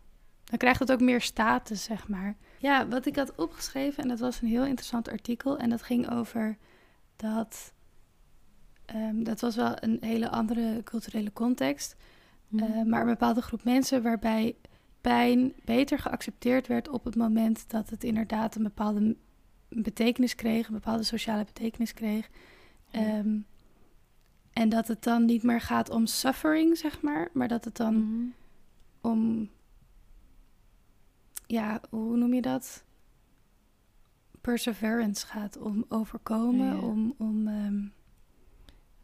dan 0.44 0.58
krijgt 0.58 0.80
het 0.80 0.92
ook 0.92 1.00
meer 1.00 1.20
status, 1.20 1.82
zeg 1.82 2.08
maar. 2.08 2.36
Ja, 2.58 2.88
wat 2.88 3.06
ik 3.06 3.16
had 3.16 3.34
opgeschreven, 3.34 4.02
en 4.02 4.08
dat 4.08 4.18
was 4.20 4.40
een 4.42 4.48
heel 4.48 4.64
interessant 4.64 5.08
artikel, 5.08 5.58
en 5.58 5.70
dat 5.70 5.82
ging 5.82 6.10
over 6.10 6.56
dat 7.16 7.72
ehm, 8.84 9.22
dat 9.22 9.40
was 9.40 9.56
wel 9.56 9.72
een 9.80 9.96
hele 10.00 10.28
andere 10.30 10.80
culturele 10.82 11.32
context. 11.32 11.96
Mhm. 12.48 12.62
Eh, 12.64 12.82
maar 12.82 13.00
een 13.00 13.06
bepaalde 13.06 13.40
groep 13.42 13.64
mensen 13.64 14.02
waarbij 14.02 14.56
pijn 15.00 15.52
beter 15.64 15.98
geaccepteerd 15.98 16.66
werd 16.66 16.88
op 16.88 17.04
het 17.04 17.16
moment 17.16 17.70
dat 17.70 17.90
het 17.90 18.04
inderdaad 18.04 18.54
een 18.54 18.62
bepaalde 18.62 19.16
betekenis 19.68 20.34
kreeg, 20.34 20.66
een 20.66 20.74
bepaalde 20.74 21.02
sociale 21.02 21.44
betekenis 21.44 21.92
kreeg. 21.94 22.30
Ja. 22.90 23.00
Ehm, 23.00 23.36
en 24.52 24.68
dat 24.68 24.88
het 24.88 25.02
dan 25.02 25.24
niet 25.24 25.42
meer 25.42 25.60
gaat 25.60 25.90
om 25.90 26.06
suffering, 26.06 26.76
zeg 26.76 27.00
maar, 27.02 27.28
maar 27.32 27.48
dat 27.48 27.64
het 27.64 27.76
dan 27.76 27.94
Mhm. 27.94 28.24
om, 29.00 29.50
ja, 31.46 31.80
hoe 31.90 32.16
noem 32.16 32.34
je 32.34 32.42
dat? 32.42 32.84
Perseverance 34.40 35.26
gaat, 35.26 35.56
om 35.58 35.84
overkomen, 35.88 36.66
Ja. 36.66 36.78
om, 36.78 37.14
om 37.18 37.48
ehm, 37.48 37.84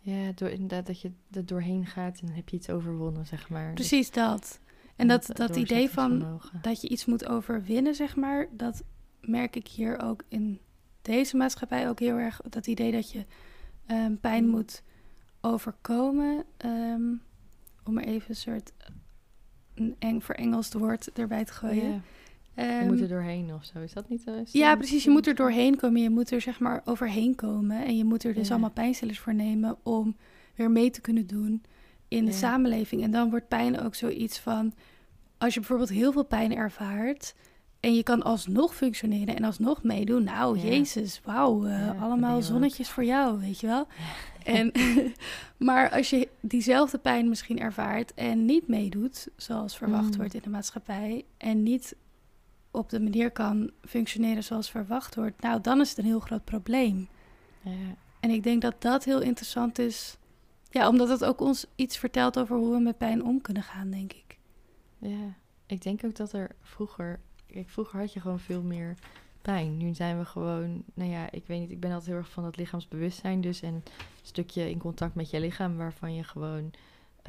Ja, 0.03 0.33
door, 0.35 0.49
inderdaad 0.49 0.87
dat 0.87 1.01
je 1.01 1.13
er 1.31 1.47
doorheen 1.47 1.87
gaat 1.87 2.21
en 2.21 2.27
dan 2.27 2.37
heb 2.37 2.49
je 2.49 2.57
iets 2.57 2.71
overwonnen, 2.71 3.27
zeg 3.27 3.49
maar. 3.49 3.75
Dus- 3.75 3.89
precies 3.89 4.11
dat. 4.11 4.61
En 4.97 5.09
dat, 5.09 5.31
dat 5.33 5.57
idee 5.57 5.91
van 5.91 6.41
dat 6.63 6.81
je 6.81 6.89
iets 6.89 7.05
moet 7.05 7.27
overwinnen, 7.29 7.95
zeg 7.95 8.17
maar, 8.17 8.47
dat 8.53 8.83
merk 9.21 9.57
ik 9.57 9.69
hier 9.69 10.03
ook 10.03 10.23
in 10.29 10.61
deze 11.03 11.37
maatschappij 11.37 11.89
ook 11.89 11.99
heel 11.99 12.17
erg. 12.17 12.41
Dat 12.49 12.67
idee 12.67 12.93
dat 12.93 13.11
je 13.11 13.25
ehm, 13.87 14.17
pijn 14.21 14.45
Mm. 14.45 14.51
moet 14.51 14.83
overkomen. 15.41 16.45
ehm, 16.57 17.03
om 17.85 17.99
er 17.99 18.05
even 18.05 18.31
een 18.31 18.37
soort 18.37 18.73
een 19.75 19.97
eng 19.99 20.21
verengeld 20.21 20.73
woord 20.73 21.13
erbij 21.13 21.45
te 21.45 21.53
gooien. 21.53 22.03
Je 22.57 22.63
Ehm, 22.63 22.87
moet 22.87 23.01
er 23.01 23.09
doorheen 23.09 23.55
of 23.55 23.65
zo. 23.65 23.79
Is 23.79 23.93
dat 23.93 24.09
niet 24.09 24.23
zo? 24.23 24.31
Is 24.35 24.53
ja, 24.53 24.77
precies. 24.77 25.05
Je 25.05 25.11
moet 25.11 25.27
er 25.27 25.35
doorheen 25.35 25.77
komen. 25.77 26.03
Je 26.03 26.11
moet 26.11 26.31
er 26.31 26.41
zeg 26.41 26.61
maar 26.61 26.83
overheen 26.85 27.35
komen. 27.35 27.85
En 27.85 27.97
je 27.97 28.05
moet 28.05 28.25
er 28.25 28.35
dus 28.35 28.47
Ja. 28.47 28.53
allemaal 28.53 28.71
pijnstillers 28.71 29.19
voor 29.19 29.35
nemen 29.35 29.77
om 29.83 30.17
weer 30.55 30.71
mee 30.71 30.91
te 30.91 31.01
kunnen 31.01 31.27
doen 31.27 31.63
in 32.09 32.25
de 32.25 32.31
Ja. 32.31 32.37
samenleving. 32.37 33.03
En 33.03 33.11
dan 33.11 33.31
wordt 33.31 33.49
pijn 33.49 33.81
ook 33.81 33.95
zoiets 33.95 34.39
van... 34.39 34.73
Als 35.39 35.55
je 35.55 35.61
bijvoorbeeld 35.61 35.89
heel 35.91 36.13
veel 36.13 36.25
pijn 36.25 36.55
ervaart... 36.57 37.35
en 37.81 37.95
je 37.95 38.03
kan 38.03 38.23
alsnog 38.23 38.75
functioneren 38.77 39.37
en 39.37 39.45
alsnog 39.45 39.83
meedoen... 39.83 40.25
Nou, 40.25 40.59
Ja. 40.59 40.65
jezus, 40.65 41.21
wauw. 41.25 41.65
eh, 41.65 41.71
Ja, 41.87 41.97
allemaal 42.01 42.43
zonnetjes 42.43 42.89
voor 42.91 43.05
jou, 43.05 43.41
weet 43.41 43.61
je 43.61 43.67
wel. 43.67 43.87
En, 44.45 44.73
maar 45.69 45.91
als 45.91 46.11
je 46.11 46.29
diezelfde 46.41 46.99
pijn 46.99 47.29
misschien 47.29 47.59
ervaart 47.61 48.15
en 48.15 48.45
niet 48.45 48.69
meedoet... 48.69 49.29
zoals 49.37 49.77
verwacht 49.77 50.11
Mm. 50.11 50.17
wordt 50.17 50.35
in 50.35 50.41
de 50.43 50.49
maatschappij... 50.51 51.25
en 51.37 51.63
niet 51.63 51.97
op 52.71 52.89
de 52.89 53.01
manier 53.01 53.31
kan 53.31 53.71
functioneren 53.85 54.45
zoals 54.45 54.71
verwacht 54.71 55.15
wordt, 55.15 55.43
nou, 55.43 55.61
dan 55.61 55.81
is 55.81 55.89
het 55.89 55.99
een 55.99 56.05
heel 56.05 56.21
groot 56.21 56.45
probleem. 56.45 57.09
Ja. 57.63 57.95
En 58.21 58.31
ik 58.31 58.43
denk 58.43 58.63
dat 58.63 58.75
dat 58.79 59.05
heel 59.05 59.21
interessant 59.21 59.79
is. 59.79 60.17
Ja, 60.71 60.89
omdat 60.89 61.09
het 61.09 61.25
ook 61.25 61.41
ons 61.41 61.67
iets 61.75 61.99
vertelt 61.99 62.39
over 62.39 62.57
hoe 62.57 62.73
we 62.73 62.81
met 62.81 62.99
pijn 62.99 63.25
om 63.25 63.41
kunnen 63.41 63.63
gaan, 63.63 63.91
denk 63.91 64.13
ik. 64.13 64.39
Ja, 64.99 65.35
ik 65.67 65.83
denk 65.83 66.05
ook 66.05 66.17
dat 66.17 66.33
er 66.33 66.51
vroeger... 66.63 67.21
Kijk, 67.47 67.69
vroeger 67.69 68.01
had 68.01 68.13
je 68.13 68.21
gewoon 68.21 68.41
veel 68.41 68.63
meer 68.63 68.95
pijn. 69.43 69.77
Nu 69.77 69.95
zijn 69.95 70.19
we 70.19 70.25
gewoon... 70.25 70.83
Nou 70.95 71.11
ja, 71.11 71.31
ik 71.31 71.47
weet 71.47 71.61
niet. 71.61 71.71
Ik 71.71 71.81
ben 71.81 71.91
altijd 71.91 72.09
heel 72.11 72.19
erg 72.19 72.31
van 72.31 72.43
dat 72.43 72.57
lichaamsbewustzijn 72.57 73.41
dus. 73.41 73.63
En 73.63 73.75
een 73.75 73.83
stukje 74.23 74.71
in 74.71 74.79
contact 74.79 75.15
met 75.15 75.31
je 75.31 75.41
lichaam 75.41 75.77
waarvan 75.77 76.15
je 76.15 76.25
gewoon... 76.25 76.71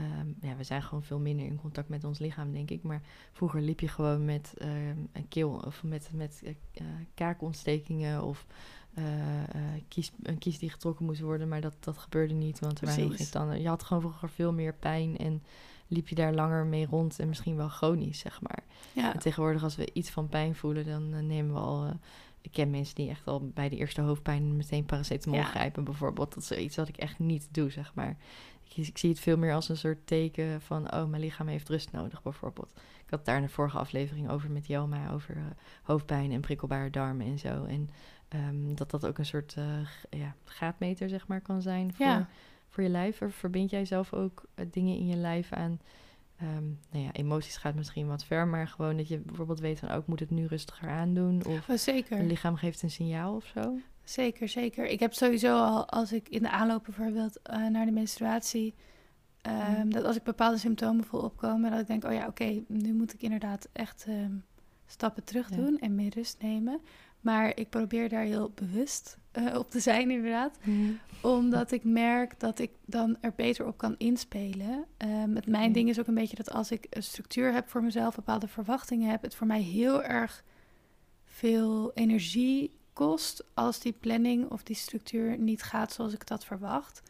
ehm, 0.02 0.48
ja, 0.50 0.56
we 0.56 0.64
zijn 0.64 0.84
gewoon 0.84 1.04
veel 1.04 1.20
minder 1.20 1.46
in 1.46 1.56
contact 1.62 1.90
met 1.90 2.04
ons 2.04 2.20
lichaam, 2.20 2.52
denk 2.52 2.70
ik. 2.70 2.84
Maar 2.84 3.02
vroeger 3.32 3.62
liep 3.62 3.80
je 3.80 3.88
gewoon 3.88 4.26
met 4.26 4.54
ehm, 4.58 4.98
een 5.12 5.28
keel... 5.28 5.62
Of 5.66 5.84
met, 5.84 6.10
met 6.14 6.42
eh, 6.44 6.50
eh, 6.74 6.86
kaakontstekingen 7.14 8.24
of... 8.24 8.46
eh, 8.94 9.04
kies, 9.88 10.12
een 10.24 10.38
kies 10.38 10.60
die 10.60 10.70
getrokken 10.70 11.06
moest 11.06 11.22
worden, 11.22 11.48
maar 11.48 11.62
dat, 11.62 11.76
dat 11.80 11.98
gebeurde 11.98 12.34
niet, 12.34 12.60
want 12.60 12.82
er 12.82 12.86
waren 12.88 13.08
nog 13.08 13.18
geen 13.18 13.30
tanden. 13.30 13.62
Je 13.62 13.68
had 13.68 13.84
gewoon 13.84 14.02
vroeger 14.02 14.30
veel 14.30 14.54
meer 14.54 14.74
pijn 14.74 15.18
en 15.18 15.44
liep 15.88 16.08
je 16.08 16.16
daar 16.16 16.34
langer 16.34 16.66
mee 16.66 16.86
rond 16.86 17.20
en 17.20 17.28
misschien 17.28 17.56
wel 17.56 17.70
chronisch, 17.70 18.20
zeg 18.20 18.42
maar. 18.42 18.64
Ja, 18.94 19.14
En 19.14 19.20
tegenwoordig 19.20 19.64
als 19.64 19.76
we 19.76 19.90
iets 19.94 20.10
van 20.10 20.28
pijn 20.28 20.56
voelen, 20.56 20.86
dan 20.86 21.28
nemen 21.28 21.54
we 21.54 21.60
al... 21.60 22.00
ik 22.42 22.52
ken 22.52 22.70
mensen 22.70 22.96
die 22.96 23.10
echt 23.10 23.28
al 23.28 23.48
bij 23.54 23.70
de 23.70 23.76
eerste 23.76 24.02
hoofdpijn 24.02 24.56
meteen 24.56 24.86
paracetamol 24.86 25.40
Ja. 25.40 25.46
grijpen 25.46 25.84
bijvoorbeeld. 25.84 26.34
Dat 26.34 26.44
is 26.44 26.52
iets 26.52 26.76
wat 26.76 26.88
ik 26.88 26.98
echt 26.98 27.20
niet 27.20 27.48
doe, 27.52 27.70
zeg 27.70 27.94
maar. 27.94 28.18
Ik, 28.64 28.88
ik 28.88 28.98
zie 28.98 29.10
het 29.10 29.20
veel 29.20 29.38
meer 29.38 29.54
als 29.54 29.70
een 29.70 29.78
soort 29.78 30.08
teken 30.08 30.62
van... 30.62 30.94
oh, 30.94 31.06
mijn 31.06 31.22
lichaam 31.22 31.48
heeft 31.48 31.70
rust 31.70 31.92
nodig, 31.92 32.22
bijvoorbeeld. 32.22 32.72
Ik 33.06 33.10
had 33.10 33.26
daar 33.26 33.36
in 33.36 33.42
de 33.42 33.50
vorige 33.50 33.78
aflevering 33.78 34.30
over 34.30 34.52
met 34.52 34.68
Jelma... 34.68 35.12
over 35.12 35.36
eh, 35.38 35.44
hoofdpijn 35.84 36.32
en 36.32 36.42
prikkelbare 36.42 36.90
darmen 36.90 37.26
en 37.26 37.40
zo. 37.40 37.64
En 37.64 37.90
ehm, 38.28 38.76
dat 38.76 38.92
dat 38.92 39.06
ook 39.06 39.18
een 39.18 39.26
soort 39.26 39.54
eh, 39.58 40.20
ja, 40.20 40.36
gaatmeter, 40.46 41.10
zeg 41.10 41.28
maar, 41.28 41.42
kan 41.42 41.62
zijn 41.62 41.94
voor, 41.94 42.06
Ja. 42.06 42.30
voor 42.70 42.84
je 42.84 42.90
lijf. 42.90 43.22
Of 43.22 43.34
verbind 43.36 43.70
jij 43.70 43.86
zelf 43.86 44.14
ook 44.14 44.44
eh, 44.56 44.66
dingen 44.72 44.96
in 44.98 45.08
je 45.08 45.16
lijf 45.16 45.52
aan... 45.52 45.80
ehm, 46.42 46.64
nou 46.92 47.06
ja, 47.06 47.12
emoties 47.12 47.58
gaat 47.58 47.76
misschien 47.76 48.08
wat 48.08 48.24
ver, 48.26 48.48
maar 48.48 48.68
gewoon 48.68 48.98
dat 48.98 49.08
je 49.08 49.18
bijvoorbeeld 49.18 49.60
weet 49.60 49.80
van... 49.80 49.92
oh, 49.92 49.98
ik 49.98 50.08
moet 50.08 50.20
het 50.20 50.30
nu 50.30 50.46
rustiger 50.46 50.90
aandoen. 50.90 51.46
Of 51.46 51.70
oh, 51.70 51.78
zeker. 51.78 52.24
lichaam 52.24 52.56
geeft 52.56 52.82
een 52.82 52.92
signaal 52.92 53.36
of 53.36 53.46
zo. 53.46 53.78
Zeker, 54.04 54.48
zeker. 54.50 54.86
Ik 54.86 55.00
heb 55.00 55.14
sowieso 55.14 55.56
al, 55.58 55.90
als 55.90 56.12
ik 56.14 56.30
in 56.30 56.42
de 56.42 56.50
aanloop 56.50 56.84
bijvoorbeeld 56.84 57.42
eh, 57.42 57.68
naar 57.68 57.86
de 57.86 57.92
menstruatie... 57.92 58.74
ehm, 59.42 59.84
Mm. 59.84 59.90
dat 59.94 60.04
als 60.04 60.16
ik 60.16 60.24
bepaalde 60.24 60.58
symptomen 60.58 61.04
voel 61.04 61.22
opkomen... 61.22 61.72
dat 61.72 61.80
ik 61.80 61.88
denk, 61.88 62.04
oh 62.06 62.14
ja, 62.14 62.28
oké, 62.28 62.64
nu 62.68 62.94
moet 62.94 63.14
ik 63.14 63.22
inderdaad 63.22 63.70
echt 63.74 64.06
ehm, 64.08 64.32
stappen 64.86 65.24
terug 65.24 65.50
Ja. 65.50 65.56
doen... 65.56 65.80
en 65.80 65.96
meer 65.96 66.14
rust 66.16 66.42
nemen. 66.42 66.82
Maar 67.22 67.58
ik 67.58 67.70
probeer 67.70 68.10
daar 68.10 68.24
heel 68.24 68.52
bewust 68.56 69.18
eh, 69.32 69.58
op 69.58 69.70
te 69.70 69.80
zijn, 69.80 70.12
inderdaad. 70.12 70.58
Omdat 71.22 71.72
ik 71.72 71.84
merk 71.84 72.40
dat 72.40 72.60
ik 72.60 72.72
dan 72.86 73.18
er 73.20 73.34
beter 73.36 73.68
op 73.68 73.78
kan 73.78 73.96
inspelen. 73.98 74.86
Ehm 74.98 75.36
het 75.36 75.48
mijn 75.48 75.72
ding 75.72 75.90
is 75.90 76.00
ook 76.00 76.08
een 76.08 76.14
beetje 76.14 76.36
dat 76.36 76.52
als 76.52 76.72
ik 76.72 76.88
een 76.90 77.04
structuur 77.04 77.54
heb 77.54 77.70
voor 77.70 77.84
mezelf, 77.84 78.16
bepaalde 78.16 78.48
verwachtingen 78.48 79.10
heb, 79.10 79.22
het 79.22 79.36
voor 79.36 79.48
mij 79.48 79.62
heel 79.62 80.04
erg 80.04 80.44
veel 81.26 81.92
energie 81.94 82.72
kost 82.94 83.44
als 83.54 83.80
die 83.80 83.92
planning 84.00 84.50
of 84.50 84.64
die 84.64 84.76
structuur 84.76 85.38
niet 85.38 85.64
gaat 85.64 85.94
zoals 85.94 86.14
ik 86.14 86.28
dat 86.28 86.46
verwacht. 86.46 87.02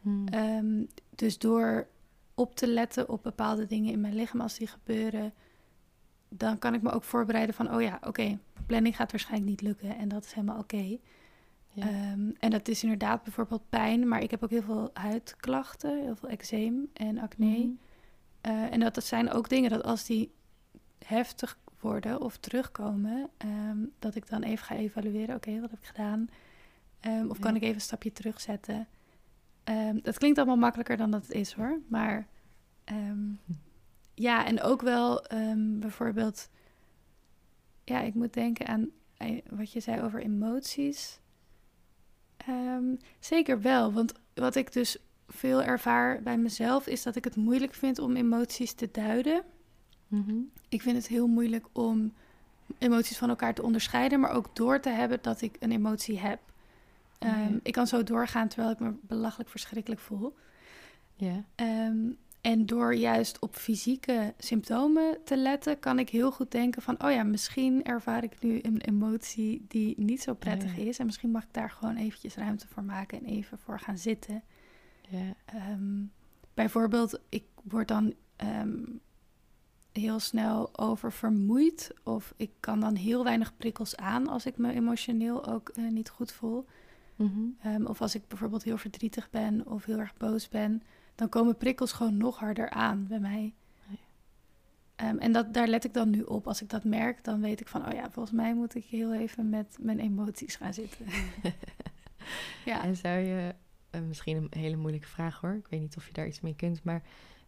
Hmm. 0.00 0.28
Ehm, 0.28 0.84
dus 1.14 1.38
door 1.38 1.86
op 2.34 2.56
te 2.56 2.66
letten 2.66 3.08
op 3.08 3.22
bepaalde 3.22 3.66
dingen 3.66 3.92
in 3.92 4.00
mijn 4.00 4.14
lichaam 4.14 4.40
als 4.40 4.58
die 4.58 4.66
gebeuren, 4.66 5.32
dan 6.28 6.58
kan 6.58 6.74
ik 6.74 6.82
me 6.82 6.90
ook 6.90 7.04
voorbereiden 7.04 7.54
van, 7.54 7.74
oh 7.74 7.82
ja, 7.82 7.98
oké, 8.06 8.38
planning 8.66 8.96
gaat 8.96 9.10
waarschijnlijk 9.10 9.50
niet 9.50 9.60
lukken 9.60 9.96
en 9.96 10.08
dat 10.08 10.24
is 10.24 10.32
helemaal 10.32 10.58
oké. 10.58 10.98
Ja. 11.78 11.86
Ehm, 11.86 12.30
en 12.38 12.50
dat 12.50 12.68
is 12.68 12.82
inderdaad 12.82 13.22
bijvoorbeeld 13.22 13.68
pijn, 13.68 14.08
maar 14.08 14.22
ik 14.22 14.30
heb 14.30 14.42
ook 14.42 14.50
heel 14.50 14.62
veel 14.62 14.90
huidklachten, 14.92 16.02
heel 16.02 16.16
veel 16.16 16.28
eczeem 16.28 16.90
en 16.92 17.18
acne. 17.18 17.58
Mhm. 17.58 17.68
Eh, 18.40 18.72
en 18.72 18.80
dat, 18.80 18.94
dat 18.94 19.04
zijn 19.04 19.30
ook 19.30 19.48
dingen 19.48 19.70
dat 19.70 19.82
als 19.82 20.04
die 20.04 20.32
heftig 21.06 21.58
worden 21.80 22.20
of 22.20 22.36
terugkomen, 22.36 23.28
ehm, 23.36 23.78
dat 23.98 24.14
ik 24.14 24.28
dan 24.28 24.42
even 24.42 24.64
ga 24.64 24.74
evalueren. 24.74 25.34
Oké, 25.34 25.60
wat 25.60 25.70
heb 25.70 25.80
ik 25.80 25.86
gedaan? 25.86 26.28
Ehm, 27.00 27.28
of 27.28 27.38
kan 27.38 27.56
ik 27.56 27.62
even 27.62 27.74
een 27.74 27.80
stapje 27.80 28.12
terugzetten? 28.12 28.86
Dat 30.02 30.18
klinkt 30.18 30.38
allemaal 30.38 30.56
makkelijker 30.56 30.96
dan 30.96 31.10
dat 31.10 31.22
het 31.22 31.30
is 31.30 31.52
hoor. 31.52 31.80
Maar 31.88 32.26
ja, 34.14 34.46
en 34.46 34.60
ook 34.62 34.82
wel 34.82 35.24
bijvoorbeeld, 35.80 36.50
ja, 37.84 38.00
ik 38.00 38.14
moet 38.14 38.32
denken 38.32 38.66
aan 38.66 38.90
eh, 39.18 39.38
wat 39.50 39.72
je 39.72 39.80
zei 39.80 40.02
over 40.02 40.22
emoties. 40.22 41.20
Ehm, 42.48 42.94
zeker 43.20 43.60
wel, 43.60 43.92
want 43.92 44.12
wat 44.34 44.54
ik 44.54 44.72
dus 44.72 44.96
veel 45.28 45.62
ervaar 45.62 46.22
bij 46.22 46.38
mezelf 46.38 46.86
is 46.86 47.02
dat 47.02 47.16
ik 47.16 47.24
het 47.24 47.36
moeilijk 47.36 47.74
vind 47.74 47.98
om 47.98 48.16
emoties 48.16 48.72
te 48.72 48.88
duiden. 48.92 49.42
Mhm. 50.08 50.36
Ik 50.68 50.82
vind 50.82 50.96
het 50.96 51.06
heel 51.06 51.26
moeilijk 51.26 51.66
om 51.72 52.12
emoties 52.78 53.18
van 53.18 53.28
elkaar 53.28 53.54
te 53.54 53.62
onderscheiden, 53.62 54.20
maar 54.20 54.30
ook 54.30 54.56
door 54.56 54.80
te 54.80 54.88
hebben 54.88 55.18
dat 55.22 55.40
ik 55.40 55.56
een 55.60 55.72
emotie 55.72 56.18
heb. 56.18 56.40
Ehm, 57.18 57.58
Ik 57.62 57.72
kan 57.72 57.86
zo 57.86 58.02
doorgaan 58.02 58.48
terwijl 58.48 58.72
ik 58.72 58.78
me 58.78 58.92
belachelijk 59.00 59.50
verschrikkelijk 59.50 60.00
voel. 60.00 60.34
Ja. 61.14 61.44
Ehm, 61.54 61.98
en 62.40 62.66
door 62.66 62.94
juist 62.94 63.38
op 63.38 63.54
fysieke 63.54 64.34
symptomen 64.38 65.18
te 65.24 65.36
letten, 65.36 65.78
kan 65.78 65.98
ik 65.98 66.08
heel 66.08 66.32
goed 66.32 66.50
denken 66.50 66.82
van, 66.82 67.04
oh 67.04 67.10
ja, 67.10 67.22
misschien 67.22 67.84
ervaar 67.84 68.24
ik 68.24 68.42
nu 68.42 68.58
een 68.62 68.80
emotie 68.80 69.64
die 69.68 69.94
niet 70.00 70.22
zo 70.22 70.34
prettig 70.34 70.76
Ja. 70.76 70.82
is. 70.82 70.98
En 70.98 71.06
misschien 71.06 71.30
mag 71.30 71.42
ik 71.42 71.52
daar 71.52 71.70
gewoon 71.70 71.96
eventjes 71.96 72.34
ruimte 72.34 72.68
voor 72.68 72.84
maken 72.84 73.18
en 73.18 73.24
even 73.24 73.58
voor 73.58 73.80
gaan 73.80 73.98
zitten. 73.98 74.42
Ja. 75.08 75.34
Ehm, 75.44 76.02
bijvoorbeeld, 76.54 77.20
ik 77.28 77.44
word 77.62 77.88
dan 77.88 78.14
ehm, 78.36 78.82
heel 79.92 80.18
snel 80.18 80.78
oververmoeid. 80.78 81.94
Of 82.04 82.34
ik 82.36 82.50
kan 82.60 82.80
dan 82.80 82.94
heel 82.94 83.24
weinig 83.24 83.56
prikkels 83.56 83.96
aan 83.96 84.28
als 84.28 84.46
ik 84.46 84.56
me 84.56 84.72
emotioneel 84.72 85.46
ook 85.46 85.68
eh, 85.68 85.88
niet 85.90 86.08
goed 86.08 86.32
voel. 86.32 86.66
Mhm. 87.16 87.40
Ehm, 87.62 87.84
of 87.86 88.00
als 88.00 88.14
ik 88.14 88.28
bijvoorbeeld 88.28 88.62
heel 88.62 88.78
verdrietig 88.78 89.30
ben 89.30 89.66
of 89.66 89.84
heel 89.84 89.98
erg 89.98 90.16
boos 90.16 90.48
ben, 90.48 90.82
dan 91.18 91.28
komen 91.28 91.56
prikkels 91.56 91.92
gewoon 91.92 92.16
nog 92.16 92.38
harder 92.38 92.70
aan 92.70 93.06
bij 93.06 93.18
mij. 93.18 93.54
Ehm, 94.96 95.16
en 95.18 95.32
dat, 95.32 95.54
daar 95.54 95.68
let 95.68 95.84
ik 95.84 95.94
dan 95.94 96.10
nu 96.10 96.22
op. 96.22 96.46
Als 96.46 96.62
ik 96.62 96.68
dat 96.68 96.84
merk, 96.84 97.24
dan 97.24 97.40
weet 97.40 97.60
ik 97.60 97.68
van, 97.68 97.86
oh 97.86 97.92
ja, 97.92 98.10
volgens 98.10 98.34
mij 98.34 98.54
moet 98.54 98.74
ik 98.74 98.84
heel 98.84 99.14
even 99.14 99.48
met 99.48 99.76
mijn 99.80 99.98
emoties 99.98 100.56
gaan 100.56 100.74
zitten. 100.74 101.06
ja. 102.64 102.84
En 102.84 102.96
zou 102.96 103.18
je 103.18 103.54
eh, 103.90 104.00
misschien 104.00 104.36
een 104.36 104.60
hele 104.60 104.76
moeilijke 104.76 105.06
vraag 105.06 105.40
hoor. 105.40 105.54
Ik 105.54 105.66
weet 105.70 105.80
niet 105.80 105.96
of 105.96 106.06
je 106.06 106.12
daar 106.12 106.26
iets 106.26 106.40
mee 106.40 106.56
kunt, 106.56 106.84
maar 106.84 107.02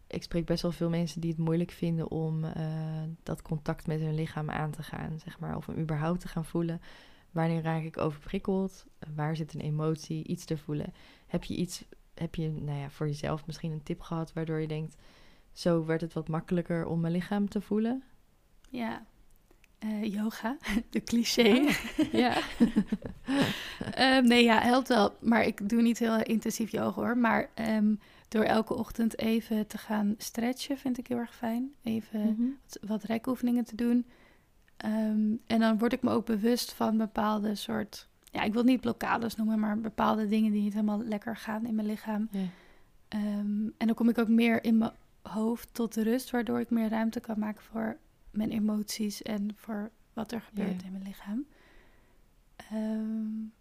ik 0.07 0.23
spreek 0.23 0.45
best 0.45 0.61
wel 0.61 0.71
veel 0.71 0.89
mensen 0.89 1.21
die 1.21 1.29
het 1.29 1.39
moeilijk 1.39 1.71
vinden 1.71 2.11
om 2.11 2.43
eh, 2.43 3.03
dat 3.23 3.41
contact 3.41 3.87
met 3.87 3.99
hun 3.99 4.15
lichaam 4.15 4.49
aan 4.49 4.71
te 4.71 4.83
gaan, 4.83 5.19
zeg 5.19 5.39
maar, 5.39 5.55
of 5.55 5.65
hem 5.65 5.77
überhaupt 5.77 6.19
te 6.19 6.27
gaan 6.27 6.45
voelen. 6.45 6.81
Wanneer 7.31 7.61
raak 7.61 7.83
ik 7.83 7.97
overprikkeld? 7.97 8.85
Waar 9.15 9.35
zit 9.35 9.53
een 9.53 9.61
emotie? 9.61 10.27
Iets 10.27 10.45
te 10.45 10.57
voelen. 10.57 10.93
Heb 11.27 11.43
je 11.43 11.55
iets, 11.55 11.83
heb 12.21 12.35
je, 12.35 12.51
nou 12.51 12.79
ja, 12.79 12.89
voor 12.89 13.07
jezelf 13.07 13.45
misschien 13.45 13.71
een 13.71 13.83
tip 13.83 14.01
gehad 14.01 14.33
waardoor 14.33 14.59
je 14.59 14.67
denkt, 14.67 14.95
zo 15.53 15.85
werd 15.85 16.01
het 16.01 16.13
wat 16.13 16.27
makkelijker 16.27 16.85
om 16.85 16.99
mijn 16.99 17.13
lichaam 17.13 17.49
te 17.49 17.61
voelen? 17.61 18.03
Ja, 18.69 19.05
uh, 19.85 20.13
yoga, 20.13 20.57
de 20.89 21.03
cliché. 21.03 21.49
Oh, 21.49 22.11
ja. 22.11 22.37
um, 24.17 24.27
nee, 24.27 24.43
ja, 24.43 24.59
helpt 24.61 24.87
wel. 24.87 25.15
Maar 25.19 25.45
ik 25.45 25.69
doe 25.69 25.81
niet 25.81 25.99
heel 25.99 26.23
intensief 26.23 26.71
yoga 26.71 27.01
hoor. 27.01 27.17
Maar 27.17 27.49
um, 27.55 27.99
door 28.27 28.43
elke 28.43 28.73
ochtend 28.73 29.17
even 29.17 29.67
te 29.67 29.77
gaan 29.77 30.15
stretchen 30.17 30.77
vind 30.77 30.97
ik 30.97 31.07
heel 31.07 31.17
erg 31.17 31.35
fijn. 31.35 31.73
Even 31.83 32.19
mm 32.19 32.35
-hmm. 32.35 32.57
wat, 32.63 32.77
wat 32.89 33.03
rekoefeningen 33.03 33.65
te 33.65 33.75
doen. 33.75 34.05
Um, 34.85 35.41
en 35.47 35.59
dan 35.59 35.77
word 35.77 35.93
ik 35.93 36.01
me 36.01 36.11
ook 36.11 36.25
bewust 36.25 36.73
van 36.73 36.97
bepaalde 36.97 37.55
soort... 37.55 38.09
Ja, 38.31 38.41
ik 38.41 38.53
wil 38.53 38.63
niet 38.63 38.81
blokkades 38.81 39.35
noemen, 39.35 39.59
maar 39.59 39.79
bepaalde 39.79 40.27
dingen 40.27 40.51
die 40.51 40.61
niet 40.61 40.73
helemaal 40.73 41.03
lekker 41.03 41.37
gaan 41.37 41.65
in 41.65 41.75
mijn 41.75 41.87
lichaam. 41.87 42.27
Ja. 42.31 42.39
en 43.77 43.87
dan 43.87 43.93
kom 43.93 44.09
ik 44.09 44.17
ook 44.17 44.27
meer 44.27 44.63
in 44.63 44.77
mijn 44.77 44.91
hoofd 45.21 45.73
tot 45.73 45.95
rust, 45.95 46.29
waardoor 46.29 46.59
ik 46.59 46.69
meer 46.69 46.89
ruimte 46.89 47.19
kan 47.19 47.39
maken 47.39 47.63
voor 47.63 47.97
mijn 48.31 48.51
emoties 48.51 49.21
en 49.21 49.51
voor 49.55 49.91
wat 50.13 50.31
er 50.31 50.41
gebeurt 50.41 50.83
in 50.83 50.91
mijn 50.91 51.03
lichaam. 51.03 51.45
Um, 52.73 53.53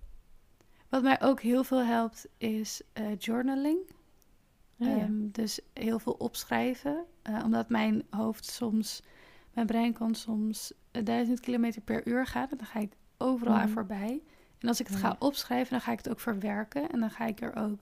wat 0.89 1.03
mij 1.03 1.23
ook 1.23 1.41
heel 1.41 1.65
veel 1.65 1.85
helpt 1.85 2.29
is 2.39 2.83
uh, 2.95 3.07
journaling. 3.19 3.79
Ja. 4.77 5.03
um, 5.03 5.31
dus 5.33 5.61
heel 5.73 5.99
veel 5.99 6.13
opschrijven. 6.13 7.05
Uh, 7.29 7.43
omdat 7.45 7.69
mijn 7.69 8.03
hoofd 8.11 8.45
soms, 8.45 9.03
mijn 9.53 9.67
brein 9.67 9.93
kan 9.93 10.15
soms 10.15 10.73
duizend 10.91 11.41
kilometer 11.41 11.83
per 11.83 12.07
uur 12.07 12.27
gaan. 12.27 12.49
En 12.51 12.57
dan 12.57 12.67
ga 12.67 12.79
ik 12.79 12.93
overal 13.17 13.55
mm. 13.55 13.61
aan 13.61 13.69
voorbij. 13.69 14.23
En 14.61 14.69
als 14.69 14.81
ik 14.81 14.87
het 14.87 14.97
ga 14.97 15.17
opschrijven, 15.19 15.71
dan 15.71 15.81
ga 15.81 15.93
ik 15.93 15.99
het 15.99 16.09
ook 16.09 16.21
verwerken. 16.21 16.91
En 16.91 17.01
dan 17.01 17.11
ga 17.11 17.27
ik 17.27 17.41
er 17.41 17.57
ook. 17.57 17.79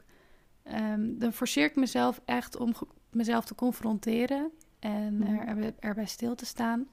Um, 0.73 1.19
dan 1.19 1.33
forceer 1.33 1.65
ik 1.65 1.77
mezelf 1.77 2.21
echt 2.25 2.57
om 2.57 2.75
mezelf 3.11 3.45
te 3.45 3.55
confronteren 3.55 4.51
en 4.79 5.15
mm. 5.15 5.23
er, 5.23 5.75
erbij 5.79 6.07
stil 6.07 6.35
te 6.35 6.47
staan. 6.47 6.89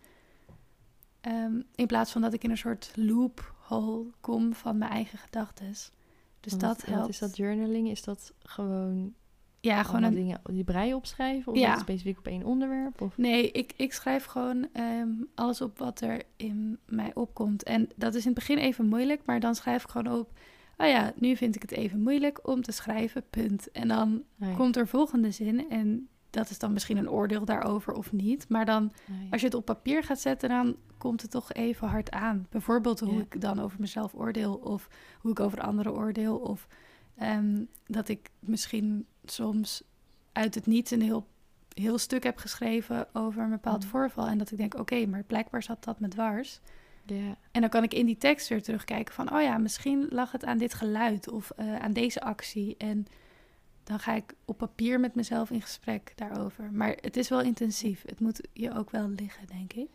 Um, 1.21 1.63
in 1.75 1.88
plaats 1.88 2.11
van 2.11 2.21
dat 2.21 2.33
ik 2.33 2.43
in 2.43 2.49
een 2.49 2.57
soort 2.57 2.91
loophole 2.95 4.05
kom 4.21 4.53
van 4.53 4.77
mijn 4.77 4.91
eigen 4.91 5.17
gedachten. 5.17 5.73
Dus 6.39 6.53
dat 6.53 6.86
helpt. 6.86 7.09
Is 7.09 7.19
dat 7.19 7.38
journaling? 7.38 7.89
Is 7.89 8.03
dat 8.03 8.33
gewoon 8.39 9.13
ja, 9.66 9.84
gewoon 9.84 10.03
een... 10.03 10.13
dingen 10.13 10.41
die 10.43 10.63
brei 10.63 10.93
opschrijven? 10.93 11.51
Of 11.51 11.57
ja. 11.57 11.78
specifiek 11.78 12.18
op 12.18 12.28
één 12.28 12.43
onderwerp? 12.43 13.01
Of? 13.01 13.18
Nee, 13.18 13.51
ik, 13.51 13.74
ik 13.76 13.93
schrijf 13.93 14.26
gewoon 14.26 14.68
um, 14.74 15.28
alles 15.36 15.61
op 15.61 15.78
wat 15.78 16.01
er 16.01 16.22
in 16.36 16.78
mij 16.86 17.11
opkomt. 17.13 17.63
En 17.63 17.89
dat 17.95 18.13
is 18.13 18.22
in 18.22 18.32
het 18.32 18.39
begin 18.39 18.57
even 18.57 18.88
moeilijk, 18.88 19.22
maar 19.26 19.39
dan 19.39 19.55
schrijf 19.55 19.84
ik 19.84 19.89
gewoon 19.89 20.20
op... 20.20 20.32
Oh 20.78 20.88
ja, 20.88 21.13
nu 21.16 21.36
vind 21.36 21.55
ik 21.55 21.61
het 21.61 21.72
even 21.72 22.01
moeilijk 22.01 22.47
om 22.47 22.61
te 22.61 22.72
schrijven, 22.72 23.24
punt. 23.30 23.72
En 23.72 23.88
dan 23.88 24.24
komt 24.55 24.76
er 24.76 24.88
volgende 24.88 25.32
zin 25.32 25.70
en 25.70 26.07
dat 26.30 26.49
is 26.49 26.59
dan 26.59 26.74
misschien 26.74 26.97
een 26.97 27.09
oordeel 27.09 27.45
daarover 27.45 27.93
of 27.93 28.11
niet. 28.11 28.49
Maar 28.49 28.66
dan, 28.66 28.91
als 29.32 29.41
je 29.41 29.47
het 29.47 29.55
op 29.55 29.66
papier 29.66 30.03
gaat 30.03 30.20
zetten, 30.20 30.49
dan 30.49 30.76
komt 30.97 31.22
het 31.22 31.32
toch 31.32 31.53
even 31.53 31.88
hard 31.88 32.11
aan. 32.11 32.47
Bijvoorbeeld 32.49 32.99
hoe 32.99 33.13
ja. 33.13 33.20
ik 33.20 33.41
dan 33.41 33.59
over 33.59 33.80
mezelf 33.80 34.13
oordeel, 34.13 34.55
of 34.55 34.89
hoe 35.20 35.32
ik 35.32 35.39
over 35.39 35.61
anderen 35.61 35.93
oordeel, 35.93 36.38
of 36.38 36.68
um, 37.22 37.68
dat 37.86 38.07
ik 38.07 38.30
misschien 38.39 39.05
soms 39.32 39.84
uit 40.32 40.55
het 40.55 40.65
niets 40.65 40.91
een 40.91 41.01
heel, 41.01 41.28
heel 41.73 41.97
stuk 41.97 42.23
heb 42.23 42.38
geschreven 42.38 43.07
over 43.13 43.43
een 43.43 43.49
bepaald 43.49 43.84
mm. 43.84 43.89
voorval. 43.89 44.28
En 44.28 44.38
dat 44.38 44.51
ik 44.51 44.57
denk, 44.57 44.73
oké, 44.73 44.82
okay, 44.82 45.05
maar 45.05 45.23
blijkbaar 45.23 45.63
zat 45.63 45.84
dat 45.84 45.99
met 45.99 46.11
dwars. 46.11 46.59
En 47.51 47.61
dan 47.61 47.69
kan 47.69 47.84
ik 47.84 47.93
in 47.93 48.05
die 48.05 48.17
tekst 48.17 48.47
weer 48.47 48.63
terugkijken 48.63 49.13
van, 49.13 49.34
oh 49.34 49.41
ja, 49.41 49.57
misschien 49.57 50.07
lag 50.09 50.32
het 50.32 50.45
aan 50.45 50.57
dit 50.57 50.73
geluid 50.73 51.30
of 51.30 51.51
uh, 51.59 51.76
aan 51.76 51.93
deze 51.93 52.21
actie. 52.21 52.76
En 52.78 53.05
dan 53.84 53.99
ga 53.99 54.13
ik 54.13 54.34
op 54.45 54.57
papier 54.57 54.99
met 54.99 55.15
mezelf 55.15 55.49
in 55.49 55.61
gesprek 55.61 56.13
daarover. 56.15 56.71
Maar 56.71 56.97
het 57.01 57.17
is 57.17 57.30
wel 57.30 57.41
intensief. 57.41 58.03
Het 58.05 58.19
moet 58.19 58.41
je 58.53 58.73
ook 58.73 58.89
wel 58.89 59.09
liggen, 59.09 59.47
denk 59.47 59.73
ik. 59.73 59.89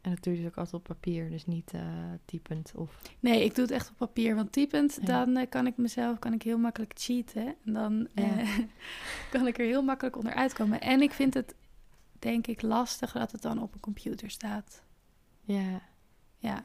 En 0.00 0.10
dat 0.10 0.22
doe 0.22 0.32
je 0.34 0.40
dus 0.40 0.48
ook 0.48 0.56
altijd 0.56 0.74
op 0.74 0.84
papier, 0.84 1.30
dus 1.30 1.46
niet 1.46 1.72
uh, 1.74 1.80
typend 2.24 2.72
of... 2.74 3.02
Nee, 3.20 3.44
ik 3.44 3.54
doe 3.54 3.64
het 3.64 3.74
echt 3.74 3.90
op 3.90 3.96
papier. 3.96 4.34
Want 4.34 4.52
typend, 4.52 4.98
ja. 5.00 5.06
dan 5.06 5.36
uh, 5.36 5.48
kan 5.48 5.66
ik 5.66 5.76
mezelf 5.76 6.18
kan 6.18 6.32
ik 6.32 6.42
heel 6.42 6.58
makkelijk 6.58 6.92
cheaten. 6.96 7.54
En 7.64 7.72
dan 7.72 8.08
ja. 8.14 8.40
uh, 8.40 8.58
kan 9.32 9.46
ik 9.46 9.58
er 9.58 9.64
heel 9.64 9.82
makkelijk 9.82 10.16
onderuit 10.16 10.52
komen. 10.52 10.80
En 10.80 11.00
ik 11.00 11.12
vind 11.12 11.34
het, 11.34 11.54
denk 12.18 12.46
ik, 12.46 12.62
lastig 12.62 13.12
dat 13.12 13.32
het 13.32 13.42
dan 13.42 13.62
op 13.62 13.74
een 13.74 13.80
computer 13.80 14.30
staat. 14.30 14.82
Ja. 15.40 15.82
Ja. 16.38 16.64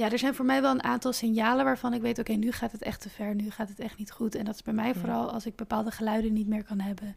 Ja, 0.00 0.10
er 0.10 0.18
zijn 0.18 0.34
voor 0.34 0.44
mij 0.44 0.62
wel 0.62 0.70
een 0.70 0.82
aantal 0.82 1.12
signalen 1.12 1.64
waarvan 1.64 1.94
ik 1.94 2.00
weet, 2.00 2.18
oké, 2.18 2.30
okay, 2.30 2.42
nu 2.42 2.52
gaat 2.52 2.72
het 2.72 2.82
echt 2.82 3.00
te 3.00 3.10
ver, 3.10 3.34
nu 3.34 3.50
gaat 3.50 3.68
het 3.68 3.78
echt 3.78 3.98
niet 3.98 4.10
goed. 4.10 4.34
En 4.34 4.44
dat 4.44 4.54
is 4.54 4.62
bij 4.62 4.74
mij 4.74 4.94
vooral 4.94 5.30
als 5.30 5.46
ik 5.46 5.56
bepaalde 5.56 5.90
geluiden 5.90 6.32
niet 6.32 6.46
meer 6.46 6.64
kan 6.64 6.80
hebben. 6.80 7.16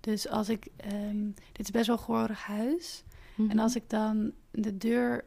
Dus 0.00 0.28
als 0.28 0.48
ik, 0.48 0.68
um, 0.92 1.34
dit 1.52 1.66
is 1.66 1.70
best 1.70 1.86
wel 1.86 1.96
een 1.96 2.02
gehoorig 2.02 2.42
huis. 2.42 3.02
Mm 3.06 3.12
-hmm. 3.34 3.50
En 3.50 3.58
als 3.58 3.76
ik 3.76 3.90
dan 3.90 4.32
de 4.50 4.76
deur 4.76 5.24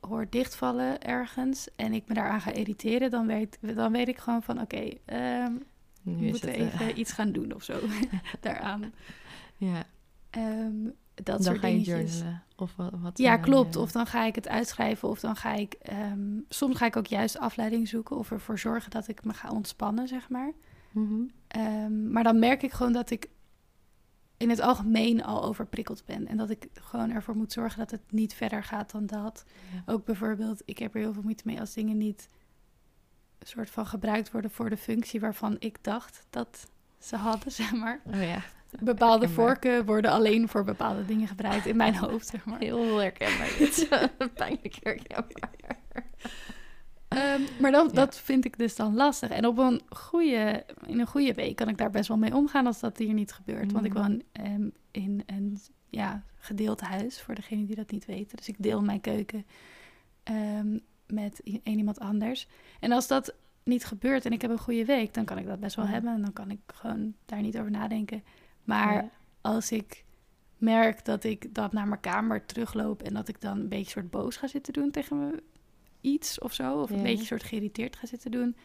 hoor 0.00 0.26
dichtvallen 0.30 1.02
ergens 1.02 1.68
en 1.76 1.92
ik 1.92 2.08
me 2.08 2.14
daaraan 2.14 2.40
ga 2.40 2.52
irriteren, 2.52 3.10
dan 3.10 3.26
weet, 3.26 3.58
dan 3.60 3.92
weet 3.92 4.08
ik 4.08 4.18
gewoon 4.18 4.42
van, 4.42 4.60
oké, 4.60 4.74
okay, 4.74 5.44
um, 5.44 5.62
we 6.02 6.10
moeten 6.10 6.48
het, 6.48 6.58
even 6.58 6.88
uh... 6.88 6.96
iets 7.02 7.12
gaan 7.12 7.32
doen 7.32 7.54
of 7.54 7.62
zo 7.62 7.80
daaraan. 8.40 8.92
Ja. 9.56 9.84
Um, 10.30 10.94
dat 11.24 11.36
dan 11.36 11.42
soort 11.42 11.58
ga 11.58 11.66
je 11.66 11.72
dingetjes. 11.72 12.14
journalen. 12.14 12.42
Of 12.56 12.76
wat, 12.76 12.92
wat 13.00 13.18
ja, 13.18 13.36
klopt. 13.36 13.74
Je... 13.74 13.80
Of 13.80 13.92
dan 13.92 14.06
ga 14.06 14.24
ik 14.24 14.34
het 14.34 14.48
uitschrijven. 14.48 15.08
Of 15.08 15.20
dan 15.20 15.36
ga 15.36 15.54
ik... 15.54 15.76
Um, 16.12 16.44
soms 16.48 16.76
ga 16.76 16.86
ik 16.86 16.96
ook 16.96 17.06
juist 17.06 17.38
afleiding 17.38 17.88
zoeken. 17.88 18.16
Of 18.16 18.30
ervoor 18.30 18.58
zorgen 18.58 18.90
dat 18.90 19.08
ik 19.08 19.24
me 19.24 19.32
ga 19.32 19.50
ontspannen, 19.50 20.08
zeg 20.08 20.28
maar. 20.28 20.52
Mm 20.92 21.06
-hmm. 21.08 21.62
um, 21.62 22.12
maar 22.12 22.22
dan 22.22 22.38
merk 22.38 22.62
ik 22.62 22.72
gewoon 22.72 22.92
dat 22.92 23.10
ik 23.10 23.28
in 24.36 24.50
het 24.50 24.60
algemeen 24.60 25.24
al 25.24 25.44
overprikkeld 25.44 26.04
ben. 26.04 26.26
En 26.26 26.36
dat 26.36 26.50
ik 26.50 26.68
gewoon 26.74 27.10
ervoor 27.10 27.36
moet 27.36 27.52
zorgen 27.52 27.78
dat 27.78 27.90
het 27.90 28.12
niet 28.12 28.34
verder 28.34 28.64
gaat 28.64 28.90
dan 28.90 29.06
dat. 29.06 29.44
Ja. 29.72 29.92
Ook 29.92 30.04
bijvoorbeeld, 30.04 30.62
ik 30.64 30.78
heb 30.78 30.94
er 30.94 31.00
heel 31.00 31.12
veel 31.12 31.22
moeite 31.22 31.42
mee 31.46 31.60
als 31.60 31.74
dingen 31.74 31.98
niet... 31.98 32.28
soort 33.40 33.70
van 33.70 33.86
gebruikt 33.86 34.30
worden 34.30 34.50
voor 34.50 34.70
de 34.70 34.76
functie 34.76 35.20
waarvan 35.20 35.56
ik 35.58 35.84
dacht 35.84 36.26
dat 36.30 36.70
ze 36.98 37.16
hadden, 37.16 37.52
zeg 37.62 37.72
maar. 37.72 38.00
Oh 38.06 38.22
ja. 38.22 38.42
Bepaalde 38.80 39.26
herkenbaar. 39.26 39.46
vorken 39.46 39.84
worden 39.84 40.10
alleen 40.10 40.48
voor 40.48 40.64
bepaalde 40.64 41.04
dingen 41.04 41.28
gebruikt 41.28 41.66
in 41.66 41.76
mijn 41.76 41.94
hoofd, 41.96 42.26
zeg 42.26 42.44
maar. 42.44 42.58
Heel 42.58 42.96
herkenbaar 42.96 43.54
dit. 43.58 43.88
Pijnlijk 44.34 44.78
herkenbaar. 44.82 45.50
Um, 47.08 47.46
maar 47.60 47.70
dan, 47.70 47.86
ja. 47.86 47.92
dat 47.92 48.18
vind 48.18 48.44
ik 48.44 48.58
dus 48.58 48.76
dan 48.76 48.94
lastig. 48.94 49.30
En 49.30 49.46
op 49.46 49.58
een 49.58 49.80
goede, 49.88 50.64
in 50.86 51.00
een 51.00 51.06
goede 51.06 51.34
week 51.34 51.56
kan 51.56 51.68
ik 51.68 51.78
daar 51.78 51.90
best 51.90 52.08
wel 52.08 52.16
mee 52.16 52.34
omgaan 52.34 52.66
als 52.66 52.80
dat 52.80 52.98
hier 52.98 53.12
niet 53.12 53.32
gebeurt. 53.32 53.66
Mm. 53.66 53.72
Want 53.72 53.84
ik 53.84 53.92
woon 53.92 54.22
um, 54.40 54.72
in 54.90 55.22
een 55.26 55.58
ja, 55.88 56.24
gedeeld 56.36 56.80
huis, 56.80 57.20
voor 57.20 57.34
degenen 57.34 57.66
die 57.66 57.76
dat 57.76 57.90
niet 57.90 58.04
weten. 58.04 58.36
Dus 58.36 58.48
ik 58.48 58.56
deel 58.58 58.82
mijn 58.82 59.00
keuken 59.00 59.46
um, 60.24 60.80
met 61.06 61.40
een 61.44 61.78
iemand 61.78 62.00
anders. 62.00 62.48
En 62.80 62.92
als 62.92 63.06
dat 63.06 63.34
niet 63.62 63.84
gebeurt 63.84 64.24
en 64.24 64.32
ik 64.32 64.42
heb 64.42 64.50
een 64.50 64.58
goede 64.58 64.84
week, 64.84 65.14
dan 65.14 65.24
kan 65.24 65.38
ik 65.38 65.46
dat 65.46 65.60
best 65.60 65.76
wel 65.76 65.84
mm. 65.84 65.92
hebben. 65.92 66.12
En 66.12 66.22
dan 66.22 66.32
kan 66.32 66.50
ik 66.50 66.60
gewoon 66.66 67.14
daar 67.26 67.40
niet 67.40 67.58
over 67.58 67.70
nadenken. 67.70 68.22
Maar 68.68 68.94
ja. 68.94 69.10
als 69.40 69.72
ik 69.72 70.04
merk 70.56 71.04
dat 71.04 71.24
ik 71.24 71.54
dan 71.54 71.68
naar 71.72 71.88
mijn 71.88 72.00
kamer 72.00 72.46
terugloop 72.46 73.02
en 73.02 73.14
dat 73.14 73.28
ik 73.28 73.40
dan 73.40 73.58
een 73.58 73.68
beetje 73.68 73.90
soort 73.90 74.10
boos 74.10 74.36
ga 74.36 74.46
zitten 74.46 74.72
doen 74.72 74.90
tegen 74.90 75.18
me 75.18 75.42
iets 76.00 76.38
of 76.38 76.52
zo, 76.52 76.80
of 76.80 76.90
ja. 76.90 76.96
een 76.96 77.02
beetje 77.02 77.24
soort 77.24 77.42
geïrriteerd 77.42 77.96
ga 77.96 78.06
zitten 78.06 78.30
doen. 78.30 78.56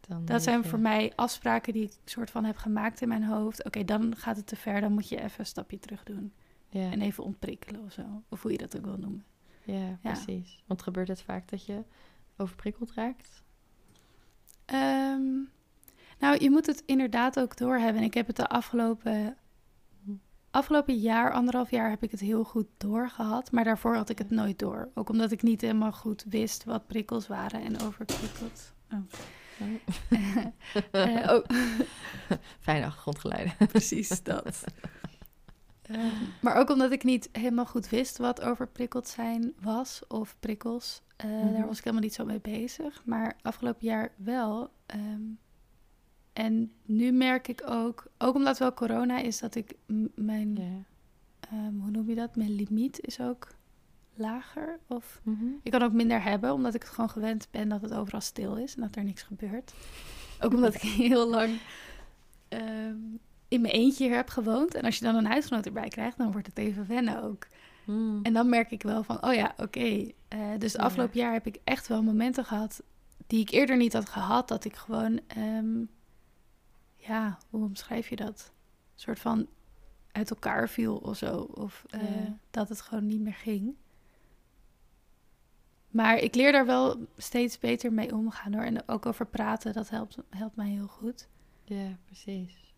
Dan 0.00 0.24
dat 0.24 0.42
zijn 0.42 0.64
voor 0.64 0.78
mij 0.78 1.12
afspraken 1.14 1.72
die 1.72 1.82
ik 1.82 1.92
soort 2.04 2.30
van 2.30 2.44
heb 2.44 2.56
gemaakt 2.56 3.00
in 3.00 3.08
mijn 3.08 3.24
hoofd. 3.24 3.58
Oké, 3.58 3.66
okay, 3.66 3.84
dan 3.84 4.16
gaat 4.16 4.36
het 4.36 4.46
te 4.46 4.56
ver, 4.56 4.80
dan 4.80 4.92
moet 4.92 5.08
je 5.08 5.20
even 5.20 5.40
een 5.40 5.46
stapje 5.46 5.78
terug 5.78 6.02
doen. 6.02 6.32
Ja. 6.68 6.90
En 6.90 7.00
even 7.00 7.24
ontprikkelen 7.24 7.84
of 7.84 7.92
zo. 7.92 8.22
Of 8.28 8.42
hoe 8.42 8.52
je 8.52 8.58
dat 8.58 8.76
ook 8.76 8.84
wil 8.84 8.98
noemen. 8.98 9.24
Ja, 9.62 9.74
ja. 9.74 9.98
precies. 10.02 10.62
Want 10.66 10.82
gebeurt 10.82 11.08
het 11.08 11.22
vaak 11.22 11.48
dat 11.48 11.66
je 11.66 11.82
overprikkeld 12.36 12.92
raakt? 12.92 13.42
Um, 14.72 15.48
nou, 16.18 16.42
je 16.42 16.50
moet 16.50 16.66
het 16.66 16.82
inderdaad 16.86 17.40
ook 17.40 17.56
doorhebben. 17.56 18.02
Ik 18.02 18.14
heb 18.14 18.26
het 18.26 18.36
de 18.36 18.48
afgelopen 18.48 19.36
afgelopen 20.56 20.96
jaar, 20.98 21.32
anderhalf 21.32 21.70
jaar, 21.70 21.90
heb 21.90 22.02
ik 22.02 22.10
het 22.10 22.20
heel 22.20 22.44
goed 22.44 22.66
doorgehad. 22.76 23.52
Maar 23.52 23.64
daarvoor 23.64 23.94
had 23.96 24.08
ik 24.08 24.18
het 24.18 24.30
nooit 24.30 24.58
door. 24.58 24.88
Ook 24.94 25.08
omdat 25.08 25.30
ik 25.32 25.42
niet 25.42 25.60
helemaal 25.60 25.92
goed 25.92 26.24
wist 26.28 26.64
wat 26.64 26.86
prikkels 26.86 27.26
waren 27.26 27.62
en 27.62 27.80
overprikkeld. 27.80 28.72
Oh. 28.92 28.98
uh, 30.92 31.32
oh. 31.32 31.44
Fijne 32.60 32.84
achtergrondgeluiden. 32.86 33.52
Precies 33.68 34.22
dat. 34.22 34.64
Ehm, 35.82 36.06
maar 36.40 36.54
ook 36.56 36.70
omdat 36.70 36.92
ik 36.92 37.04
niet 37.04 37.28
helemaal 37.32 37.66
goed 37.66 37.88
wist 37.88 38.16
wat 38.18 38.40
overprikkeld 38.40 39.08
zijn 39.08 39.52
was 39.60 40.02
of 40.08 40.36
prikkels. 40.40 41.02
Eh, 41.16 41.30
Mhm. 41.30 41.52
Daar 41.52 41.66
was 41.66 41.78
ik 41.78 41.84
helemaal 41.84 42.04
niet 42.04 42.14
zo 42.14 42.24
mee 42.24 42.40
bezig. 42.40 43.02
Maar 43.04 43.36
afgelopen 43.42 43.86
jaar 43.86 44.12
wel. 44.16 44.70
Ehm, 44.86 45.22
en 46.36 46.72
nu 46.84 47.12
merk 47.12 47.48
ik 47.48 47.62
ook, 47.66 48.06
ook 48.18 48.34
omdat 48.34 48.58
wel 48.58 48.74
corona 48.74 49.18
is, 49.18 49.38
dat 49.38 49.54
ik 49.54 49.74
mijn, 50.14 50.58
ehm, 51.40 51.74
hoe 51.80 51.90
noem 51.90 52.08
je 52.08 52.14
dat? 52.14 52.36
Mijn 52.36 52.54
limiet 52.54 52.98
is 53.00 53.20
ook 53.20 53.48
lager. 54.14 54.78
Of 54.86 55.20
Mhm. 55.22 55.44
ik 55.62 55.70
kan 55.70 55.82
ook 55.82 55.92
minder 55.92 56.22
hebben, 56.22 56.52
omdat 56.52 56.74
ik 56.74 56.82
het 56.82 56.90
gewoon 56.90 57.10
gewend 57.10 57.48
ben 57.50 57.68
dat 57.68 57.80
het 57.82 57.92
overal 57.94 58.20
stil 58.20 58.56
is 58.56 58.74
en 58.74 58.80
dat 58.82 58.96
er 58.96 59.04
niks 59.04 59.22
gebeurt. 59.22 59.74
Ook 60.40 60.54
omdat 60.54 60.74
ik 60.74 60.80
heel 61.10 61.28
lang 61.28 61.58
ehm, 62.48 62.96
in 63.48 63.60
mijn 63.60 63.74
eentje 63.74 64.04
hier 64.06 64.16
heb 64.16 64.28
gewoond. 64.28 64.74
En 64.74 64.82
als 64.84 64.98
je 64.98 65.04
dan 65.04 65.14
een 65.14 65.26
huisgenoot 65.26 65.66
erbij 65.66 65.88
krijgt, 65.88 66.18
dan 66.18 66.32
wordt 66.32 66.46
het 66.46 66.58
even 66.58 66.86
wennen 66.86 67.22
ook. 67.22 67.46
Mm. 67.84 68.20
En 68.22 68.32
dan 68.32 68.48
merk 68.48 68.70
ik 68.70 68.82
wel 68.82 69.02
van, 69.02 69.24
oh 69.24 69.34
ja, 69.34 69.54
oké. 69.56 70.10
eh, 70.28 70.38
dus 70.58 70.72
het 70.72 70.80
Ja. 70.80 70.86
afgelopen 70.86 71.18
jaar 71.20 71.32
heb 71.32 71.46
ik 71.46 71.58
echt 71.64 71.88
wel 71.88 72.02
momenten 72.02 72.44
gehad 72.44 72.82
die 73.26 73.40
ik 73.40 73.50
eerder 73.50 73.76
niet 73.76 73.92
had 73.92 74.08
gehad. 74.08 74.48
Dat 74.48 74.64
ik 74.64 74.74
gewoon, 74.76 75.20
ehm, 75.26 75.84
ja, 77.06 77.38
hoe 77.50 77.64
omschrijf 77.64 78.08
je 78.08 78.16
dat? 78.16 78.52
Een 78.94 79.00
soort 79.00 79.18
van 79.18 79.46
uit 80.12 80.30
elkaar 80.30 80.68
viel 80.68 80.96
of 80.96 81.16
zo. 81.16 81.36
Of 81.40 81.84
eh, 81.90 82.00
Ja. 82.02 82.38
dat 82.50 82.68
het 82.68 82.80
gewoon 82.80 83.06
niet 83.06 83.20
meer 83.20 83.34
ging. 83.34 83.74
Maar 85.90 86.18
ik 86.18 86.34
leer 86.34 86.52
daar 86.52 86.66
wel 86.66 87.06
steeds 87.16 87.58
beter 87.58 87.92
mee 87.92 88.14
omgaan 88.14 88.54
hoor. 88.54 88.62
En 88.62 88.88
ook 88.88 89.06
over 89.06 89.26
praten, 89.26 89.72
dat 89.72 89.88
helpt, 89.90 90.16
helpt 90.30 90.56
mij 90.56 90.68
heel 90.68 90.86
goed. 90.86 91.28
Ja, 91.64 91.96
precies. 92.04 92.74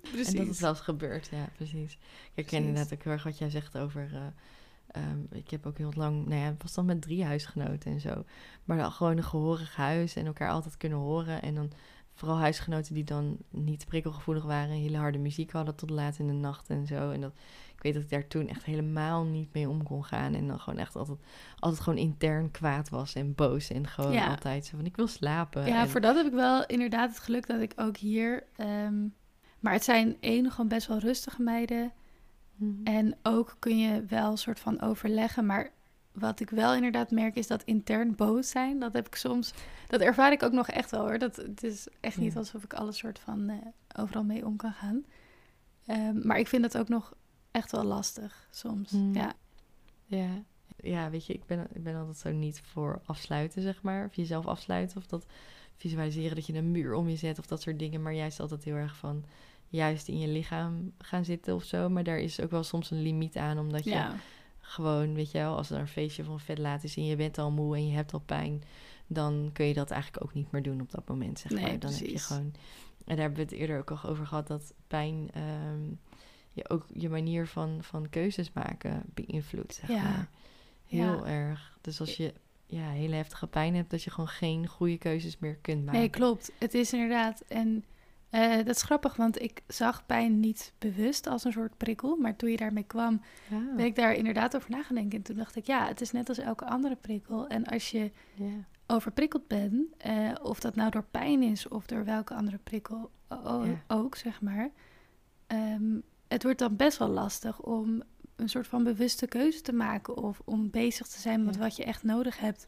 Precies. 0.00 0.26
En 0.32 0.36
dat 0.36 0.46
het 0.46 0.56
zelfs 0.56 0.80
gebeurt, 0.80 1.26
ja, 1.26 1.48
precies. 1.56 1.92
Ik 1.92 1.98
herken 2.00 2.44
Precies. 2.44 2.58
inderdaad 2.58 2.92
ook 2.92 3.02
heel 3.02 3.12
erg 3.12 3.22
wat 3.22 3.38
jij 3.38 3.50
zegt 3.50 3.76
over... 3.78 4.10
eh, 4.14 5.02
ehm, 5.02 5.18
ik 5.30 5.50
heb 5.50 5.66
ook 5.66 5.78
heel 5.78 5.92
lang, 5.96 6.26
nou 6.26 6.40
ja, 6.40 6.54
was 6.58 6.74
dan 6.74 6.84
met 6.84 7.02
drie 7.02 7.24
huisgenoten 7.24 7.92
en 7.92 8.00
zo. 8.00 8.24
Maar 8.64 8.76
dan 8.76 8.92
gewoon 8.92 9.16
een 9.16 9.24
gehoorig 9.24 9.76
huis 9.76 10.16
en 10.16 10.26
elkaar 10.26 10.50
altijd 10.50 10.76
kunnen 10.76 10.98
horen. 10.98 11.42
En 11.42 11.54
dan 11.54 11.72
vooral 12.14 12.38
huisgenoten 12.38 12.94
die 12.94 13.04
dan 13.04 13.36
niet 13.50 13.86
prikkelgevoelig 13.86 14.44
waren... 14.44 14.74
hele 14.74 14.96
harde 14.96 15.18
muziek 15.18 15.50
hadden 15.52 15.74
tot 15.74 15.90
laat 15.90 16.18
in 16.18 16.26
de 16.26 16.32
nacht 16.32 16.70
en 16.70 16.86
zo. 16.86 17.10
En 17.10 17.20
dat, 17.20 17.32
ik 17.76 17.82
weet 17.82 17.94
dat 17.94 18.02
ik 18.02 18.10
daar 18.10 18.26
toen 18.26 18.48
echt 18.48 18.64
helemaal 18.64 19.24
niet 19.24 19.52
mee 19.52 19.68
om 19.68 19.82
kon 19.82 20.04
gaan. 20.04 20.34
En 20.34 20.46
dan 20.46 20.60
gewoon 20.60 20.78
echt 20.78 20.96
altijd, 20.96 21.18
altijd 21.58 21.82
gewoon 21.82 21.98
intern 21.98 22.50
kwaad 22.50 22.88
was 22.88 23.14
en 23.14 23.34
boos. 23.34 23.70
En 23.70 23.86
gewoon 23.86 24.12
Ja. 24.12 24.28
altijd 24.28 24.66
zo 24.66 24.76
van, 24.76 24.86
ik 24.86 24.96
wil 24.96 25.06
slapen. 25.06 25.66
Ja, 25.66 25.80
en, 25.82 25.88
voor 25.88 26.00
dat 26.00 26.16
heb 26.16 26.26
ik 26.26 26.32
wel 26.32 26.66
inderdaad 26.66 27.08
het 27.08 27.18
geluk 27.18 27.46
dat 27.46 27.60
ik 27.60 27.72
ook 27.76 27.96
hier... 27.96 28.44
ehm, 28.56 29.06
maar 29.60 29.72
het 29.72 29.84
zijn 29.84 30.16
één 30.20 30.50
gewoon 30.50 30.68
best 30.68 30.86
wel 30.86 30.98
rustige 30.98 31.42
meiden. 31.42 31.92
Mhm. 32.56 32.84
En 32.84 33.16
ook 33.22 33.56
kun 33.58 33.78
je 33.78 34.04
wel 34.04 34.30
een 34.30 34.38
soort 34.38 34.60
van 34.60 34.80
overleggen. 34.80 35.46
Maar 35.46 35.72
wat 36.14 36.40
ik 36.40 36.50
wel 36.50 36.74
inderdaad 36.74 37.10
merk 37.10 37.36
is 37.36 37.46
dat 37.46 37.62
intern 37.62 38.14
boos 38.14 38.48
zijn. 38.50 38.78
Dat 38.78 38.92
heb 38.92 39.06
ik 39.06 39.14
soms. 39.14 39.52
Dat 39.88 40.00
ervaar 40.00 40.32
ik 40.32 40.42
ook 40.42 40.52
nog 40.52 40.68
echt 40.68 40.90
wel 40.90 41.00
hoor. 41.00 41.18
Dat, 41.18 41.36
het 41.36 41.62
is 41.64 41.88
echt 42.00 42.16
niet 42.16 42.32
Ja. 42.32 42.38
alsof 42.38 42.64
ik 42.64 42.74
alles 42.74 42.98
soort 42.98 43.18
van 43.18 43.48
eh, 43.48 43.56
overal 44.00 44.24
mee 44.24 44.46
om 44.46 44.56
kan 44.56 44.72
gaan. 44.72 45.04
Ehm, 45.86 46.26
maar 46.26 46.38
ik 46.38 46.46
vind 46.48 46.64
het 46.64 46.78
ook 46.78 46.88
nog 46.88 47.14
echt 47.50 47.72
wel 47.72 47.84
lastig 47.84 48.48
soms. 48.50 48.90
Mm. 48.90 49.14
Ja. 49.14 49.32
Ja. 50.04 50.28
ja, 50.76 51.10
weet 51.10 51.26
je, 51.26 51.32
ik 51.32 51.46
ben, 51.46 51.66
ik 51.72 51.82
ben 51.82 51.96
altijd 51.96 52.16
zo 52.16 52.30
niet 52.30 52.60
voor 52.60 53.00
afsluiten, 53.04 53.62
zeg 53.62 53.82
maar. 53.82 54.04
Of 54.06 54.14
jezelf 54.14 54.46
afsluiten 54.46 54.96
of 54.96 55.06
dat 55.06 55.26
visualiseren 55.76 56.34
dat 56.34 56.46
je 56.46 56.54
een 56.54 56.70
muur 56.70 56.94
om 56.94 57.08
je 57.08 57.16
zet 57.16 57.38
of 57.38 57.46
dat 57.46 57.62
soort 57.62 57.78
dingen. 57.78 58.02
Maar 58.02 58.12
juist 58.14 58.40
altijd 58.40 58.64
heel 58.64 58.74
erg 58.74 58.96
van 58.96 59.24
juist 59.68 60.08
in 60.08 60.18
je 60.18 60.28
lichaam 60.28 60.92
gaan 60.98 61.24
zitten 61.24 61.54
of 61.54 61.64
zo. 61.64 61.88
Maar 61.88 62.04
daar 62.04 62.18
is 62.18 62.40
ook 62.40 62.50
wel 62.50 62.62
soms 62.62 62.90
een 62.90 63.02
limiet 63.02 63.36
aan, 63.36 63.58
omdat 63.58 63.84
je 63.84 63.90
ja. 63.90 64.14
Gewoon, 64.66 65.14
weet 65.14 65.30
je 65.30 65.38
wel, 65.38 65.56
als 65.56 65.70
er 65.70 65.78
een 65.80 65.88
feestje 65.88 66.22
een 66.24 66.38
vet 66.38 66.58
laat 66.58 66.84
is 66.84 66.96
en 66.96 67.04
je 67.06 67.16
bent 67.16 67.38
al 67.38 67.50
moe 67.50 67.76
en 67.76 67.86
je 67.88 67.94
hebt 67.94 68.12
al 68.12 68.22
pijn, 68.26 68.62
dan 69.06 69.50
kun 69.52 69.66
je 69.66 69.74
dat 69.74 69.90
eigenlijk 69.90 70.24
ook 70.24 70.34
niet 70.34 70.50
meer 70.52 70.62
doen 70.62 70.80
op 70.80 70.90
dat 70.90 71.08
moment, 71.08 71.38
zeg 71.38 71.50
Nee, 71.52 71.62
maar. 71.62 71.78
Dan 71.78 71.92
heb 71.92 72.06
je 72.06 72.18
gewoon, 72.18 72.52
en 73.04 73.16
daar 73.16 73.16
hebben 73.18 73.36
we 73.36 73.42
het 73.42 73.52
eerder 73.52 73.78
ook 73.78 73.90
al 73.90 74.10
over 74.10 74.26
gehad, 74.26 74.46
dat 74.46 74.72
pijn 74.86 75.28
ehm, 75.32 75.82
je 76.52 76.68
ook 76.68 76.86
je 76.94 77.08
manier 77.08 77.46
van, 77.46 77.78
van 77.80 78.08
keuzes 78.10 78.52
maken 78.52 79.02
beïnvloedt, 79.14 79.74
zeg 79.74 79.88
Ja. 79.88 80.02
maar. 80.02 80.28
Heel 80.86 81.26
Ja. 81.26 81.30
erg. 81.32 81.78
Dus 81.80 82.00
als 82.00 82.16
je 82.16 82.32
ja, 82.66 82.88
hele 82.90 83.14
heftige 83.14 83.46
pijn 83.46 83.74
hebt, 83.74 83.90
dat 83.90 84.02
je 84.02 84.10
gewoon 84.10 84.28
geen 84.28 84.66
goede 84.66 84.98
keuzes 84.98 85.38
meer 85.38 85.54
kunt 85.60 85.84
maken. 85.84 86.00
Nee, 86.00 86.08
klopt. 86.10 86.52
Het 86.58 86.74
is 86.74 86.92
inderdaad. 86.92 87.40
En 87.48 87.84
eh, 88.42 88.56
dat 88.56 88.76
is 88.76 88.82
grappig, 88.82 89.16
want 89.16 89.40
ik 89.42 89.62
zag 89.66 90.06
pijn 90.06 90.40
niet 90.40 90.72
bewust 90.78 91.26
als 91.26 91.44
een 91.44 91.52
soort 91.52 91.76
prikkel. 91.76 92.16
Maar 92.16 92.36
toen 92.36 92.50
je 92.50 92.56
daarmee 92.56 92.84
kwam, 92.84 93.20
Ja. 93.48 93.74
ben 93.76 93.84
ik 93.84 93.94
daar 93.96 94.12
inderdaad 94.14 94.56
over 94.56 94.70
nagedenken. 94.70 95.18
En 95.18 95.24
toen 95.24 95.36
dacht 95.36 95.56
ik, 95.56 95.66
ja, 95.66 95.86
het 95.86 96.00
is 96.00 96.10
net 96.12 96.28
als 96.28 96.38
elke 96.38 96.64
andere 96.64 96.96
prikkel. 96.96 97.46
En 97.46 97.64
als 97.64 97.90
je 97.90 98.10
ja. 98.34 98.46
overprikkeld 98.86 99.46
bent, 99.48 99.86
eh, 99.98 100.30
of 100.42 100.60
dat 100.60 100.74
nou 100.74 100.90
door 100.90 101.04
pijn 101.10 101.42
is 101.42 101.68
of 101.68 101.86
door 101.86 102.04
welke 102.04 102.34
andere 102.34 102.58
prikkel 102.58 103.10
Ja. 103.28 103.82
ook, 103.88 104.16
zeg 104.16 104.40
maar. 104.40 104.70
ehm, 105.46 105.98
het 106.28 106.42
wordt 106.42 106.58
dan 106.58 106.76
best 106.76 106.98
wel 106.98 107.08
lastig 107.08 107.60
om 107.60 108.02
een 108.36 108.48
soort 108.48 108.66
van 108.66 108.84
bewuste 108.84 109.26
keuze 109.26 109.60
te 109.60 109.72
maken 109.72 110.16
of 110.16 110.40
om 110.44 110.70
bezig 110.70 111.06
te 111.06 111.20
zijn 111.20 111.44
met 111.44 111.56
wat 111.56 111.76
je 111.76 111.84
echt 111.84 112.02
nodig 112.02 112.38
hebt. 112.38 112.66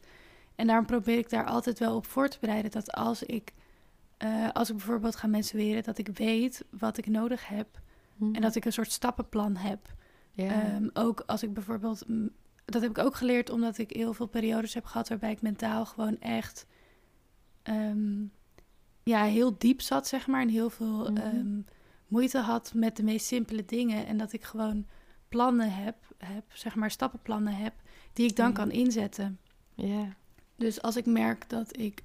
En 0.55 0.67
daarom 0.67 0.85
probeer 0.85 1.17
ik 1.17 1.29
daar 1.29 1.45
altijd 1.45 1.79
wel 1.79 1.95
op 1.95 2.05
voor 2.05 2.27
te 2.29 2.37
bereiden 2.41 2.71
dat 2.71 2.91
als 2.91 3.23
ik, 3.23 3.53
eh, 4.17 4.49
als 4.53 4.69
ik 4.69 4.75
bijvoorbeeld 4.75 5.15
ga 5.15 5.27
menstrueren, 5.27 5.83
dat 5.83 5.97
ik 5.97 6.07
weet 6.13 6.65
wat 6.69 6.97
ik 6.97 7.07
nodig 7.07 7.47
heb 7.47 7.67
en 8.33 8.41
dat 8.41 8.55
ik 8.55 8.65
een 8.65 8.73
soort 8.73 8.91
stappenplan 8.91 9.55
heb. 9.55 9.93
Ehm, 10.35 10.87
ook 10.93 11.23
als 11.25 11.43
ik 11.43 11.53
bijvoorbeeld, 11.53 12.05
dat 12.65 12.81
heb 12.81 12.91
ik 12.91 12.97
ook 12.97 13.15
geleerd 13.15 13.49
omdat 13.49 13.77
ik 13.77 13.91
heel 13.91 14.13
veel 14.13 14.25
periodes 14.27 14.73
heb 14.73 14.85
gehad 14.85 15.09
waarbij 15.09 15.31
ik 15.31 15.41
mentaal 15.41 15.85
gewoon 15.85 16.19
echt 16.19 16.65
ehm, 17.63 18.23
ja, 19.03 19.23
heel 19.23 19.55
diep 19.57 19.81
zat, 19.81 20.07
zeg 20.07 20.27
maar. 20.27 20.41
En 20.41 20.49
heel 20.49 20.69
veel 20.69 21.11
Mhm. 21.11 21.17
ehm, 21.17 21.59
moeite 22.07 22.37
had 22.39 22.73
met 22.73 22.95
de 22.95 23.03
meest 23.03 23.25
simpele 23.25 23.65
dingen. 23.65 24.05
En 24.07 24.17
dat 24.17 24.33
ik 24.33 24.43
gewoon 24.43 24.85
plannen 25.29 25.73
heb, 25.73 25.95
heb, 26.17 26.43
zeg 26.53 26.75
maar 26.75 26.91
stappenplannen 26.91 27.55
heb, 27.55 27.73
die 28.13 28.29
ik 28.29 28.35
dan 28.35 28.53
kan 28.53 28.71
inzetten. 28.71 29.39
ja. 29.75 30.15
Dus 30.55 30.81
als 30.81 30.95
ik 30.95 31.05
merk 31.05 31.49
dat 31.49 31.77
ik 31.79 32.03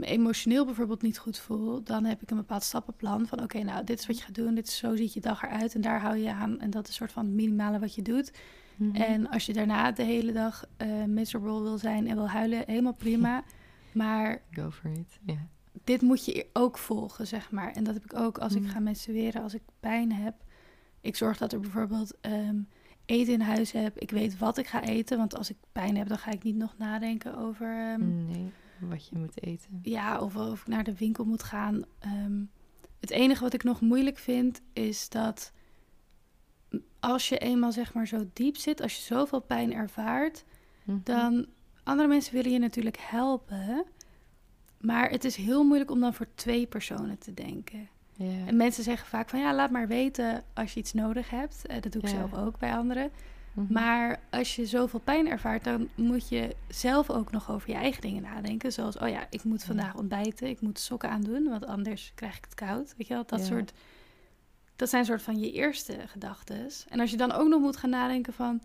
me 0.00 0.06
emotioneel 0.06 0.64
bijvoorbeeld 0.64 1.02
niet 1.02 1.18
goed 1.18 1.38
voel, 1.38 1.82
dan 1.82 2.04
heb 2.04 2.22
ik 2.22 2.30
een 2.30 2.36
bepaald 2.36 2.62
stappenplan 2.62 3.26
van 3.26 3.42
oké, 3.42 3.62
nou, 3.62 3.84
dit 3.84 3.98
is 3.98 4.06
wat 4.06 4.18
je 4.18 4.24
gaat 4.24 4.34
doen, 4.34 4.54
dit 4.54 4.66
is 4.68 4.76
zo 4.76 4.96
ziet 4.96 5.12
je 5.14 5.20
dag 5.20 5.42
eruit 5.42 5.74
en 5.74 5.80
daar 5.80 6.00
hou 6.00 6.16
je 6.16 6.32
aan 6.32 6.60
en 6.60 6.70
dat 6.70 6.82
is 6.82 6.88
een 6.88 6.94
soort 6.94 7.12
van 7.12 7.24
het 7.24 7.34
minimale 7.34 7.78
wat 7.78 7.94
je 7.94 8.02
doet. 8.02 8.32
Mhm. 8.76 8.96
En 8.96 9.28
als 9.30 9.46
je 9.46 9.52
daarna 9.52 9.92
de 9.92 10.02
hele 10.02 10.32
dag 10.32 10.64
eh 10.76 11.04
miserable 11.04 11.62
wil 11.62 11.78
zijn 11.78 12.06
en 12.08 12.14
wil 12.16 12.28
huilen, 12.28 12.62
helemaal 12.66 12.94
prima. 12.94 13.42
Maar 13.92 14.42
Go 14.50 14.70
for 14.70 14.90
it. 14.90 15.18
Ja. 15.26 15.46
dit 15.84 16.00
moet 16.02 16.24
je 16.24 16.46
ook 16.52 16.78
volgen, 16.78 17.26
zeg 17.26 17.50
maar. 17.50 17.72
En 17.72 17.84
dat 17.84 17.94
heb 17.94 18.04
ik 18.04 18.14
ook 18.16 18.38
als 18.38 18.54
ik 18.54 18.62
Mm. 18.62 18.68
ga 18.68 18.78
menstrueren, 18.80 19.42
als 19.42 19.54
ik 19.54 19.62
pijn 19.80 20.12
heb. 20.12 20.34
Ik 21.00 21.16
zorg 21.16 21.36
dat 21.38 21.52
er 21.52 21.60
bijvoorbeeld 21.60 22.14
ehm, 22.20 22.56
eten 23.06 23.32
in 23.32 23.40
huis 23.40 23.72
heb. 23.72 23.98
Ik 23.98 24.10
weet 24.10 24.38
wat 24.38 24.58
ik 24.58 24.66
ga 24.66 24.82
eten, 24.82 25.18
want 25.18 25.36
als 25.36 25.50
ik 25.50 25.56
pijn 25.72 25.96
heb, 25.96 26.08
dan 26.08 26.18
ga 26.18 26.30
ik 26.30 26.42
niet 26.42 26.56
nog 26.56 26.74
nadenken 26.78 27.36
over... 27.36 27.66
ehm, 27.76 28.26
Nee, 28.26 28.52
wat 28.88 29.08
je 29.08 29.18
moet 29.18 29.42
eten. 29.42 29.78
ja, 29.82 30.18
of, 30.20 30.36
of 30.36 30.60
ik 30.60 30.66
naar 30.66 30.84
de 30.84 30.94
winkel 30.96 31.24
moet 31.24 31.42
gaan. 31.42 31.84
Ehm, 31.98 32.40
het 33.00 33.10
enige 33.10 33.42
wat 33.42 33.52
ik 33.54 33.62
nog 33.64 33.80
moeilijk 33.80 34.18
vind, 34.18 34.60
is 34.72 35.08
dat 35.08 35.52
als 37.00 37.28
je 37.28 37.38
eenmaal 37.38 37.72
zeg 37.72 37.94
maar 37.94 38.06
zo 38.06 38.28
diep 38.32 38.56
zit, 38.56 38.80
als 38.82 38.94
je 38.96 39.02
zoveel 39.02 39.40
pijn 39.40 39.72
ervaart, 39.72 40.44
Mhm. 40.84 40.98
dan 41.04 41.46
andere 41.82 42.08
mensen 42.08 42.34
willen 42.34 42.50
je 42.52 42.58
natuurlijk 42.58 42.96
helpen. 43.00 43.84
Maar 44.80 45.10
het 45.10 45.24
is 45.24 45.36
heel 45.36 45.64
moeilijk 45.64 45.90
om 45.90 46.00
dan 46.00 46.14
voor 46.14 46.26
twee 46.34 46.66
personen 46.66 47.18
te 47.18 47.34
denken. 47.34 47.88
En 48.46 48.56
mensen 48.56 48.84
zeggen 48.84 49.06
vaak 49.08 49.28
van 49.28 49.40
ja, 49.40 49.54
laat 49.54 49.70
maar 49.70 49.88
weten 49.88 50.44
als 50.54 50.74
je 50.74 50.80
iets 50.80 50.92
nodig 50.92 51.30
hebt. 51.30 51.66
Eh, 51.66 51.80
dat 51.80 51.92
doe 51.92 52.02
ik 52.02 52.08
zelf 52.08 52.34
ook 52.34 52.58
bij 52.58 52.74
anderen. 52.76 53.10
Mhm. 53.52 53.72
Maar 53.72 54.20
als 54.30 54.56
je 54.56 54.66
zoveel 54.66 55.00
pijn 55.00 55.28
ervaart, 55.28 55.64
dan 55.64 55.88
moet 55.94 56.28
je 56.28 56.56
zelf 56.68 57.10
ook 57.10 57.30
nog 57.30 57.50
over 57.50 57.68
je 57.70 57.74
eigen 57.76 58.00
dingen 58.02 58.22
nadenken. 58.22 58.72
Zoals, 58.72 58.98
oh 58.98 59.08
ja, 59.08 59.26
ik 59.30 59.44
moet 59.44 59.60
Ja. 59.60 59.66
vandaag 59.66 59.94
ontbijten, 59.96 60.48
ik 60.48 60.60
moet 60.60 60.78
sokken 60.78 61.10
aandoen, 61.10 61.48
want 61.48 61.66
anders 61.66 62.12
krijg 62.14 62.36
ik 62.36 62.44
het 62.44 62.54
koud. 62.54 62.94
Weet 62.96 63.06
je 63.06 63.14
wel, 63.14 63.24
dat 63.26 63.38
Ja. 63.40 63.44
soort... 63.46 63.72
Dat 64.76 64.88
zijn 64.88 65.04
soort 65.04 65.22
van 65.22 65.38
je 65.40 65.52
eerste 65.52 65.96
gedachten. 66.06 66.68
En 66.88 67.00
als 67.00 67.10
je 67.10 67.16
dan 67.16 67.32
ook 67.32 67.48
nog 67.48 67.60
moet 67.60 67.76
gaan 67.76 67.90
nadenken 67.90 68.32
van... 68.32 68.60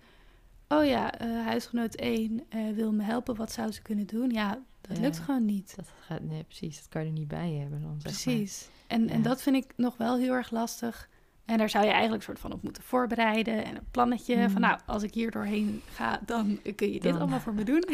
Oh 0.68 0.86
ja, 0.86 1.14
eh, 1.20 1.28
huisgenoot 1.46 1.96
1 1.96 2.44
eh, 2.50 2.60
wil 2.74 2.92
me 2.92 3.04
helpen, 3.04 3.36
wat 3.36 3.52
zou 3.52 3.72
ze 3.72 3.82
kunnen 3.82 4.06
doen? 4.08 4.30
Ja, 4.30 4.60
dat 4.82 4.98
Ja. 4.98 5.04
lukt 5.04 5.20
gewoon 5.20 5.46
niet. 5.46 5.74
Dat 5.76 5.92
gaat, 6.00 6.22
nee, 6.24 6.44
precies. 6.44 6.78
Dat 6.80 6.88
kan 6.90 7.02
je 7.02 7.08
er 7.08 7.14
niet 7.14 7.28
bij 7.28 7.52
hebben 7.52 7.82
dan, 7.82 8.02
zeg 8.02 8.26
maar. 8.26 8.34
Precies. 8.34 8.70
En, 8.88 9.10
en 9.10 9.22
dat 9.22 9.42
vind 9.42 9.56
ik 9.56 9.74
nog 9.76 9.98
wel 9.98 10.18
heel 10.18 10.34
erg 10.34 10.52
lastig. 10.52 11.10
En 11.46 11.58
daar 11.58 11.70
zou 11.70 11.86
je 11.86 11.92
eigenlijk 11.92 12.24
soort 12.24 12.40
van 12.40 12.52
op 12.54 12.64
moeten 12.64 12.84
voorbereiden. 12.84 13.66
En 13.66 13.76
een 13.76 13.88
plannetje 13.92 14.36
Mm. 14.36 14.50
van 14.50 14.62
nou, 14.62 14.80
als 14.86 15.04
ik 15.04 15.14
hier 15.14 15.32
doorheen 15.32 15.82
ga, 15.94 16.20
dan 16.26 16.60
kun 16.76 16.88
je 16.92 17.00
dit 17.00 17.04
Dan. 17.12 17.20
allemaal 17.20 17.40
voor 17.40 17.54
me 17.54 17.64
doen. 17.64 17.84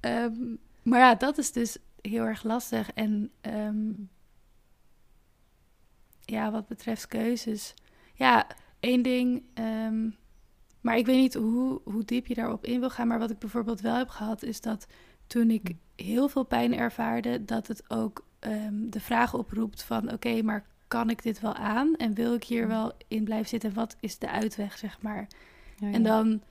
Ehm, 0.00 0.34
maar 0.82 0.98
ja, 0.98 1.14
dat 1.14 1.38
is 1.38 1.52
dus 1.52 1.76
heel 2.00 2.24
erg 2.24 2.42
lastig. 2.42 2.92
En 2.92 3.30
ehm, 3.40 3.90
ja, 6.20 6.50
wat 6.50 6.66
betreft 6.66 7.06
keuzes. 7.06 7.74
Ja, 8.14 8.46
één 8.80 9.02
ding. 9.02 9.42
ehm, 9.54 10.08
maar 10.80 10.96
ik 10.96 11.06
weet 11.06 11.16
niet 11.20 11.34
hoe, 11.34 11.80
hoe 11.84 12.04
diep 12.04 12.26
je 12.26 12.34
daarop 12.34 12.64
in 12.64 12.80
wil 12.80 12.90
gaan. 12.90 13.06
Maar 13.08 13.18
wat 13.18 13.30
ik 13.30 13.38
bijvoorbeeld 13.38 13.80
wel 13.80 13.96
heb 13.96 14.08
gehad, 14.08 14.42
is 14.42 14.60
dat 14.60 14.86
toen 15.26 15.50
ik 15.50 15.72
heel 15.96 16.28
veel 16.28 16.44
pijn 16.44 16.74
ervaarde, 16.76 17.44
dat 17.44 17.66
het 17.66 17.90
ook 17.90 18.24
de 18.72 19.00
vraag 19.00 19.34
oproept 19.34 19.82
van 19.82 20.12
oké, 20.12 20.42
maar 20.42 20.66
kan 20.92 21.10
ik 21.10 21.22
dit 21.22 21.40
wel 21.40 21.54
aan? 21.54 21.96
En 21.96 22.14
wil 22.14 22.34
ik 22.34 22.44
hier 22.44 22.68
wel 22.68 22.92
in 23.08 23.24
blijven 23.24 23.48
zitten? 23.48 23.74
Wat 23.74 23.96
is 24.00 24.18
de 24.18 24.30
uitweg, 24.30 24.78
zeg 24.78 25.00
maar? 25.02 25.26
Ja, 25.76 25.86
ja. 25.88 25.92
En 25.94 26.02
dan 26.02 26.42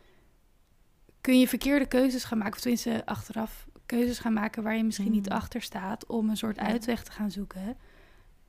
kun 1.21 1.39
je 1.39 1.47
verkeerde 1.47 1.85
keuzes 1.85 2.23
gaan 2.23 2.37
maken, 2.37 2.53
of 2.53 2.59
tenminste 2.59 3.05
achteraf 3.05 3.67
keuzes 3.85 4.19
gaan 4.19 4.33
maken 4.33 4.63
waar 4.63 4.75
je 4.77 4.83
misschien 4.83 5.11
niet 5.11 5.29
Mm. 5.29 5.35
achter 5.35 5.61
staat 5.61 6.05
om 6.07 6.29
een 6.29 6.37
soort 6.37 6.55
Ja. 6.55 6.61
uitweg 6.63 7.03
te 7.03 7.11
gaan 7.11 7.31
zoeken. 7.31 7.77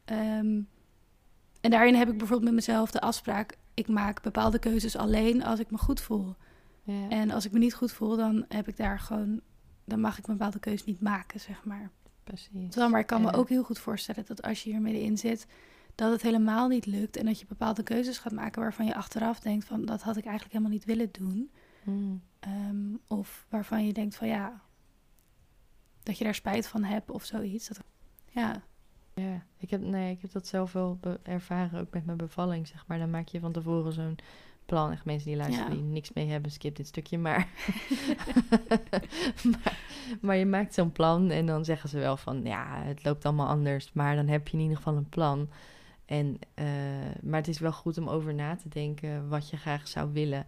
Ehm, 0.05 0.61
en 1.61 1.71
daarin 1.71 1.95
heb 1.95 2.09
ik 2.09 2.19
bijvoorbeeld 2.19 2.45
met 2.45 2.55
mezelf 2.67 2.91
de 2.91 3.01
afspraak: 3.01 3.57
ik 3.75 3.89
maak 3.89 4.23
bepaalde 4.23 4.59
keuzes 4.59 4.97
alleen 4.97 5.45
als 5.45 5.61
ik 5.61 5.71
me 5.71 5.79
goed 5.79 6.01
voel. 6.01 6.35
Ja, 6.83 7.09
En 7.09 7.31
als 7.31 7.45
ik 7.45 7.53
me 7.53 7.59
niet 7.59 7.75
goed 7.75 7.93
voel, 7.93 8.17
dan 8.17 8.45
heb 8.49 8.69
ik 8.69 8.77
daar 8.77 9.01
gewoon, 9.01 9.41
dan 9.85 10.01
mag 10.01 10.19
ik 10.19 10.27
een 10.27 10.37
bepaalde 10.37 10.59
keuze 10.59 10.83
niet 10.87 11.01
maken, 11.01 11.41
zeg 11.41 11.65
maar. 11.65 11.91
precies. 12.25 12.51
Terwijl, 12.71 12.89
maar 12.91 13.01
ik 13.01 13.07
kan 13.07 13.23
me 13.23 13.33
ook 13.33 13.49
heel 13.49 13.63
goed 13.63 13.79
voorstellen 13.79 14.25
dat 14.27 14.43
als 14.43 14.63
je 14.63 14.71
hier 14.71 14.81
middenin 14.81 15.19
zit, 15.19 15.47
dat 15.95 16.13
het 16.13 16.23
helemaal 16.23 16.69
niet 16.69 16.87
lukt 16.87 17.17
en 17.17 17.25
dat 17.25 17.41
je 17.41 17.47
bepaalde 17.47 17.83
keuzes 17.83 18.19
gaat 18.19 18.33
maken 18.33 18.63
waarvan 18.63 18.87
je 18.87 18.95
achteraf 18.95 19.41
denkt 19.41 19.65
van 19.65 19.85
dat 19.85 20.03
had 20.03 20.17
ik 20.17 20.25
eigenlijk 20.25 20.53
helemaal 20.53 20.75
niet 20.75 20.85
willen 20.85 21.09
doen. 21.13 21.51
Mm. 21.85 22.23
Ehm, 22.41 22.95
of 23.07 23.47
waarvan 23.49 23.87
je 23.87 23.93
denkt 23.93 24.17
van 24.17 24.29
ja, 24.29 24.61
dat 26.03 26.19
je 26.19 26.25
daar 26.25 26.35
spijt 26.35 26.67
van 26.67 26.85
hebt 26.85 27.11
of 27.11 27.25
zoiets. 27.25 27.69
Dat, 27.69 27.81
ja, 28.31 28.63
Ja, 29.15 29.43
ik 29.57 29.71
heb, 29.71 29.81
nee, 29.81 30.13
ik 30.13 30.21
heb 30.23 30.33
dat 30.33 30.47
zelf 30.47 30.73
wel 30.73 30.99
ervaren, 31.23 31.81
ook 31.81 31.93
met 31.93 32.05
mijn 32.05 32.17
bevalling, 32.17 32.67
zeg 32.67 32.85
maar. 32.87 32.99
Dan 32.99 33.11
maak 33.11 33.29
je 33.29 33.41
van 33.41 33.53
tevoren 33.53 33.93
zo'n 33.93 34.17
plan. 34.67 34.93
Echt 34.93 35.05
mensen 35.05 35.29
die 35.29 35.37
luisteren 35.37 35.69
Ja. 35.71 35.75
die 35.75 35.83
niks 35.83 36.13
mee 36.13 36.29
hebben, 36.29 36.51
skip 36.51 36.77
dit 36.77 36.87
stukje 36.87 37.19
maar. 37.19 37.49
maar. 39.51 39.79
Maar 40.21 40.37
je 40.37 40.47
maakt 40.47 40.75
zo'n 40.75 40.93
plan 40.93 41.31
en 41.31 41.47
dan 41.47 41.65
zeggen 41.65 41.89
ze 41.89 41.99
wel 41.99 42.17
van, 42.17 42.43
ja, 42.45 42.83
het 42.83 43.05
loopt 43.05 43.25
allemaal 43.25 43.49
anders. 43.49 43.93
Maar 43.93 44.17
dan 44.17 44.29
heb 44.29 44.49
je 44.49 44.57
in 44.57 44.63
ieder 44.63 44.77
geval 44.77 44.97
een 44.97 45.09
plan. 45.09 45.49
En, 46.13 46.39
eh, 46.55 46.65
maar 47.23 47.39
het 47.39 47.49
is 47.49 47.59
wel 47.59 47.73
goed 47.73 47.99
om 47.99 48.09
over 48.09 48.35
na 48.35 48.57
te 48.57 48.69
denken 48.69 49.29
wat 49.29 49.51
je 49.51 49.57
graag 49.57 49.89
zou 49.89 50.13
willen. 50.13 50.47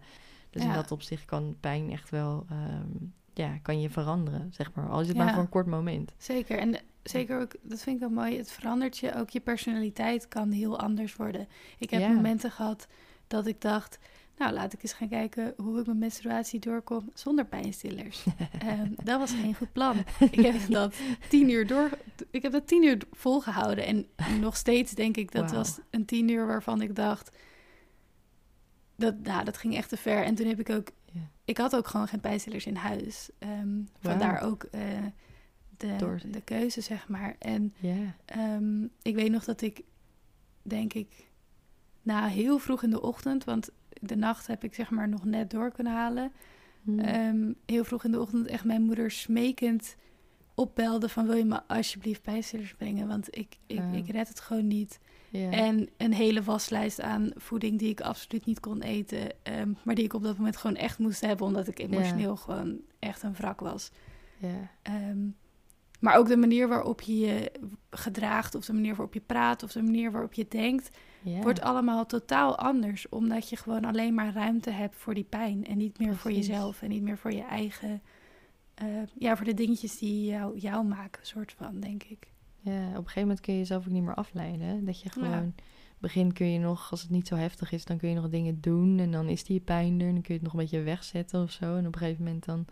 Dus 0.49 0.61
in 0.61 0.67
Ja. 0.67 0.75
dat 0.75 0.91
opzicht 0.91 1.25
kan 1.25 1.57
pijn 1.59 1.91
echt 1.91 2.09
wel, 2.09 2.45
ehm, 2.49 2.87
ja, 3.33 3.57
kan 3.61 3.81
je 3.81 3.89
veranderen, 3.89 4.47
zeg 4.53 4.73
maar. 4.73 4.89
Al 4.89 5.01
is 5.01 5.07
het 5.07 5.17
maar 5.17 5.33
voor 5.33 5.41
een 5.41 5.49
kort 5.49 5.65
moment. 5.65 6.13
zeker. 6.17 6.57
En 6.57 6.75
zeker 7.03 7.41
ook, 7.41 7.55
dat 7.61 7.81
vind 7.81 7.95
ik 7.95 8.01
wel 8.01 8.23
mooi, 8.23 8.37
het 8.37 8.51
verandert 8.51 8.97
je. 8.97 9.15
Ook 9.15 9.29
je 9.29 9.39
personaliteit 9.39 10.27
kan 10.27 10.51
heel 10.51 10.79
anders 10.79 11.15
worden. 11.15 11.47
Ik 11.77 11.89
heb 11.89 12.01
Ja. 12.01 12.09
momenten 12.11 12.51
gehad 12.51 12.87
dat 13.27 13.47
ik 13.47 13.61
dacht, 13.61 13.99
nou 14.37 14.53
laat 14.53 14.73
ik 14.73 14.83
eens 14.83 14.93
gaan 14.93 15.09
kijken 15.09 15.53
hoe 15.57 15.79
ik 15.79 15.85
mijn 15.85 15.97
menstruatie 15.97 16.59
doorkom 16.59 17.09
zonder 17.13 17.45
pijnstillers. 17.45 18.25
Ehm, 18.59 18.91
dat 19.03 19.19
was 19.19 19.31
geen 19.31 19.55
goed 19.55 19.71
plan. 19.71 19.97
Ik 20.31 20.39
heb 20.39 20.55
dat 20.69 20.95
tien 21.29 21.49
uur 21.49 21.67
door. 21.67 21.89
Ik 22.29 22.41
heb 22.41 22.51
dat 22.51 22.67
tien 22.67 22.83
uur 22.83 22.97
volgehouden. 23.11 23.85
En 23.85 24.07
nog 24.39 24.57
steeds 24.57 24.91
denk 24.91 25.17
ik 25.17 25.31
dat 25.31 25.51
was 25.51 25.79
een 25.89 26.05
tien 26.05 26.29
uur 26.29 26.47
waarvan 26.47 26.81
ik 26.81 26.95
dacht. 26.95 27.37
Dat, 28.95 29.19
nou, 29.23 29.43
dat 29.43 29.57
ging 29.57 29.75
echt 29.75 29.89
te 29.89 29.97
ver. 29.97 30.23
En 30.23 30.35
toen 30.35 30.47
heb 30.47 30.59
ik 30.59 30.69
ook. 30.69 30.87
Ik 31.45 31.57
had 31.57 31.75
ook 31.75 31.87
gewoon 31.87 32.07
geen 32.07 32.19
pijnstillers 32.19 32.65
in 32.65 32.75
huis. 32.75 33.29
Ehm, 33.39 33.81
vandaar 33.99 34.41
ook 34.41 34.63
eh, 34.63 34.81
de, 35.77 36.17
de 36.31 36.41
keuze, 36.41 36.81
zeg 36.81 37.07
maar. 37.07 37.35
En 37.39 37.73
Ehm, 38.25 38.83
ik 39.01 39.15
weet 39.15 39.31
nog 39.31 39.43
dat 39.43 39.61
ik, 39.61 39.81
denk 40.61 40.93
ik, 40.93 41.27
na 42.01 42.27
heel 42.27 42.57
vroeg 42.57 42.83
in 42.83 42.89
de 42.89 43.01
ochtend, 43.01 43.43
want 43.43 43.69
de 44.01 44.15
nacht 44.15 44.47
heb 44.47 44.63
ik 44.63 44.73
zeg 44.73 44.89
maar 44.89 45.09
nog 45.09 45.25
net 45.25 45.49
door 45.49 45.71
kunnen 45.71 45.93
halen. 45.93 46.31
Mm. 46.81 46.99
Ehm, 46.99 47.53
heel 47.65 47.83
vroeg 47.83 48.03
in 48.03 48.11
de 48.11 48.21
ochtend 48.21 48.47
echt 48.47 48.63
mijn 48.63 48.81
moeder 48.81 49.11
smekend 49.11 49.95
opbelde 50.55 51.09
van 51.09 51.25
wil 51.25 51.35
je 51.35 51.45
me 51.45 51.61
alsjeblieft 51.67 52.21
pijnstillers 52.21 52.73
brengen, 52.73 53.07
want 53.07 53.37
ik, 53.37 53.57
ik, 53.67 53.81
ik 53.93 54.07
red 54.09 54.27
het 54.27 54.39
gewoon 54.39 54.67
niet. 54.67 54.99
En 55.31 55.89
een 55.97 56.13
hele 56.13 56.43
waslijst 56.43 57.01
aan 57.01 57.31
voeding 57.35 57.79
die 57.79 57.89
ik 57.89 58.01
absoluut 58.01 58.45
niet 58.45 58.59
kon 58.59 58.81
eten, 58.81 59.43
ehm, 59.43 59.71
maar 59.83 59.95
die 59.95 60.03
ik 60.03 60.13
op 60.13 60.23
dat 60.23 60.37
moment 60.37 60.57
gewoon 60.57 60.75
echt 60.75 60.99
moest 60.99 61.21
hebben, 61.21 61.45
omdat 61.45 61.67
ik 61.67 61.79
emotioneel 61.79 62.35
gewoon 62.35 62.79
echt 62.99 63.23
een 63.23 63.33
wrak 63.33 63.59
was. 63.59 63.91
Ehm, 64.81 65.27
maar 65.99 66.17
ook 66.17 66.27
de 66.27 66.37
manier 66.37 66.67
waarop 66.67 67.01
je 67.01 67.19
je 67.19 67.51
gedraagt, 67.89 68.55
of 68.55 68.65
de 68.65 68.73
manier 68.73 68.95
waarop 68.95 69.13
je 69.13 69.21
praat, 69.21 69.63
of 69.63 69.71
de 69.71 69.81
manier 69.81 70.11
waarop 70.11 70.33
je 70.33 70.45
denkt, 70.47 70.97
Ja. 71.25 71.41
wordt 71.41 71.61
allemaal 71.61 72.05
totaal 72.05 72.57
anders. 72.57 73.09
Omdat 73.09 73.49
je 73.49 73.55
gewoon 73.55 73.85
alleen 73.85 74.13
maar 74.13 74.33
ruimte 74.33 74.69
hebt 74.69 74.95
voor 74.95 75.13
die 75.13 75.23
pijn. 75.23 75.65
En 75.65 75.77
niet 75.77 75.99
meer 75.99 76.15
voor 76.15 76.31
jezelf 76.31 76.81
en 76.81 76.89
niet 76.89 77.01
meer 77.01 77.17
voor 77.17 77.31
je 77.33 77.43
eigen. 77.43 78.01
eh, 78.75 78.85
ja, 79.19 79.35
voor 79.35 79.45
de 79.45 79.53
dingetjes 79.53 79.97
die 79.97 80.25
jou, 80.25 80.57
jou 80.57 80.85
maken, 80.85 81.25
soort 81.25 81.51
van, 81.57 81.79
denk 81.79 82.03
ik. 82.03 82.27
Ja, 82.59 82.87
op 82.89 82.95
een 82.95 82.95
gegeven 83.03 83.21
moment 83.21 83.39
kun 83.39 83.53
je 83.53 83.59
jezelf 83.59 83.85
ook 83.85 83.93
niet 83.93 84.03
meer 84.03 84.13
afleiden. 84.15 84.85
Dat 84.85 85.01
je 85.01 85.09
Ja. 85.13 85.21
gewoon... 85.27 85.53
begin 85.97 86.33
kun 86.33 86.47
je 86.51 86.59
nog, 86.59 86.91
als 86.91 87.01
het 87.01 87.09
niet 87.09 87.27
zo 87.27 87.35
heftig 87.35 87.71
is, 87.71 87.85
dan 87.85 87.97
kun 87.97 88.09
je 88.09 88.15
nog 88.15 88.29
dingen 88.29 88.61
doen. 88.61 88.99
En 88.99 89.11
dan 89.11 89.27
is 89.27 89.43
die 89.43 89.59
pijn 89.59 89.99
er. 89.99 90.07
En 90.07 90.13
dan 90.13 90.21
kun 90.21 90.33
je 90.33 90.39
het 90.39 90.41
nog 90.41 90.53
een 90.53 90.59
beetje 90.59 90.81
wegzetten 90.81 91.41
of 91.43 91.51
zo. 91.51 91.75
En 91.77 91.87
op 91.87 91.93
een 91.93 91.99
gegeven 91.99 92.23
moment 92.23 92.45
dan 92.45 92.65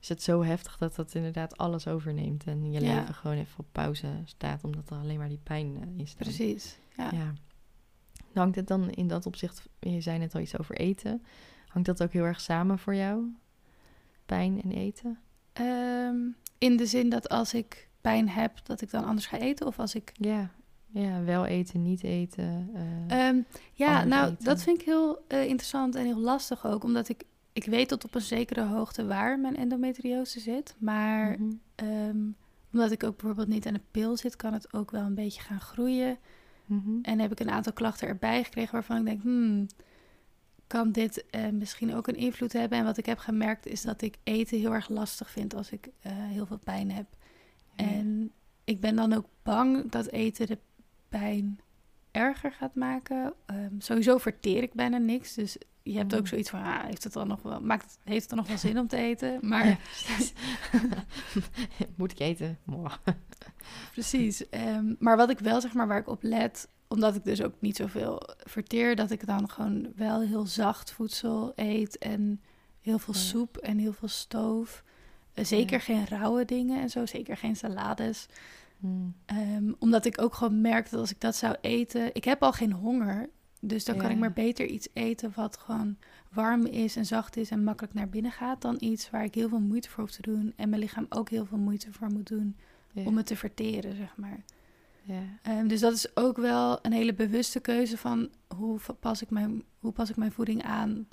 is 0.00 0.08
het 0.08 0.22
zo 0.22 0.42
heftig 0.44 0.76
dat 0.76 0.94
dat 0.94 1.14
inderdaad 1.14 1.56
alles 1.56 1.86
overneemt. 1.86 2.44
En 2.44 2.72
je 2.72 2.80
Ja. 2.80 2.94
leven 2.94 3.14
gewoon 3.14 3.36
even 3.36 3.58
op 3.58 3.66
pauze 3.72 4.06
staat, 4.24 4.64
omdat 4.64 4.90
er 4.90 4.96
alleen 4.96 5.18
maar 5.18 5.28
die 5.28 5.40
pijn 5.42 5.76
eh, 5.76 6.02
is. 6.02 6.08
dan. 6.16 6.16
Precies. 6.18 6.78
Ja. 6.96 7.10
Ja. 7.12 7.32
Hangt 8.40 8.56
het 8.56 8.66
dan 8.68 8.90
in 8.90 9.06
dat 9.08 9.26
opzicht, 9.26 9.68
je 9.80 10.00
zei 10.00 10.18
net 10.18 10.34
al 10.34 10.40
iets 10.40 10.58
over 10.58 10.76
eten. 10.76 11.22
Hangt 11.68 11.86
dat 11.88 12.02
ook 12.02 12.12
heel 12.12 12.24
erg 12.24 12.40
samen 12.40 12.78
voor 12.78 12.94
jou? 12.94 13.34
Pijn 14.26 14.62
en 14.62 14.70
eten? 14.72 15.18
Ehm, 15.52 16.16
in 16.58 16.76
de 16.76 16.86
zin 16.86 17.08
dat 17.08 17.28
als 17.28 17.54
ik 17.54 17.88
pijn 18.00 18.28
heb, 18.28 18.52
dat 18.62 18.80
ik 18.80 18.90
dan 18.90 19.04
anders 19.04 19.26
ga 19.26 19.38
eten. 19.38 19.66
Of 19.66 19.78
als 19.78 19.94
ik 19.94 20.12
Ja, 20.14 20.50
ja 20.86 21.22
wel 21.22 21.46
eten, 21.46 21.82
niet 21.82 22.02
eten. 22.02 22.70
eh, 23.08 23.28
Ehm, 23.28 23.40
ja, 23.72 24.04
nou, 24.04 24.30
eten. 24.32 24.44
dat 24.44 24.62
vind 24.62 24.80
ik 24.80 24.86
heel 24.86 25.24
eh, 25.28 25.44
interessant 25.44 25.94
en 25.94 26.04
heel 26.04 26.18
lastig 26.20 26.66
ook. 26.66 26.84
Omdat 26.84 27.08
ik, 27.08 27.24
ik 27.52 27.64
weet 27.64 27.88
tot 27.88 28.04
op 28.04 28.14
een 28.14 28.20
zekere 28.20 28.62
hoogte 28.64 29.06
waar 29.06 29.38
mijn 29.40 29.56
endometriose 29.56 30.40
zit. 30.40 30.74
Maar 30.78 31.36
ehm, 31.74 32.18
omdat 32.72 32.90
ik 32.90 33.04
ook 33.04 33.16
bijvoorbeeld 33.16 33.48
niet 33.48 33.66
aan 33.66 33.74
de 33.74 33.80
pil 33.90 34.16
zit, 34.16 34.36
kan 34.36 34.52
het 34.52 34.72
ook 34.72 34.90
wel 34.90 35.02
een 35.02 35.14
beetje 35.14 35.40
gaan 35.42 35.60
groeien. 35.60 36.18
Mhm. 36.66 36.98
En 37.02 37.18
heb 37.18 37.32
ik 37.32 37.40
een 37.40 37.50
aantal 37.50 37.72
klachten 37.72 38.08
erbij 38.08 38.44
gekregen 38.44 38.72
waarvan 38.72 38.96
ik 38.96 39.04
denk, 39.04 39.22
hmm, 39.22 39.66
kan 40.66 40.92
dit 40.92 41.26
eh, 41.30 41.48
misschien 41.48 41.94
ook 41.94 42.08
een 42.08 42.16
invloed 42.16 42.52
hebben? 42.52 42.78
En 42.78 42.84
wat 42.84 42.98
ik 42.98 43.06
heb 43.06 43.18
gemerkt 43.18 43.66
is 43.66 43.82
dat 43.82 44.02
ik 44.02 44.18
eten 44.22 44.58
heel 44.58 44.74
erg 44.74 44.88
lastig 44.88 45.30
vind 45.30 45.54
als 45.54 45.70
ik 45.70 45.88
eh, 46.00 46.12
heel 46.12 46.46
veel 46.46 46.58
pijn 46.64 46.90
heb. 46.90 47.06
Ja. 47.76 47.84
En 47.84 48.32
ik 48.64 48.80
ben 48.80 48.96
dan 48.96 49.12
ook 49.12 49.26
bang 49.42 49.90
dat 49.90 50.06
eten 50.06 50.46
de 50.46 50.58
pijn 51.08 51.60
erger 52.10 52.52
gaat 52.52 52.74
maken. 52.74 53.34
Ehm, 53.46 53.74
sowieso 53.78 54.18
verteer 54.18 54.62
ik 54.62 54.72
bijna 54.74 54.98
niks. 54.98 55.34
Dus 55.34 55.58
je 55.92 55.96
hebt 55.96 56.14
ook 56.14 56.20
Mm. 56.20 56.26
zoiets 56.26 56.50
van, 56.50 56.62
ah, 56.62 56.84
heeft 56.84 57.04
het 57.04 57.12
dan 57.12 57.28
nog 57.28 57.42
wel, 57.42 57.60
maakt 57.60 57.98
heeft 58.04 58.20
het 58.20 58.28
dan 58.28 58.38
nog 58.38 58.48
wel 58.48 58.58
zin 58.58 58.78
om 58.78 58.86
te 58.88 58.96
eten? 58.96 59.38
Maar 59.48 59.66
Ja. 59.66 59.76
Moet 61.96 62.12
ik 62.12 62.18
eten? 62.18 62.58
Precies. 63.92 64.48
Ehm, 64.48 64.94
maar 64.98 65.16
wat 65.16 65.30
ik 65.30 65.38
wel 65.38 65.60
zeg 65.60 65.72
maar 65.74 65.86
waar 65.86 65.98
ik 65.98 66.08
op 66.08 66.22
let, 66.22 66.68
omdat 66.88 67.14
ik 67.16 67.24
dus 67.24 67.42
ook 67.42 67.54
niet 67.58 67.76
zoveel 67.76 68.22
verteer, 68.38 68.96
dat 68.96 69.10
ik 69.10 69.26
dan 69.26 69.50
gewoon 69.50 69.92
wel 69.96 70.20
heel 70.20 70.46
zacht 70.46 70.90
voedsel 70.92 71.52
eet 71.56 71.98
en 71.98 72.40
heel 72.80 72.98
veel 72.98 73.14
soep 73.14 73.56
en 73.56 73.78
heel 73.78 73.92
veel 73.92 74.08
stoof. 74.08 74.84
Eh, 75.34 75.44
zeker 75.44 75.72
Ja. 75.78 75.78
geen 75.84 76.06
rauwe 76.06 76.44
dingen 76.44 76.80
en 76.80 76.90
zo, 76.90 77.06
zeker 77.06 77.36
geen 77.36 77.56
salades. 77.56 78.26
Mm. 78.78 79.14
Ehm, 79.26 79.72
omdat 79.78 80.04
ik 80.04 80.20
ook 80.20 80.34
gewoon 80.34 80.60
merk 80.60 80.90
dat 80.90 81.00
als 81.00 81.10
ik 81.10 81.20
dat 81.20 81.36
zou 81.36 81.56
eten... 81.60 82.14
Ik 82.14 82.24
heb 82.24 82.42
al 82.42 82.52
geen 82.52 82.72
honger, 82.72 83.28
dus 83.66 83.84
dan 83.84 83.96
kan 83.96 84.10
ik 84.10 84.18
maar 84.18 84.32
beter 84.32 84.66
iets 84.66 84.88
eten... 84.92 85.32
wat 85.34 85.56
gewoon 85.58 85.96
warm 86.32 86.66
is 86.66 86.96
en 86.96 87.06
zacht 87.06 87.36
is 87.36 87.50
en 87.50 87.64
makkelijk 87.64 87.94
naar 87.94 88.08
binnen 88.08 88.32
gaat... 88.32 88.62
dan 88.62 88.76
iets 88.78 89.10
waar 89.10 89.24
ik 89.24 89.34
heel 89.34 89.48
veel 89.48 89.60
moeite 89.60 89.90
voor 89.90 90.00
hoef 90.00 90.12
te 90.12 90.22
doen... 90.22 90.52
en 90.56 90.68
mijn 90.68 90.80
lichaam 90.80 91.06
ook 91.08 91.28
heel 91.28 91.46
veel 91.46 91.58
moeite 91.58 91.92
voor 91.92 92.10
moet 92.12 92.26
doen 92.28 92.56
Ja. 92.92 93.04
om 93.04 93.16
het 93.16 93.26
te 93.26 93.36
verteren, 93.36 93.96
zeg 93.96 94.16
maar. 94.16 94.42
ja. 95.02 95.22
Ehm, 95.42 95.66
dus 95.66 95.80
dat 95.80 95.92
is 95.92 96.16
ook 96.16 96.36
wel 96.36 96.78
een 96.82 96.92
hele 96.92 97.14
bewuste 97.14 97.60
keuze 97.60 97.98
van... 97.98 98.28
Hoe 98.56 98.78
pas, 99.00 99.22
ik 99.22 99.30
mijn, 99.30 99.62
hoe 99.78 99.92
pas 99.92 100.10
ik 100.10 100.16
mijn 100.16 100.32
voeding 100.32 100.62
aan 100.62 101.08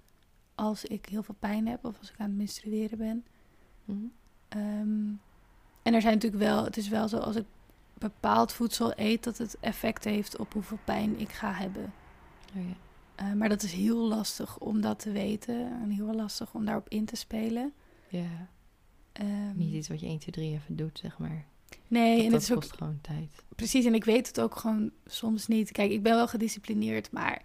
als 0.55 0.85
ik 0.85 1.05
heel 1.05 1.23
veel 1.23 1.35
pijn 1.39 1.67
heb... 1.67 1.85
of 1.85 1.99
als 1.99 2.11
ik 2.11 2.19
aan 2.19 2.27
het 2.27 2.37
menstrueren 2.37 2.97
ben. 2.97 3.25
Mhm. 3.85 3.97
Ehm, 4.47 5.11
en 5.83 5.93
er 5.93 6.01
zijn 6.01 6.13
natuurlijk 6.13 6.43
wel, 6.43 6.63
het 6.63 6.77
is 6.77 6.87
wel 6.87 7.07
zo 7.07 7.17
als 7.17 7.35
ik 7.35 7.45
bepaald 7.97 8.51
voedsel 8.51 8.93
eet, 8.95 9.23
dat 9.23 9.37
het 9.37 9.57
effect 9.59 10.03
heeft 10.03 10.37
op 10.37 10.53
hoeveel 10.53 10.79
pijn 10.83 11.19
ik 11.19 11.31
ga 11.31 11.51
hebben. 11.51 11.93
Oh. 12.55 12.61
Eh, 13.15 13.33
maar 13.33 13.49
dat 13.49 13.63
is 13.63 13.71
heel 13.71 14.07
lastig 14.07 14.57
om 14.59 14.81
dat 14.81 14.99
te 14.99 15.11
weten 15.11 15.55
en 15.81 15.89
heel 15.89 16.15
lastig 16.15 16.53
om 16.53 16.65
daarop 16.65 16.89
in 16.89 17.05
te 17.05 17.15
spelen. 17.15 17.73
ja. 18.07 18.47
Ehm, 19.11 19.55
Niet 19.57 19.73
iets 19.73 19.87
wat 19.87 19.99
je 19.99 20.05
1, 20.07 20.19
2, 20.19 20.31
3 20.33 20.53
even 20.53 20.75
doet, 20.75 20.99
zeg 20.99 21.17
maar. 21.17 21.45
Nee, 21.87 22.15
dat, 22.15 22.25
en 22.25 22.31
dat 22.31 22.41
het 22.41 22.49
is 22.49 22.55
ook 22.55 22.59
kost 22.61 22.73
gewoon 22.77 22.99
tijd. 23.01 23.43
precies. 23.55 23.85
En 23.85 23.93
ik 23.93 24.03
weet 24.03 24.27
het 24.27 24.39
ook 24.41 24.55
gewoon 24.55 24.91
soms 25.05 25.47
niet. 25.47 25.71
Kijk, 25.71 25.91
ik 25.91 26.03
ben 26.03 26.15
wel 26.15 26.27
gedisciplineerd, 26.27 27.11
maar 27.11 27.41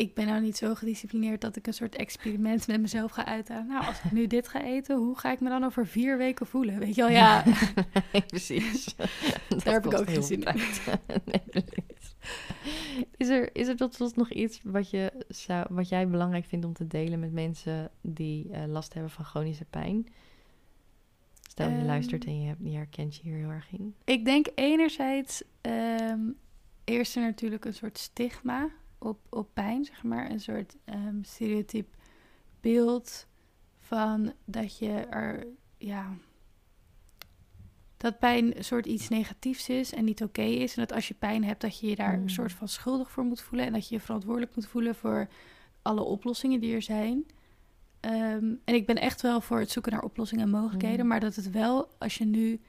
ik 0.00 0.14
ben 0.14 0.26
nou 0.26 0.40
niet 0.40 0.56
zo 0.56 0.74
gedisciplineerd 0.74 1.40
dat 1.40 1.56
ik 1.56 1.66
een 1.66 1.74
soort 1.74 1.96
experiment 1.96 2.66
met 2.66 2.80
mezelf 2.80 3.10
ga 3.10 3.24
uithalen. 3.26 3.66
Nou, 3.66 3.86
als 3.86 4.00
ik 4.04 4.12
nu 4.12 4.26
dit 4.26 4.48
ga 4.48 4.62
eten, 4.64 4.96
hoe 4.96 5.18
ga 5.18 5.32
ik 5.32 5.40
me 5.40 5.48
dan 5.48 5.64
over 5.64 5.86
vier 5.86 6.18
weken 6.18 6.46
voelen? 6.46 6.78
Weet 6.78 6.94
je 6.94 7.02
wel, 7.02 7.10
ja. 7.10 7.44
nee, 8.12 8.22
precies. 8.26 8.84
Dat 9.48 9.64
Daar 9.64 9.72
heb 9.74 9.86
ik 9.86 9.92
ook 9.94 10.04
geen 10.04 10.08
heel 10.08 10.22
zin 10.22 10.42
veel 10.42 10.52
in. 10.52 10.58
tijd. 10.58 11.24
nee, 11.24 11.40
precies. 11.50 12.14
Is 13.16 13.28
er, 13.28 13.56
is 13.56 13.68
er 13.68 13.76
tot 13.76 13.94
slot 13.94 14.16
nog 14.16 14.30
iets 14.30 14.60
wat, 14.64 14.90
je 14.90 15.12
zou, 15.28 15.66
wat 15.70 15.88
jij 15.88 16.08
belangrijk 16.08 16.44
vindt 16.44 16.66
om 16.66 16.72
te 16.72 16.86
delen 16.86 17.20
met 17.20 17.32
mensen 17.32 17.90
die 18.00 18.50
eh, 18.52 18.62
last 18.66 18.92
hebben 18.94 19.10
van 19.10 19.24
chronische 19.24 19.64
pijn? 19.64 20.06
Stel 21.48 21.68
je 21.68 21.76
Ehm. 21.76 21.86
luistert 21.86 22.24
en 22.24 22.40
je, 22.42 22.70
herkent 22.76 23.16
je 23.16 23.22
hier 23.22 23.36
heel 23.36 23.50
erg 23.50 23.72
in. 23.72 23.94
Ik 24.04 24.24
denk 24.24 24.46
enerzijds, 24.54 25.42
ehm 25.60 26.20
eerst 26.84 27.16
er 27.16 27.22
natuurlijk 27.22 27.64
een 27.64 27.74
soort 27.74 27.98
stigma 27.98 28.68
op, 29.00 29.18
op 29.28 29.48
pijn, 29.52 29.84
zeg 29.84 30.02
maar. 30.02 30.30
Een 30.30 30.40
soort 30.40 30.76
ehm 30.84 31.22
stereotyp 31.22 31.96
beeld 32.60 33.26
van 33.78 34.32
dat 34.44 34.78
je 34.78 34.90
er, 34.92 35.46
ja... 35.78 36.14
Dat 37.96 38.18
pijn 38.18 38.56
een 38.56 38.64
soort 38.64 38.86
iets 38.86 39.08
negatiefs 39.08 39.68
is 39.68 39.92
en 39.92 40.04
niet 40.04 40.22
oké 40.22 40.42
is. 40.42 40.76
En 40.76 40.80
dat 40.86 40.92
als 40.92 41.08
je 41.08 41.14
pijn 41.14 41.44
hebt, 41.44 41.60
dat 41.60 41.78
je 41.78 41.88
je 41.88 41.96
daar 41.96 42.16
Mm. 42.16 42.22
een 42.22 42.30
soort 42.30 42.52
van 42.52 42.68
schuldig 42.68 43.10
voor 43.10 43.24
moet 43.24 43.40
voelen. 43.40 43.66
En 43.66 43.72
dat 43.72 43.88
je 43.88 43.94
je 43.94 44.00
verantwoordelijk 44.00 44.54
moet 44.54 44.66
voelen 44.66 44.94
voor 44.94 45.28
alle 45.82 46.02
oplossingen 46.02 46.60
die 46.60 46.74
er 46.74 46.82
zijn. 46.82 47.26
Ehm, 48.00 48.54
en 48.64 48.74
ik 48.74 48.86
ben 48.86 48.96
echt 48.96 49.20
wel 49.20 49.40
voor 49.40 49.58
het 49.58 49.70
zoeken 49.70 49.92
naar 49.92 50.02
oplossingen 50.02 50.44
en 50.44 50.50
mogelijkheden. 50.50 51.00
Mm. 51.00 51.06
Maar 51.06 51.20
dat 51.20 51.34
het 51.34 51.50
wel, 51.50 51.88
als 51.98 52.14
je 52.18 52.24
nu 52.24 52.60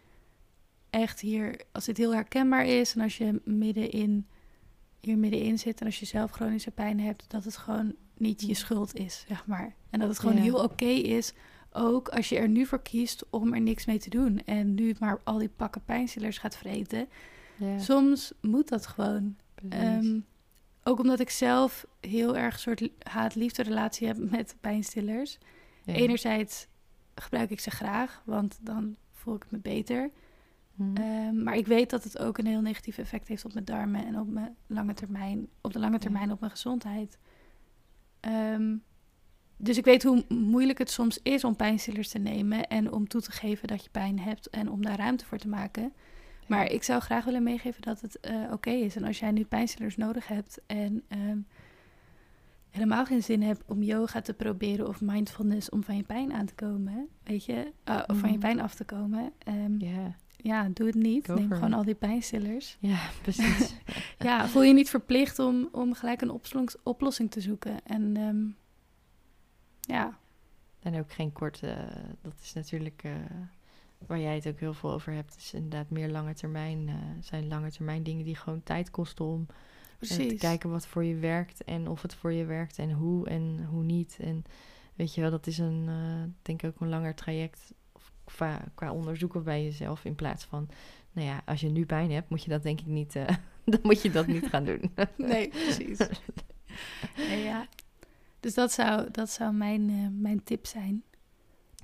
echt 0.90 1.20
hier, 1.20 1.62
als 1.72 1.86
dit 1.86 1.98
heel 1.98 2.14
herkenbaar 2.14 2.66
is 2.66 2.96
en 2.96 3.02
als 3.02 3.18
je 3.18 3.42
middenin, 3.46 4.28
hier 5.02 5.18
middenin 5.18 5.60
zit 5.60 5.80
en 5.80 5.86
als 5.86 6.00
je 6.00 6.06
zelf 6.06 6.32
chronische 6.32 6.72
pijn 6.72 7.00
hebt, 7.00 7.24
dat 7.28 7.44
het 7.44 7.58
gewoon 7.58 7.96
niet 8.18 8.42
je 8.42 8.54
schuld 8.54 8.96
is, 8.96 9.24
zeg 9.28 9.46
maar. 9.46 9.76
En 9.90 10.00
dat 10.00 10.10
het 10.10 10.20
gewoon 10.20 10.36
Ja. 10.36 10.42
heel 10.42 10.64
oké 10.64 10.86
is, 10.86 11.34
ook 11.72 12.10
als 12.10 12.30
je 12.30 12.38
er 12.38 12.50
nu 12.50 12.66
voor 12.66 12.82
kiest 12.82 13.24
om 13.30 13.54
er 13.54 13.62
niks 13.62 13.86
mee 13.86 14.00
te 14.00 14.10
doen 14.10 14.42
en 14.46 14.74
nu 14.76 14.96
maar 15.00 15.20
al 15.24 15.38
die 15.38 15.50
pakken 15.50 15.84
pijnstillers 15.86 16.38
gaat 16.38 16.58
vreten. 16.58 17.08
Ja, 17.58 17.80
Soms 17.80 18.32
moet 18.42 18.68
dat 18.70 18.88
gewoon. 18.88 19.36
Ehm, 19.70 20.20
ook 20.84 21.00
omdat 21.00 21.20
ik 21.20 21.30
zelf 21.30 21.86
heel 22.00 22.38
erg 22.38 22.54
een 22.54 22.60
soort 22.60 22.90
haat-liefde 23.00 23.64
relatie 23.64 24.08
heb 24.08 24.18
met 24.32 24.56
pijnstillers. 24.60 25.38
Ja. 25.84 25.94
Enerzijds 25.94 26.68
gebruik 27.16 27.50
ik 27.50 27.60
ze 27.60 27.72
graag, 27.72 28.22
want 28.26 28.58
dan 28.62 28.96
voel 29.14 29.36
ik 29.36 29.46
me 29.50 29.58
beter. 29.58 30.10
Hm. 30.76 30.96
Ehm, 30.96 31.44
maar 31.44 31.56
ik 31.56 31.68
weet 31.68 31.90
dat 31.90 32.04
het 32.04 32.18
ook 32.20 32.38
een 32.38 32.46
heel 32.46 32.62
negatief 32.62 32.98
effect 32.98 33.28
heeft 33.28 33.46
op 33.46 33.54
mijn 33.54 33.66
darmen 33.66 34.06
en 34.06 34.20
op 34.20 34.28
mijn 34.30 34.56
lange 34.68 34.94
termijn, 34.94 35.48
op 35.62 35.74
de 35.74 35.80
lange 35.80 35.94
Ja. 35.94 36.00
termijn 36.00 36.32
op 36.32 36.40
mijn 36.40 36.52
gezondheid. 36.52 37.18
Ehm, 38.20 38.76
dus 39.58 39.78
ik 39.78 39.86
weet 39.86 40.04
hoe 40.04 40.26
moeilijk 40.30 40.78
het 40.78 40.92
soms 40.92 41.20
is 41.24 41.44
om 41.44 41.56
pijnstillers 41.56 42.10
te 42.10 42.20
nemen 42.20 42.68
en 42.68 42.92
om 42.92 43.08
toe 43.08 43.22
te 43.22 43.32
geven 43.32 43.68
dat 43.68 43.84
je 43.84 43.90
pijn 43.90 44.20
hebt 44.20 44.50
en 44.50 44.70
om 44.70 44.82
daar 44.84 44.98
ruimte 44.98 45.26
voor 45.26 45.38
te 45.38 45.48
maken. 45.48 45.94
Maar 46.48 46.66
ik 46.72 46.84
zou 46.84 47.02
graag 47.02 47.26
willen 47.26 47.44
meegeven 47.44 47.82
dat 47.82 48.02
het 48.02 48.20
eh, 48.20 48.52
oké 48.52 48.70
is. 48.70 48.96
En 48.96 49.04
als 49.04 49.20
jij 49.20 49.32
nu 49.32 49.46
pijnstillers 49.46 49.98
nodig 49.98 50.28
hebt 50.28 50.60
en 50.68 51.04
ehm, 51.08 51.38
helemaal 52.70 53.06
geen 53.06 53.24
zin 53.24 53.42
hebt 53.42 53.64
om 53.68 53.84
yoga 53.84 54.22
te 54.22 54.34
proberen 54.34 54.88
of 54.88 55.02
mindfulness 55.02 55.70
om 55.70 55.84
van 55.84 55.96
je 55.96 56.04
pijn 56.04 56.34
aan 56.34 56.46
te 56.46 56.54
komen, 56.56 57.08
weet 57.24 57.46
je, 57.46 57.72
eh, 57.84 58.04
of 58.08 58.18
van 58.18 58.30
je 58.30 58.38
Mhm. 58.38 58.46
pijn 58.46 58.60
af 58.62 58.76
te 58.76 58.84
komen, 58.86 59.32
ja. 59.78 60.16
Ja, 60.44 60.70
doe 60.74 60.88
het 60.88 60.96
niet. 60.96 61.26
Go 61.26 61.34
Neem 61.34 61.52
gewoon 61.52 61.74
al 61.74 61.84
die 61.84 61.96
pijnstillers. 61.96 62.78
ja, 62.92 63.10
precies. 63.22 63.74
Ja, 64.20 64.48
voel 64.48 64.64
je 64.64 64.74
niet 64.74 64.90
verplicht 64.90 65.40
om, 65.40 65.70
om 65.72 65.94
gelijk 65.94 66.22
een 66.22 66.40
oplossing 66.84 67.32
te 67.32 67.42
zoeken. 67.42 67.86
En 67.86 68.18
ehm, 68.18 68.46
ja, 69.96 70.18
En 70.80 71.00
ook 71.00 71.12
geen 71.12 71.32
korte, 71.32 71.76
dat 72.22 72.34
is 72.42 72.54
natuurlijk 72.54 73.04
eh, 73.04 73.12
waar 74.08 74.20
jij 74.20 74.36
het 74.36 74.48
ook 74.48 74.60
heel 74.60 74.74
veel 74.74 74.92
over 74.92 75.14
hebt, 75.14 75.36
is 75.38 75.54
inderdaad 75.54 75.90
meer 75.90 76.10
lange 76.10 76.34
termijn, 76.34 76.88
eh, 76.88 76.96
zijn 77.20 77.48
lange 77.48 77.72
termijn 77.72 78.04
dingen 78.04 78.26
die 78.26 78.36
gewoon 78.36 78.64
tijd 78.64 78.92
kosten 78.92 79.26
om 79.26 79.46
eh, 80.00 80.08
te 80.08 80.36
kijken 80.36 80.70
wat 80.70 80.88
voor 80.88 81.04
je 81.04 81.16
werkt 81.16 81.64
en 81.64 81.88
of 81.88 82.02
het 82.02 82.14
voor 82.14 82.34
je 82.34 82.46
werkt 82.46 82.78
en 82.78 82.92
hoe 82.92 83.28
en 83.28 83.66
hoe 83.70 83.84
niet. 83.84 84.18
En 84.22 84.44
weet 84.96 85.16
je 85.16 85.22
wel, 85.22 85.32
dat 85.32 85.48
is 85.48 85.58
een, 85.58 85.86
eh, 85.88 86.32
denk 86.42 86.62
ik 86.62 86.70
ook 86.70 86.82
een 86.82 86.90
langer 86.90 87.16
traject 87.16 87.74
qua, 88.36 88.62
qua 88.76 88.92
onderzoeken 88.94 89.44
bij 89.44 89.64
jezelf 89.64 90.06
in 90.06 90.16
plaats 90.16 90.44
van, 90.46 90.70
nou 91.12 91.28
ja, 91.28 91.42
als 91.46 91.62
je 91.62 91.70
nu 91.70 91.86
pijn 91.86 92.12
hebt, 92.12 92.30
moet 92.30 92.44
je 92.44 92.50
dat 92.50 92.64
denk 92.64 92.80
ik 92.80 92.86
niet, 92.86 93.16
eh, 93.16 93.28
dan 93.66 93.80
moet 93.84 94.02
je 94.02 94.12
dat 94.12 94.28
niet 94.28 94.46
gaan 94.48 94.64
doen. 94.66 94.92
Nee, 95.18 95.48
precies. 95.48 95.98
Nee, 97.18 97.44
ja. 97.44 97.68
Dus 98.40 98.54
dat 98.54 98.72
zou, 98.72 99.12
dat 99.12 99.30
zou 99.30 99.54
mijn, 99.54 99.90
eh, 99.90 100.08
mijn 100.22 100.44
tip 100.44 100.66
zijn. 100.66 101.04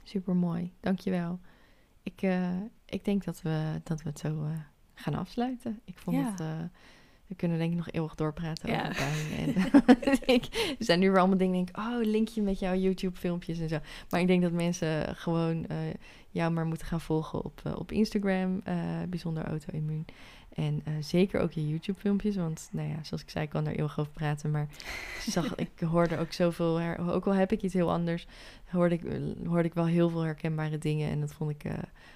Super 0.04 0.36
mooi, 0.36 0.74
dankjewel. 0.80 1.40
Ik, 2.04 2.22
eh, 2.22 2.58
ik 2.86 3.06
denk 3.06 3.24
dat 3.24 3.42
we, 3.42 3.82
dat 3.84 4.02
we 4.04 4.10
het 4.10 4.20
zo 4.20 4.48
gaan 4.94 5.14
afsluiten. 5.16 5.80
Ik 5.84 5.98
vond 5.98 6.18
Ja. 6.18 6.32
het. 6.36 6.70
We 7.28 7.36
kunnen 7.36 7.58
denk 7.58 7.72
ik 7.72 7.78
nog 7.78 7.92
eeuwig 7.92 8.16
doorpraten 8.16 8.70
Ja. 8.70 8.82
over 8.82 8.96
pijn. 8.96 9.56
En 9.56 9.56
ik, 10.36 10.46
er 10.80 10.86
zijn 10.86 11.00
nu 11.00 11.10
weer 11.10 11.20
allemaal 11.20 11.38
dingen. 11.38 11.54
Denk 11.56 11.70
ik, 11.70 11.78
oh, 11.78 11.98
linkje 12.02 12.42
met 12.42 12.60
jouw 12.60 12.74
YouTube-filmpjes 12.74 13.60
en 13.60 13.70
zo. 13.70 13.78
Maar 14.10 14.20
ik 14.20 14.28
denk 14.28 14.42
dat 14.42 14.52
mensen 14.52 15.16
gewoon 15.16 15.68
eh, 15.68 15.78
jou 16.30 16.52
maar 16.52 16.66
moeten 16.66 16.88
gaan 16.88 17.02
volgen 17.02 17.44
op, 17.44 17.62
eh, 17.64 17.80
op 17.80 17.92
Instagram, 17.92 18.62
eh, 18.64 18.76
bijzonder 19.10 19.44
auto-immuun. 19.44 20.06
En 20.58 20.82
eh, 20.86 20.94
zeker 21.00 21.42
ook 21.42 21.52
je 21.52 21.68
YouTube-filmpjes, 21.68 22.36
want 22.36 22.70
nou 22.72 22.90
ja, 22.90 23.04
zoals 23.04 23.24
ik 23.24 23.30
zei, 23.30 23.44
ik 23.44 23.50
kan 23.50 23.64
daar 23.64 23.74
eeuwig 23.74 24.00
over 24.00 24.12
praten. 24.12 24.52
Maar 24.52 24.68
ik, 25.26 25.32
zag, 25.34 25.56
ik 25.56 25.80
hoorde 25.80 26.18
ook 26.18 26.32
zoveel, 26.34 26.76
her- 26.80 27.12
ook 27.12 27.26
al 27.28 27.34
heb 27.34 27.52
ik 27.52 27.62
iets 27.62 27.74
heel 27.74 27.92
anders, 27.92 28.28
hoorde 28.66 28.96
ik, 28.96 29.02
hoorde 29.48 29.68
ik 29.68 29.74
wel 29.74 29.86
heel 29.86 30.10
veel 30.10 30.22
herkenbare 30.22 30.78
dingen. 30.78 31.10
En 31.10 31.20
dat 31.20 31.34
vond 31.34 31.52
ik, 31.52 31.64
eh, 31.64 31.74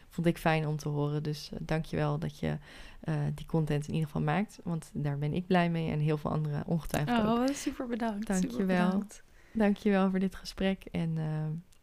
vond 0.10 0.28
ik 0.28 0.38
fijn 0.38 0.68
om 0.68 0.78
te 0.78 0.89
horen. 0.89 1.24
Dus 1.24 1.50
eh, 1.54 1.58
dank 1.62 1.86
je 1.86 1.96
wel 1.96 2.20
dat 2.20 2.39
je 2.39 2.58
eh, 3.02 3.16
die 3.36 3.46
content 3.46 3.88
in 3.88 3.94
ieder 3.94 4.06
geval 4.08 4.22
maakt. 4.22 4.60
Want 4.64 4.89
daar 4.94 5.18
ben 5.18 5.34
ik 5.34 5.48
blij 5.48 5.70
mee 5.70 5.92
en 5.92 6.00
heel 6.00 6.18
veel 6.18 6.32
anderen 6.32 6.66
ongetwijfeld 6.66 7.18
ook. 7.28 7.38
Oh, 7.50 7.56
super 7.56 7.88
bedankt. 7.88 8.28
Dank 8.28 8.42
super 8.42 8.60
je 8.60 8.66
wel. 8.66 8.86
bedankt. 8.86 9.24
Dank 9.54 9.78
je 9.78 9.89
wel 9.89 10.10
voor 10.10 10.20
dit 10.20 10.36
gesprek. 10.36 10.86
En 10.92 11.18
eh, 11.18 11.26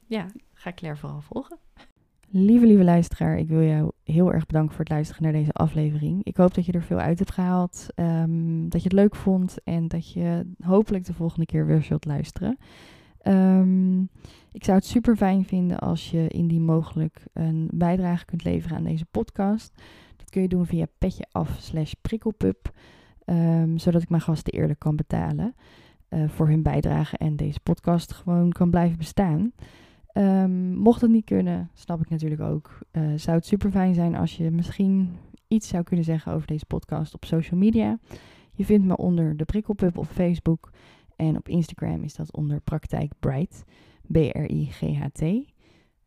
ja, 0.07 0.27
ga 0.55 0.73
Claire 0.73 0.99
vooral 1.01 1.21
volgen. 1.21 1.59
Lieve, 2.31 2.67
lieve 2.67 2.85
luisteraar, 2.85 3.39
ik 3.39 3.49
wil 3.49 3.63
jou 3.63 3.91
heel 4.05 4.33
erg 4.33 4.47
bedanken 4.47 4.71
voor 4.71 4.85
het 4.85 4.93
luisteren 4.93 5.23
naar 5.23 5.33
deze 5.33 5.53
aflevering. 5.53 6.25
Ik 6.25 6.37
hoop 6.37 6.55
dat 6.55 6.67
je 6.67 6.73
er 6.73 6.83
veel 6.83 6.99
uit 6.99 7.19
hebt 7.19 7.31
gehaald, 7.31 7.87
ehm, 7.95 8.69
dat 8.69 8.83
je 8.83 8.89
het 8.89 8.93
leuk 8.93 9.17
vond 9.17 9.57
en 9.65 9.89
dat 9.89 10.13
je 10.13 10.47
hopelijk 10.63 11.05
de 11.05 11.15
volgende 11.15 11.47
keer 11.47 11.67
weer 11.67 11.83
zult 11.83 12.05
luisteren. 12.05 12.59
Ehm, 13.19 14.01
ik 14.53 14.65
zou 14.65 14.77
het 14.77 14.87
super 14.87 15.17
fijn 15.17 15.45
vinden 15.45 15.79
als 15.79 16.11
je 16.11 16.29
indien 16.29 16.65
mogelijk 16.65 17.25
een 17.33 17.69
bijdrage 17.73 18.25
kunt 18.25 18.45
leveren 18.45 18.77
aan 18.77 18.85
deze 18.85 19.07
podcast. 19.11 19.73
Dat 20.17 20.31
kun 20.31 20.43
je 20.43 20.49
doen 20.49 20.67
via 20.67 20.87
petje 20.99 21.27
af 21.33 21.57
slash 21.61 21.93
ehm, 23.25 23.77
zodat 23.77 24.03
ik 24.03 24.09
mijn 24.09 24.23
gasten 24.23 24.53
eerlijk 24.53 24.79
kan 24.79 24.97
betalen 24.97 25.55
eh, 26.09 26.29
voor 26.29 26.49
hun 26.49 26.63
bijdrage 26.63 27.17
en 27.17 27.37
deze 27.37 27.61
podcast 27.61 28.13
gewoon 28.13 28.53
kan 28.53 28.71
blijven 28.71 28.99
bestaan. 28.99 29.53
Ehm, 30.19 30.75
mocht 30.75 31.01
het 31.01 31.11
niet 31.11 31.25
kunnen, 31.25 31.71
snap 31.75 32.01
ik 32.01 32.09
natuurlijk 32.09 32.41
ook. 32.41 32.79
eh, 32.91 33.03
zou 33.17 33.37
het 33.37 33.47
super 33.47 33.71
fijn 33.71 33.95
zijn 33.95 34.15
als 34.15 34.37
je 34.37 34.51
misschien 34.51 35.17
iets 35.49 35.69
zou 35.69 35.83
kunnen 35.83 36.05
zeggen 36.05 36.33
over 36.33 36.47
deze 36.47 36.67
podcast 36.67 37.15
op 37.15 37.25
social 37.25 37.61
media. 37.61 37.99
Je 38.53 38.65
vindt 38.65 38.87
me 38.87 38.97
onder 38.97 39.37
de 39.37 39.45
Prikkelpub 39.45 39.99
op 39.99 40.07
Facebook 40.07 40.71
en 41.17 41.37
op 41.37 41.49
Instagram 41.49 42.03
is 42.03 42.15
dat 42.15 42.37
onder 42.37 42.61
Praktijk 42.61 43.13
Bright, 43.21 43.65
B-R-I-G-H-T. 44.13 45.23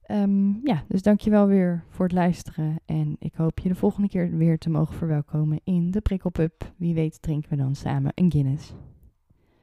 Ehm, 0.01 0.49
ja, 0.63 0.83
dus 0.87 1.01
dankjewel 1.01 1.47
weer 1.47 1.83
voor 1.89 2.05
het 2.05 2.13
luisteren 2.13 2.79
en 2.85 3.15
ik 3.19 3.33
hoop 3.33 3.59
je 3.59 3.69
de 3.69 3.75
volgende 3.75 4.09
keer 4.09 4.37
weer 4.37 4.57
te 4.57 4.69
mogen 4.69 4.95
verwelkomen 4.95 5.59
in 5.63 5.91
de 5.91 6.01
Prikkelpub. 6.01 6.73
Wie 6.77 6.93
weet 6.93 7.21
drinken 7.21 7.49
we 7.49 7.55
dan 7.55 7.75
samen 7.75 8.11
een 8.15 8.31
Guinness. 8.31 8.73